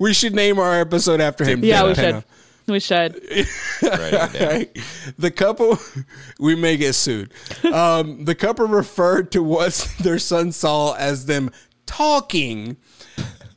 [0.00, 1.62] We should name our episode after him.
[1.62, 2.20] yeah, we Penna.
[2.22, 2.24] should.
[2.70, 3.14] We should.
[3.14, 3.46] Write
[3.82, 4.48] it down.
[4.48, 4.78] Right.
[5.18, 5.78] The couple,
[6.38, 7.32] we may get sued.
[7.64, 11.50] Um, the couple referred to what their son saw as them
[11.86, 12.76] talking.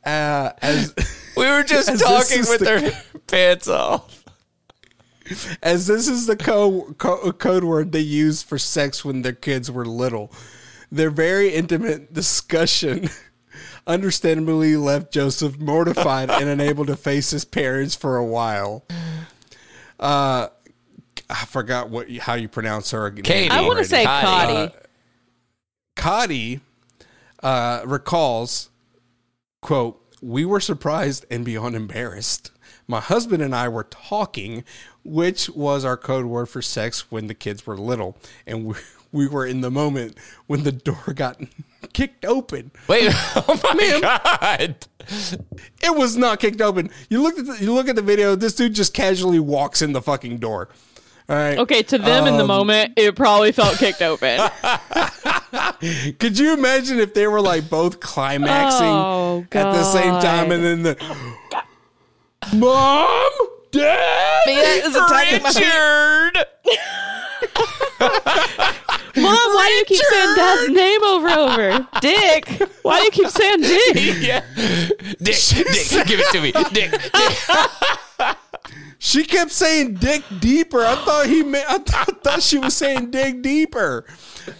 [0.04, 0.94] Uh, as
[1.36, 4.22] We were just talking with the- their pants off.
[5.62, 9.70] as this is the co- co- code word they used for sex when their kids
[9.70, 10.30] were little.
[10.92, 13.08] Their very intimate discussion
[13.86, 18.84] understandably left Joseph mortified and unable to face his parents for a while.
[19.98, 20.48] Uh,
[21.30, 23.10] I forgot what how you pronounce her.
[23.10, 23.50] name Katie.
[23.50, 24.72] I want to say Cotty.
[24.72, 24.74] Cotty.
[25.96, 26.60] Cotty
[27.42, 28.70] uh, recalls,
[29.60, 32.50] quote, we were surprised and beyond embarrassed.
[32.86, 34.64] My husband and I were talking,
[35.04, 38.16] which was our code word for sex when the kids were little.
[38.46, 38.74] And we,
[39.12, 41.40] we were in the moment when the door got
[41.92, 42.70] kicked open.
[42.88, 44.76] Wait, oh my god.
[45.82, 46.90] It was not kicked open.
[47.08, 48.34] You look at the, you look at the video.
[48.34, 50.70] This dude just casually walks in the fucking door.
[51.28, 51.58] All right.
[51.58, 54.40] Okay, to them in the um, moment, it probably felt kicked open.
[56.18, 60.62] Could you imagine if they were like both climaxing Oh, at the same time, and
[60.62, 60.96] then the
[62.54, 63.32] mom,
[63.70, 66.46] dad, Mia is attacking my Richard.
[69.16, 71.88] Mom, why do you keep saying dad's name over and over?
[72.00, 72.68] Dick.
[72.82, 74.16] Why do you keep saying Dick?
[74.20, 74.44] yeah.
[74.56, 75.18] Dick,
[75.48, 76.52] Dick, give it to me.
[76.52, 78.36] Dick, Dick.
[78.98, 81.66] She kept saying dick deeper." I thought he meant.
[81.68, 84.06] I thought, I thought she was saying "dig deeper."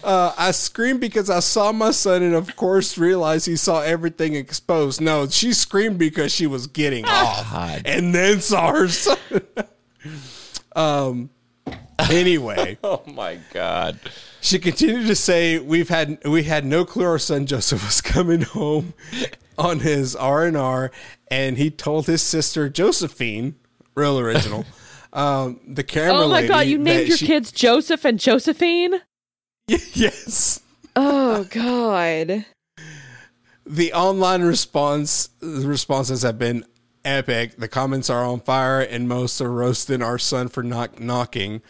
[0.03, 4.35] Uh, I screamed because I saw my son, and of course realized he saw everything
[4.35, 5.01] exposed.
[5.01, 7.81] No, she screamed because she was getting off, God.
[7.85, 9.17] and then saw her son.
[10.75, 11.29] um.
[11.97, 12.77] Anyway.
[12.83, 13.99] Oh my god.
[14.45, 18.41] She continued to say, "We've had we had no clue our son Joseph was coming
[18.41, 18.93] home
[19.57, 20.91] on his R and R,
[21.29, 23.55] and he told his sister Josephine,
[23.95, 24.63] real original,
[25.13, 26.25] um, the camera.
[26.25, 29.01] Oh my god, you named your she- kids Joseph and Josephine?
[29.93, 30.61] Yes.
[30.95, 32.45] Oh god.
[33.65, 36.65] The online response the responses have been
[37.03, 37.55] epic.
[37.57, 41.63] The comments are on fire, and most are roasting our son for not knocking.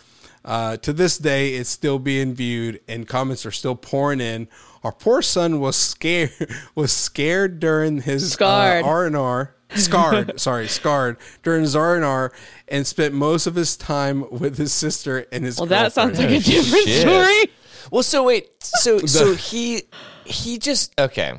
[0.45, 4.47] Uh, to this day, it's still being viewed, and comments are still pouring in.
[4.83, 6.31] Our poor son was scared
[6.75, 8.85] was scared during his Scarred.
[8.85, 9.55] R and R.
[9.73, 12.31] Scarred, sorry, scarred during his R and R,
[12.67, 15.57] and spent most of his time with his sister and his.
[15.57, 17.01] Well, that sounds like a different Shit.
[17.01, 17.51] story.
[17.91, 19.81] Well, so wait, so so he
[20.23, 21.33] he just okay.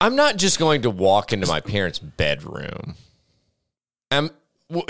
[0.00, 2.94] I'm not just going to walk into my parents' bedroom.
[4.12, 4.36] Um, w-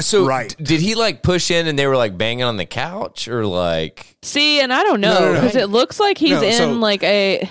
[0.01, 0.55] so Right.
[0.59, 3.47] d- did he like push in and they were like banging on the couch or
[3.47, 4.17] like?
[4.23, 5.41] See, and I don't No, know no, no.
[5.41, 7.49] because it looks like he's No, in so- like a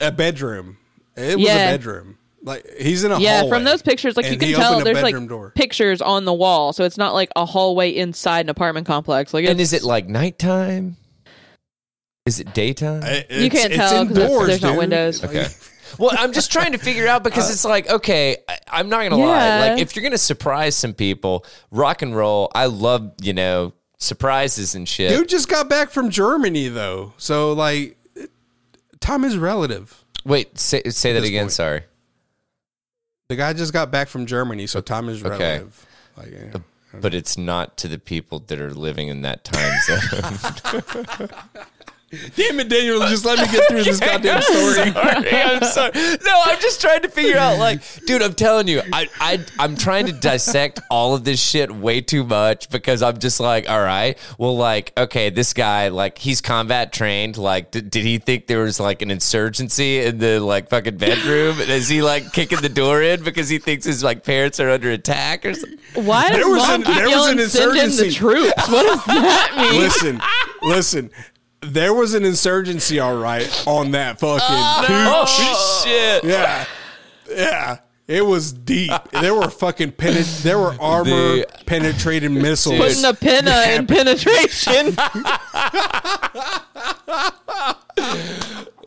[0.00, 0.76] a bedroom.
[1.16, 1.70] It was Yeah.
[1.70, 2.18] a bedroom.
[2.42, 3.38] Like he's in a yeah.
[3.40, 5.52] hallway, From those pictures, like you can tell, there's like door.
[5.54, 9.32] pictures on the wall, so it's not like a hallway inside an apartment complex.
[9.32, 10.96] Like, And is it like nighttime?
[12.26, 13.02] Is it daytime?
[13.02, 14.78] It- You can't it's tell 'cause it's- indoors, there's no dude.
[14.78, 15.22] windows.
[15.22, 15.48] Like, Okay.
[15.98, 19.18] Well, I'm just trying to figure out because it's like, okay, I, I'm not gonna
[19.18, 19.26] Yeah.
[19.26, 19.68] lie.
[19.70, 22.50] Like, if you're gonna surprise some people, rock and roll.
[22.54, 25.10] I love you know surprises and shit.
[25.10, 27.96] Dude just got back from Germany though, so like,
[29.00, 30.04] time is relative.
[30.24, 31.44] Wait, say say that again.
[31.44, 31.52] point.
[31.52, 31.82] Sorry.
[33.28, 35.30] The guy just got back from Germany, so time is Okay.
[35.58, 35.86] relative.
[36.16, 36.58] Like, yeah.
[37.00, 41.28] But it's not to the people that are living in that time zone.
[42.36, 43.00] Damn it, Daniel!
[43.00, 44.74] Just let me get through this goddamn story.
[44.92, 44.94] sorry,
[45.32, 45.90] I'm sorry.
[46.24, 49.76] No, I'm just trying to figure out, like, dude, I'm telling you, I, I, I'm
[49.76, 53.80] trying to dissect all of this shit way too much because I'm just like, all
[53.82, 57.36] right, well, like, okay, this guy, like, he's combat trained.
[57.36, 61.60] Like, did, did he think there was like an insurgency in the like fucking bedroom?
[61.60, 64.70] And is he like kicking the door in because he thinks his like parents are
[64.70, 65.78] under attack or something?
[65.94, 68.18] why does There was mom an- keep there was yelling, an "Send in the insurgency."
[68.18, 68.68] troops"?
[68.68, 69.80] What does that mean?
[69.80, 70.20] listen,
[70.62, 71.10] listen.
[71.64, 74.40] There was an insurgency, all right, on that fucking.
[74.48, 76.24] Oh shit!
[76.24, 76.64] Yeah,
[77.30, 77.78] yeah.
[78.06, 78.92] It was deep.
[79.18, 82.78] There were fucking penet- There were armor The- penetrating missiles.
[82.78, 84.94] Putting a pinna in penetration.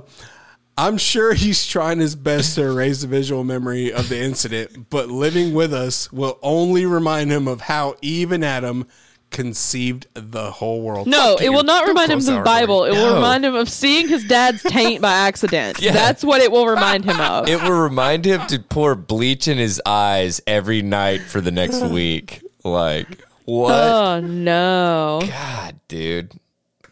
[0.79, 5.09] I'm sure he's trying his best to erase the visual memory of the incident, but
[5.09, 8.87] living with us will only remind him of how Eve and Adam
[9.29, 11.05] conceived the whole world.
[11.05, 11.51] No, Fuck it you.
[11.51, 12.85] will not Go remind him of the Bible.
[12.85, 13.15] It will No.
[13.15, 15.81] remind him of seeing his dad's taint by accident.
[15.81, 15.91] Yeah.
[15.91, 17.47] That's what it will remind him of.
[17.49, 21.81] It will remind him to pour bleach in his eyes every night for the next
[21.91, 22.41] week.
[22.63, 23.07] Like
[23.47, 23.73] oh, what?
[23.73, 25.21] oh no.
[25.27, 26.31] God, dude,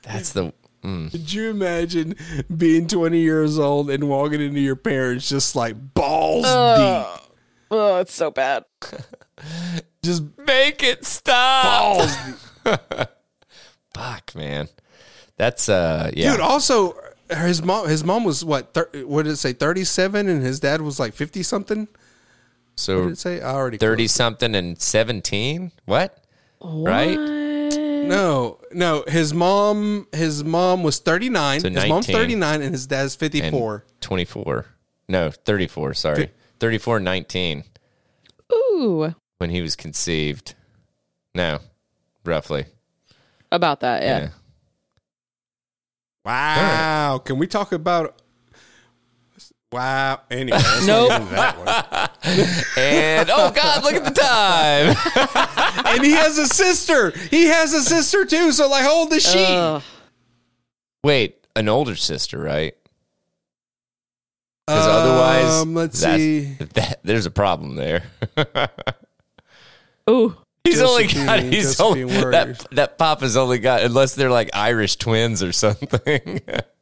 [0.03, 0.53] that's the.
[0.83, 1.11] Mm.
[1.11, 2.15] Could you imagine
[2.55, 7.29] being 20 years old and walking into your parents just like balls deep?
[7.69, 8.63] Oh, it's so bad.
[10.03, 11.97] Just Make it stop.
[11.97, 12.17] balls
[12.65, 13.07] deep.
[13.93, 14.69] Fuck, man.
[15.35, 16.31] That's uh, yeah.
[16.31, 16.95] Dude, also
[17.29, 20.81] his mom his mom was what thir- what did it say 37 and his dad
[20.81, 21.79] was like 50 something?
[21.81, 23.41] What did so it say?
[23.41, 25.71] I already thirty something and seventeen.
[25.85, 26.23] What?
[26.61, 27.17] Right?
[28.07, 28.15] What?
[28.15, 29.03] No, no.
[29.07, 31.59] His mom, his mom was thirty nine.
[31.59, 33.85] So his mom's thirty nine, and his dad's fifty And four.
[34.01, 34.65] 24.
[35.09, 36.31] No, 34, sorry.
[36.59, 37.63] 34, 19
[38.51, 40.53] Ooh, when he was conceived.
[41.33, 41.59] No,
[42.25, 42.65] roughly.
[43.51, 44.01] about that.
[44.03, 44.19] Yeah.
[44.19, 44.29] Yeah.
[46.25, 47.19] Wow.
[47.19, 48.21] Can we talk about?
[49.71, 50.21] Wow.
[50.31, 51.09] Anyway, let's Nope.
[51.09, 52.49] not get into that one.
[52.77, 55.85] And, oh, God, look at the time.
[55.95, 57.11] and he has a sister.
[57.11, 58.51] He has a sister too.
[58.51, 59.45] So like, hold the is she?
[59.45, 59.81] Ugh.
[61.03, 62.75] Wait, an older sister, right?
[64.65, 66.55] Because otherwise, Um, let's see.
[66.73, 68.03] that- there's a problem there.
[70.09, 70.35] Ooh.
[70.63, 72.57] He's only got he's Josephine only Warriors.
[72.59, 76.41] that that Papa's only got unless they're like Irish twins or something.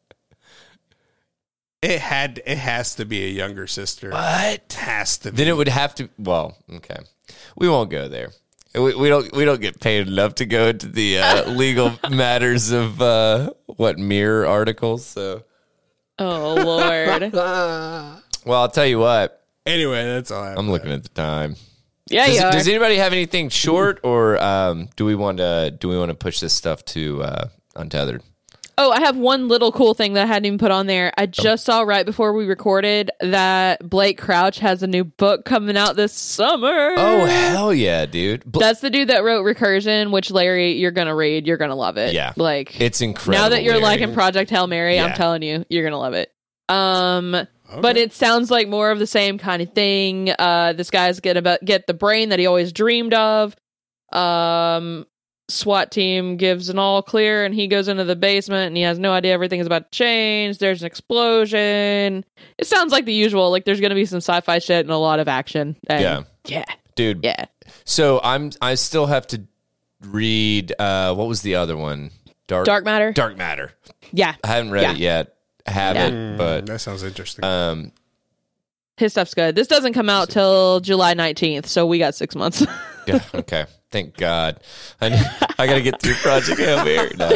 [1.86, 2.42] It had.
[2.46, 4.10] It has to be a younger sister.
[4.10, 4.74] what?
[4.80, 5.38] Has to be.
[5.38, 6.10] Then it would have to.
[6.18, 6.98] Well, okay,
[7.56, 8.32] we won't go there.
[8.74, 12.72] We, we don't we don't get paid enough to go into the uh, legal matters
[12.72, 15.06] of uh, what mirror articles.
[15.06, 15.44] So,
[16.18, 17.34] Oh Lord.
[17.34, 19.46] well, I'll tell you what.
[19.66, 20.58] Anyway, that's all I have.
[20.58, 21.56] I'm looking at the time.
[22.10, 22.52] Yeah, Does, you are.
[22.52, 26.16] does anybody have anything short, or um, do we want to do we want to
[26.16, 28.22] push this stuff to uh, untethered?
[28.78, 31.14] Oh, I have one little cool thing that I hadn't even put on there.
[31.18, 31.22] Oh.
[31.24, 35.78] I just saw right before we recorded that Blake Crouch has a new book coming
[35.78, 36.94] out this summer.
[36.98, 38.44] Oh hell yeah, dude!
[38.46, 41.48] Bl- That's the dude that wrote Recursion, which Larry, you're gonna read.
[41.48, 42.14] You're gonna love it.
[42.14, 42.34] Yeah.
[42.36, 43.44] like it's incredible.
[43.44, 43.84] now that you're Larry.
[44.02, 45.06] liking Project Hail Mary, Yeah.
[45.06, 46.32] I'm telling you, you're gonna love it.
[46.68, 47.32] Um,
[47.82, 50.32] but it sounds like more of the same kind of thing.
[50.38, 53.56] Uh, this guy's gonna be- get the brain that he always dreamed of.
[54.12, 55.06] Um,
[55.48, 58.98] SWAT team gives an all clear, and he goes into the basement, and he has
[58.98, 60.58] no idea everything is about to change.
[60.58, 62.26] There's an explosion.
[62.58, 63.52] It sounds like the usual.
[63.52, 65.76] Like there's gonna be some sci-fi shit and a lot of action.
[65.88, 66.24] And Yeah.
[66.46, 66.66] yeah,
[66.96, 67.24] dude.
[67.24, 67.46] yeah.
[67.84, 69.44] So I'm I still have to
[70.02, 70.74] read.
[70.80, 72.12] Uh, what was the other one?
[72.48, 73.12] Dark Dark Matter.
[73.12, 73.72] Dark Matter.
[74.12, 74.92] Yeah, I haven't read Yeah.
[74.92, 75.36] it yet.
[75.68, 76.08] I have Yeah.
[76.08, 77.44] it, but that sounds interesting.
[77.44, 77.92] um,
[78.98, 79.56] his stuff's good.
[79.56, 82.64] This doesn't come out till July 19th, so we got six months.
[83.08, 83.66] yeah, okay.
[83.92, 84.60] Thank God.
[85.02, 85.08] I
[85.58, 87.12] I gotta get through Project Hail Mary.
[87.18, 87.30] No.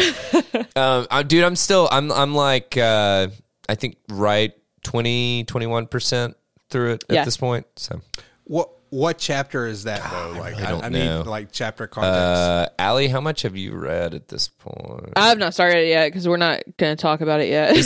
[0.75, 1.87] Um, I, dude, I'm still.
[1.91, 2.11] I'm.
[2.11, 2.75] I'm like.
[2.77, 3.27] Uh,
[3.67, 6.35] I think right 20, 21 percent
[6.69, 7.65] through it at this point.
[7.77, 8.01] So,
[8.45, 10.39] what what chapter is that though?
[10.39, 11.19] Like, really I, don't I know.
[11.21, 12.17] need like chapter context.
[12.17, 15.13] uh, Allie, how much have you read at this point?
[15.15, 17.77] I have not started it yet because we're not going to talk about it yet.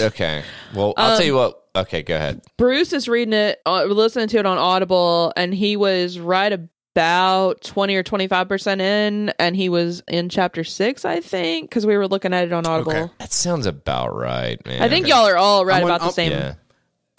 [0.00, 0.42] Okay.
[0.74, 1.60] Well, I'll Um, tell you what.
[1.76, 2.40] Okay, go ahead.
[2.56, 6.52] Bruce is reading it, uh, listening to it on Audible, and he was right
[6.94, 11.96] about 20 or 25% in, and he was in chapter six, I think, because we
[11.96, 12.92] were looking at it on Audible.
[12.92, 13.12] Okay.
[13.18, 14.80] That sounds about right, man.
[14.80, 16.30] I think y'all are all right I'm on- about the same.
[16.30, 16.54] Yeah.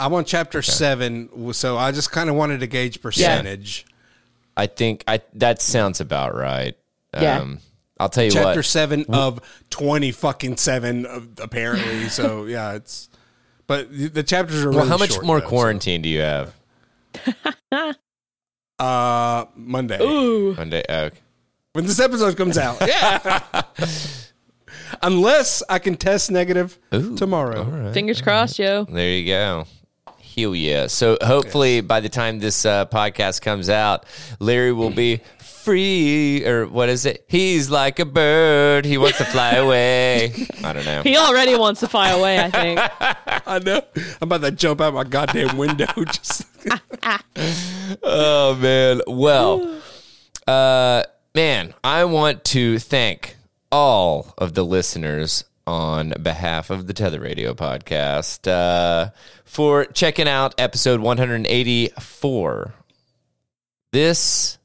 [0.00, 3.86] I'm on chapter seven, so I just kind of wanted to gauge percentage.
[4.56, 6.74] I think I that sounds about right.
[7.14, 7.40] Yeah.
[7.40, 7.58] Um,
[7.98, 8.42] I'll tell you what.
[8.42, 8.64] Chapter what.
[8.66, 9.40] seven of
[9.70, 11.06] twenty fucking seven,
[11.38, 12.08] apparently.
[12.10, 13.08] so yeah, it's.
[13.66, 16.08] But the the chapters are Well, really how much short, more though, so- quarantine do
[16.10, 16.54] you have?
[18.78, 20.54] Uh, Monday Ooh.
[20.54, 20.82] Monday.
[20.88, 21.18] Oh, okay.
[21.72, 22.80] when this episode comes out.
[22.86, 23.62] Yeah.
[25.02, 27.64] Unless I can test negative Ooh, tomorrow.
[27.64, 27.92] all right.
[27.94, 28.84] Fingers crossed, yo.
[28.84, 29.66] There you go.
[30.36, 30.86] Hell yeah.
[30.86, 34.04] So hopefully by the time this uh, podcast comes out,
[34.38, 35.20] Larry will be
[35.66, 37.24] free or what is it?
[37.26, 38.84] He's like a bird.
[38.84, 40.32] He wants to fly away.
[40.62, 41.02] I don't know.
[41.02, 42.80] He already wants to fly away, I think.
[43.48, 43.82] I know.
[44.22, 45.86] I'm about to jump out my goddamn window.
[46.06, 46.44] Just
[48.00, 49.00] Oh man.
[49.08, 49.80] Well,
[50.46, 51.02] uh
[51.34, 53.34] man, I want to thank
[53.72, 59.10] all of the listeners on behalf of the Tether Radio podcast uh,
[59.44, 62.74] for checking out episode 184.
[63.92, 64.58] This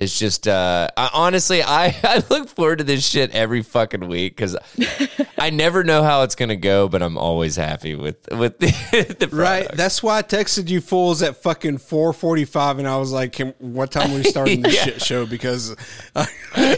[0.00, 4.36] is just uh I, honestly I, I look forward to this shit every fucking week
[4.36, 4.56] because
[5.38, 9.28] I never know how it's gonna go, but I'm always happy with with the, the
[9.28, 9.68] right.
[9.72, 13.90] That's why I texted you fools at fucking 4:45, and I was like, Can, "What
[13.92, 14.84] time are we starting this Yeah.
[14.84, 15.76] shit show?" Because
[16.16, 16.26] I,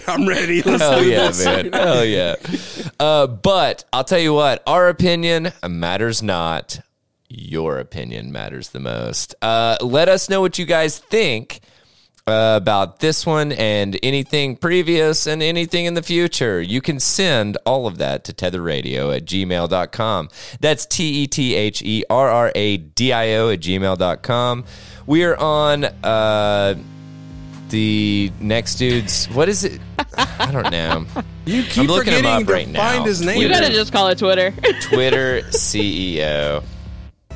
[0.08, 0.62] I'm ready.
[0.62, 1.44] Let's Hell yeah, this.
[1.44, 1.72] man.
[1.72, 2.34] Hell yeah.
[2.98, 6.80] Uh, but I'll tell you what, our opinion matters not.
[7.28, 9.34] Your opinion matters the most.
[9.42, 11.60] Uh, let us know what you guys think
[12.28, 16.60] uh, about this one and anything previous and anything in the future.
[16.60, 20.28] You can send all of that to tetherradio at gmail.com.
[20.60, 24.64] That's T E T H E R R A D I O at gmail.com.
[25.06, 25.84] We are on.
[25.84, 26.74] Uh,
[27.68, 29.80] the next dude's what is it?
[30.16, 31.04] I don't know.
[31.46, 32.92] You keep I'm looking him forgetting up to right now.
[32.92, 33.40] find his name.
[33.40, 34.52] You gotta just call it Twitter.
[34.82, 36.64] Twitter CEO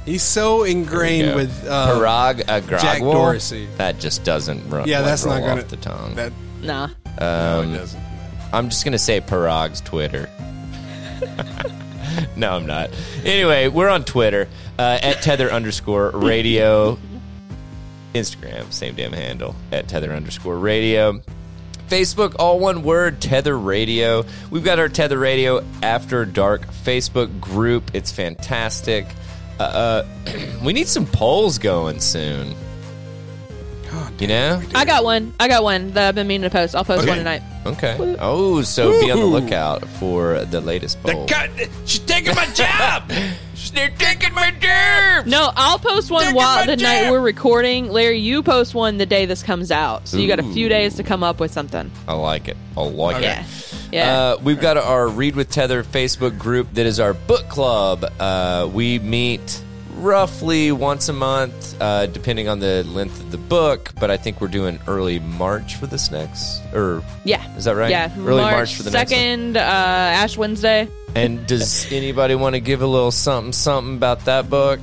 [0.04, 2.80] He's so ingrained with uh, Parag Agrawal.
[2.80, 3.68] Jack Dorsey.
[3.76, 4.88] That just doesn't run.
[4.88, 6.14] Yeah, that's roll not gonna off the tongue.
[6.14, 6.32] That
[6.62, 6.88] nah.
[7.20, 8.02] no, um, it doesn't.
[8.52, 10.28] I'm just gonna say Parag's Twitter.
[12.36, 12.90] no, I'm not.
[13.24, 14.48] Anyway, we're on Twitter
[14.78, 16.98] uh, at tether underscore radio.
[18.14, 21.20] Instagram, same damn handle at tether underscore radio.
[21.90, 24.24] Facebook, all one word, Tether Radio.
[24.48, 27.90] We've got our Tether Radio After Dark Facebook group.
[27.94, 29.06] It's fantastic.
[29.60, 32.54] Uh, uh, we need some polls going soon.
[33.90, 34.62] God You know?
[34.74, 35.32] I got one.
[35.40, 36.74] I got one that I've been meaning to post.
[36.76, 37.08] I'll post Okay.
[37.10, 37.42] one tonight.
[37.66, 38.16] Okay.
[38.20, 39.38] Oh, so be on the Woo.
[39.40, 41.26] lookout for the latest poll.
[41.84, 43.10] she's taking my job.
[43.74, 45.26] They're taking my job.
[45.26, 47.12] No, I'll post one Taking while my the night jab.
[47.12, 47.88] we're recording.
[47.90, 50.08] Larry, you post one the day this comes out.
[50.08, 51.90] So you got a few days to come up with something.
[52.08, 52.56] I like it.
[52.76, 53.24] I like Okay.
[53.26, 53.40] Yeah.
[53.42, 53.74] it.
[53.92, 54.18] Yeah.
[54.18, 58.04] Uh, we've got our Read with Tether Facebook group that is our book club.
[58.18, 59.62] Uh, we meet
[60.00, 63.92] roughly once a month, uh, depending on the length of the book.
[64.00, 67.56] But I think we're doing early March for this next, or yeah.
[67.56, 67.90] is that right?
[67.90, 68.12] Yeah.
[68.18, 69.12] early March, for the next.
[69.12, 69.20] one.
[69.20, 70.88] second, uh, Ash Wednesday.
[71.14, 74.80] And does anybody want to give a little something, something about that book?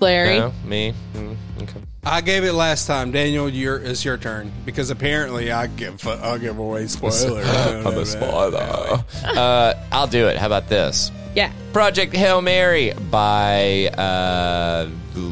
[0.00, 0.38] Larry.
[0.38, 0.94] No, me.
[1.14, 1.80] Mm, okay.
[2.06, 3.12] I gave it last time.
[3.12, 7.24] Daniel, your it's your turn because apparently I give I'll give away spoilers.
[7.48, 9.04] I'm a spoiler.
[9.24, 10.36] Uh, I'll do it.
[10.36, 11.10] How about this?
[11.34, 11.52] Yeah.
[11.72, 15.30] Project Hail Mary by uh, ooh,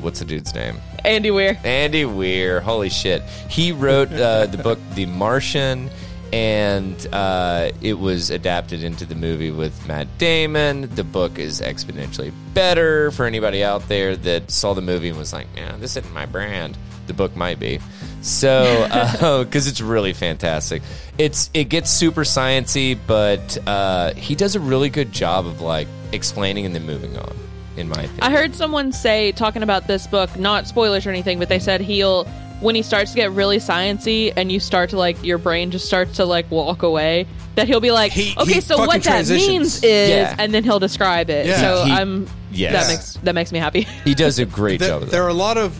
[0.00, 0.76] what's the dude's name?
[1.04, 1.58] Andy Weir.
[1.64, 2.60] Andy Weir.
[2.60, 3.22] Holy shit!
[3.48, 5.90] He wrote uh, the book The Martian,
[6.32, 10.94] and uh, it was adapted into the movie with Matt Damon.
[10.94, 15.32] The book is exponentially better for anybody out there that saw the movie and was
[15.32, 16.76] like, "Man, this isn't my brand."
[17.06, 17.80] The book might be.
[18.22, 18.88] So,
[19.44, 20.82] because it's really fantastic,
[21.18, 25.88] it's it gets super sciency, but uh, he does a really good job of like
[26.12, 27.36] explaining and then moving on.
[27.76, 31.40] In my opinion, I heard someone say talking about this book, not spoilers or anything,
[31.40, 32.24] but they said he'll
[32.64, 35.84] when he starts to get really sciency and you start to like your brain just
[35.86, 39.28] starts to like walk away, that he'll be like, He- okay, he so what that
[39.28, 40.34] means is, Yeah.
[40.38, 41.46] and then he'll describe it.
[41.46, 41.60] Yeah.
[41.60, 42.72] So He- I'm yes.
[42.72, 43.82] that makes that makes me happy.
[44.04, 45.12] he does a great There, job of that.
[45.12, 45.78] there are a lot of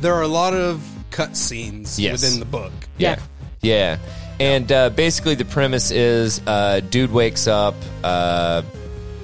[0.00, 2.12] there are a lot of cut scenes Yes.
[2.22, 2.72] within the book.
[2.98, 3.18] Yeah.
[3.60, 3.98] Yeah.
[4.40, 8.62] And uh, basically, the premise is uh, dude wakes up, uh,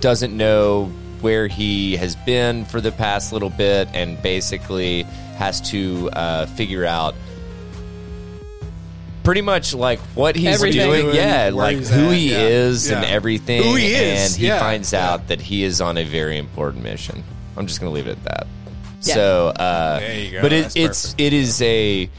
[0.01, 0.93] doesn't know
[1.23, 5.07] where he has been for the past little bit, and basically
[5.37, 7.15] has to uh, figure out
[9.23, 10.89] pretty much like what he's Everything.
[10.89, 11.15] doing.
[11.15, 12.39] Yeah, like who at, he yeah.
[12.47, 13.63] is and everything.
[13.63, 15.11] Who he is, And he yeah, finds yeah.
[15.11, 17.23] out that he is on a very important mission.
[17.57, 18.47] I'm just going to leave it at that.
[19.03, 19.15] Yeah.
[19.15, 20.43] So, uh, There you go.
[20.43, 21.21] but it, it's perfect.
[21.21, 22.11] it is a.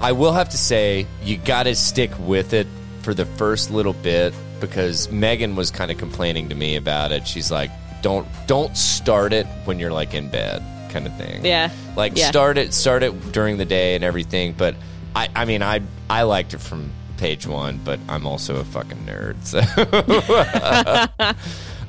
[0.00, 2.66] I will have to say you got to stick with it
[3.02, 7.26] for the first little bit because Megan was kind of complaining to me about it.
[7.26, 7.70] She's like,
[8.02, 11.70] "Don't don't start it when you're like in bed, kind of thing." Yeah.
[11.96, 12.28] like Yeah.
[12.28, 14.54] start it start it during the day and everything.
[14.56, 14.74] But
[15.14, 19.06] I I mean I I liked it from page one, but I'm also a fucking
[19.06, 19.60] nerd, so.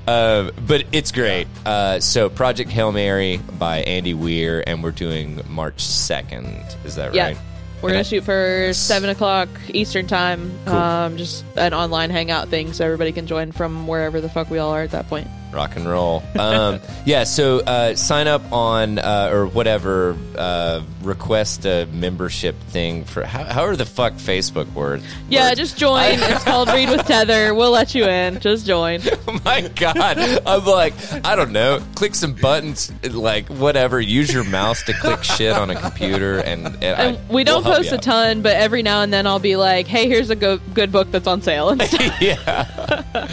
[0.08, 1.46] Uh, but it's great.
[1.68, 6.84] Uh, so, Project Hail Mary by Andy Weir, and we're doing March 2nd.
[6.84, 7.26] Is that Yeah.
[7.26, 7.38] right?
[7.84, 10.52] We're And gonna I- shoot for seven o'clock Eastern time.
[10.66, 10.76] Cool.
[10.76, 14.58] Um, just an online hangout thing, so everybody can join from wherever the fuck we
[14.58, 15.28] all are at that point.
[15.52, 16.22] Rock and roll.
[16.38, 23.04] Um, yeah, so uh, sign up on, uh, or whatever, uh, request a membership thing
[23.04, 25.04] for, how, how are the fuck Facebook words?
[25.28, 25.60] Yeah, words?
[25.60, 26.14] just join.
[26.20, 27.56] it's called Read with Tether.
[27.56, 28.40] We'll let you in.
[28.40, 29.02] Just join.
[29.28, 30.18] Oh my god!
[30.48, 30.94] I'm like,
[31.24, 31.80] I don't know.
[31.94, 34.02] Click some buttons, like whatever.
[34.02, 37.76] Use your mouse to click shit on a computer, and, and, I- we don't we'll
[37.76, 38.02] post a out.
[38.02, 41.12] ton, but every now and then I'll be like, "Hey, here's a go- good book
[41.12, 42.22] that's on sale." And stuff.
[42.22, 43.28] yeah.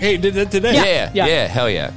[0.00, 0.74] Hey, did that today.
[0.74, 1.46] Yeah, yeah, yeah.
[1.46, 1.92] hell yeah.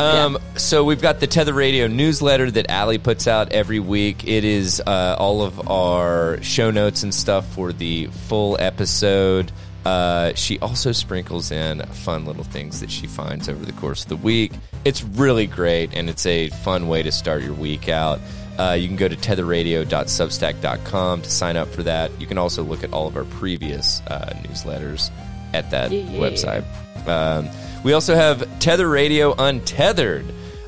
[0.00, 4.26] Um, So we've got the Tether Radio newsletter that Allie puts out every week.
[4.26, 9.52] It is uh, all of our show notes and stuff for the full episode.
[9.84, 14.08] Uh, she also sprinkles in fun little things that she finds over the course of
[14.08, 14.52] the week.
[14.84, 18.18] It's really great, and it's a fun way to start your week out.
[18.58, 22.10] Uh, you can go to tetherradio.substack.com to sign up for that.
[22.20, 25.10] You can also look at all of our previous uh, newsletters
[25.52, 26.18] at that Yeah, yeah.
[26.18, 26.64] website.
[27.06, 27.48] Um,
[27.82, 30.24] we also have Tether Radio Untethered.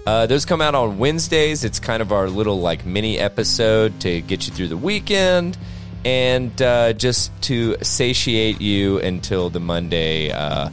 [0.06, 1.64] Uh, those come out on Wednesdays.
[1.64, 5.58] It's kind of our little like mini episode to get you through the weekend
[6.04, 10.30] and uh, just to satiate you until the Monday.
[10.30, 10.68] Uh,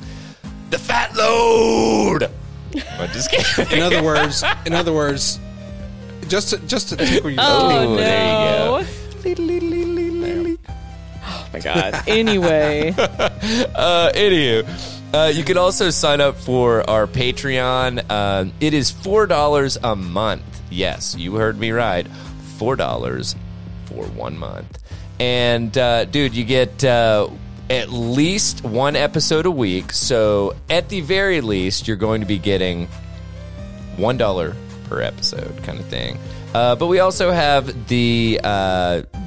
[0.70, 2.30] the fat load.
[3.00, 3.78] I'm just kidding.
[3.78, 5.40] In other words, in other words,
[6.28, 7.38] just to, just to tickle you.
[7.40, 7.98] oh Ooh, no!
[7.98, 8.72] there
[11.26, 12.04] Oh my god.
[12.08, 18.04] Anyway, uh, anywho, uh, you can also sign up for our Patreon.
[18.10, 20.44] Uh, it is four dollars a month.
[20.72, 22.08] Yes, you heard me right.
[22.58, 23.36] Four dollars
[23.86, 24.80] for one month.
[25.20, 27.30] And uh, dude, you get uh,
[27.70, 29.92] at least one episode a week.
[29.92, 32.88] So at the very least, you're going to be getting
[33.98, 36.18] one dollar per episode, kind of thing.
[36.56, 38.40] Uh, but we also have the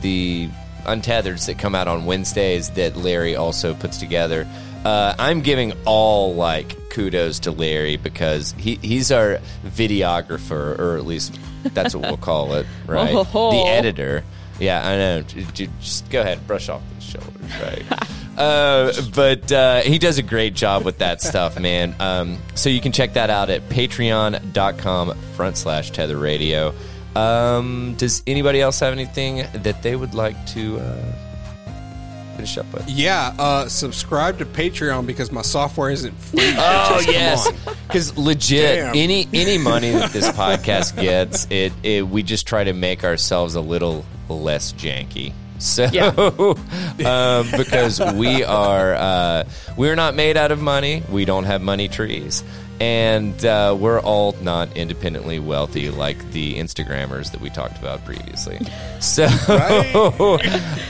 [0.00, 0.48] the
[0.84, 4.46] untethers that come out on Wednesdays that Larry also puts together.
[4.86, 11.04] Uh, I'm giving all like kudos to Larry because he, he's our videographer, or at
[11.04, 11.40] least
[11.74, 13.10] that's what we'll call it, right?
[13.12, 13.50] Oh.
[13.50, 14.22] The editor.
[14.60, 15.22] Yeah, I know.
[15.22, 18.38] Just go ahead, brush off the shoulders, right?
[18.38, 21.96] uh, but uh, he does a great job with that stuff, man.
[21.98, 26.72] Um, so you can check that out at patreon.com front slash tether radio.
[27.16, 31.12] Um, does anybody else have anything that they would like to uh,
[32.36, 32.88] finish up with?
[32.88, 36.54] Yeah, uh, subscribe to Patreon because my software isn't free.
[36.88, 37.50] Oh yes,
[37.86, 38.94] because legit Damn.
[38.96, 43.54] any any money that this podcast gets, it, it we just try to make ourselves
[43.54, 45.32] a little less janky.
[45.58, 46.06] So, Yeah.
[46.16, 49.44] um, because we are uh,
[49.76, 52.44] we're not made out of money, we don't have money trees,
[52.80, 58.58] and uh, we're all not independently wealthy like the Instagrammers that we talked about previously.
[59.00, 59.24] So,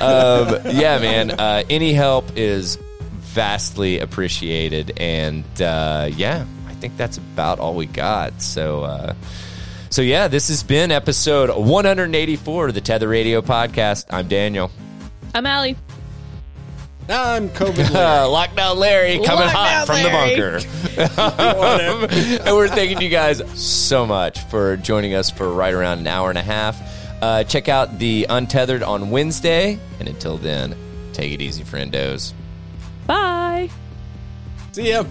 [0.00, 2.76] um, yeah, man, uh, any help is
[3.10, 8.42] vastly appreciated, and uh, yeah, I think that's about all we got.
[8.42, 9.14] So.
[9.90, 14.06] So yeah, this has been episode 184 of the Tether Radio podcast.
[14.10, 14.70] I'm Daniel.
[15.34, 15.76] I'm Allie.
[17.08, 17.90] I'm COVID.
[17.94, 18.48] Uh, Larry.
[18.48, 20.60] Lockdown Larry coming hot Lockdown from Larry.
[20.60, 22.42] the bunker.
[22.42, 26.30] and we're thanking you guys so much for joining us for right around an hour
[26.30, 27.22] and a half.
[27.22, 29.78] Uh, check out the Untethered on Wednesday.
[30.00, 30.76] And until then,
[31.12, 32.32] take it easy, friendos.
[33.06, 33.70] Bye.
[34.72, 35.04] See ya.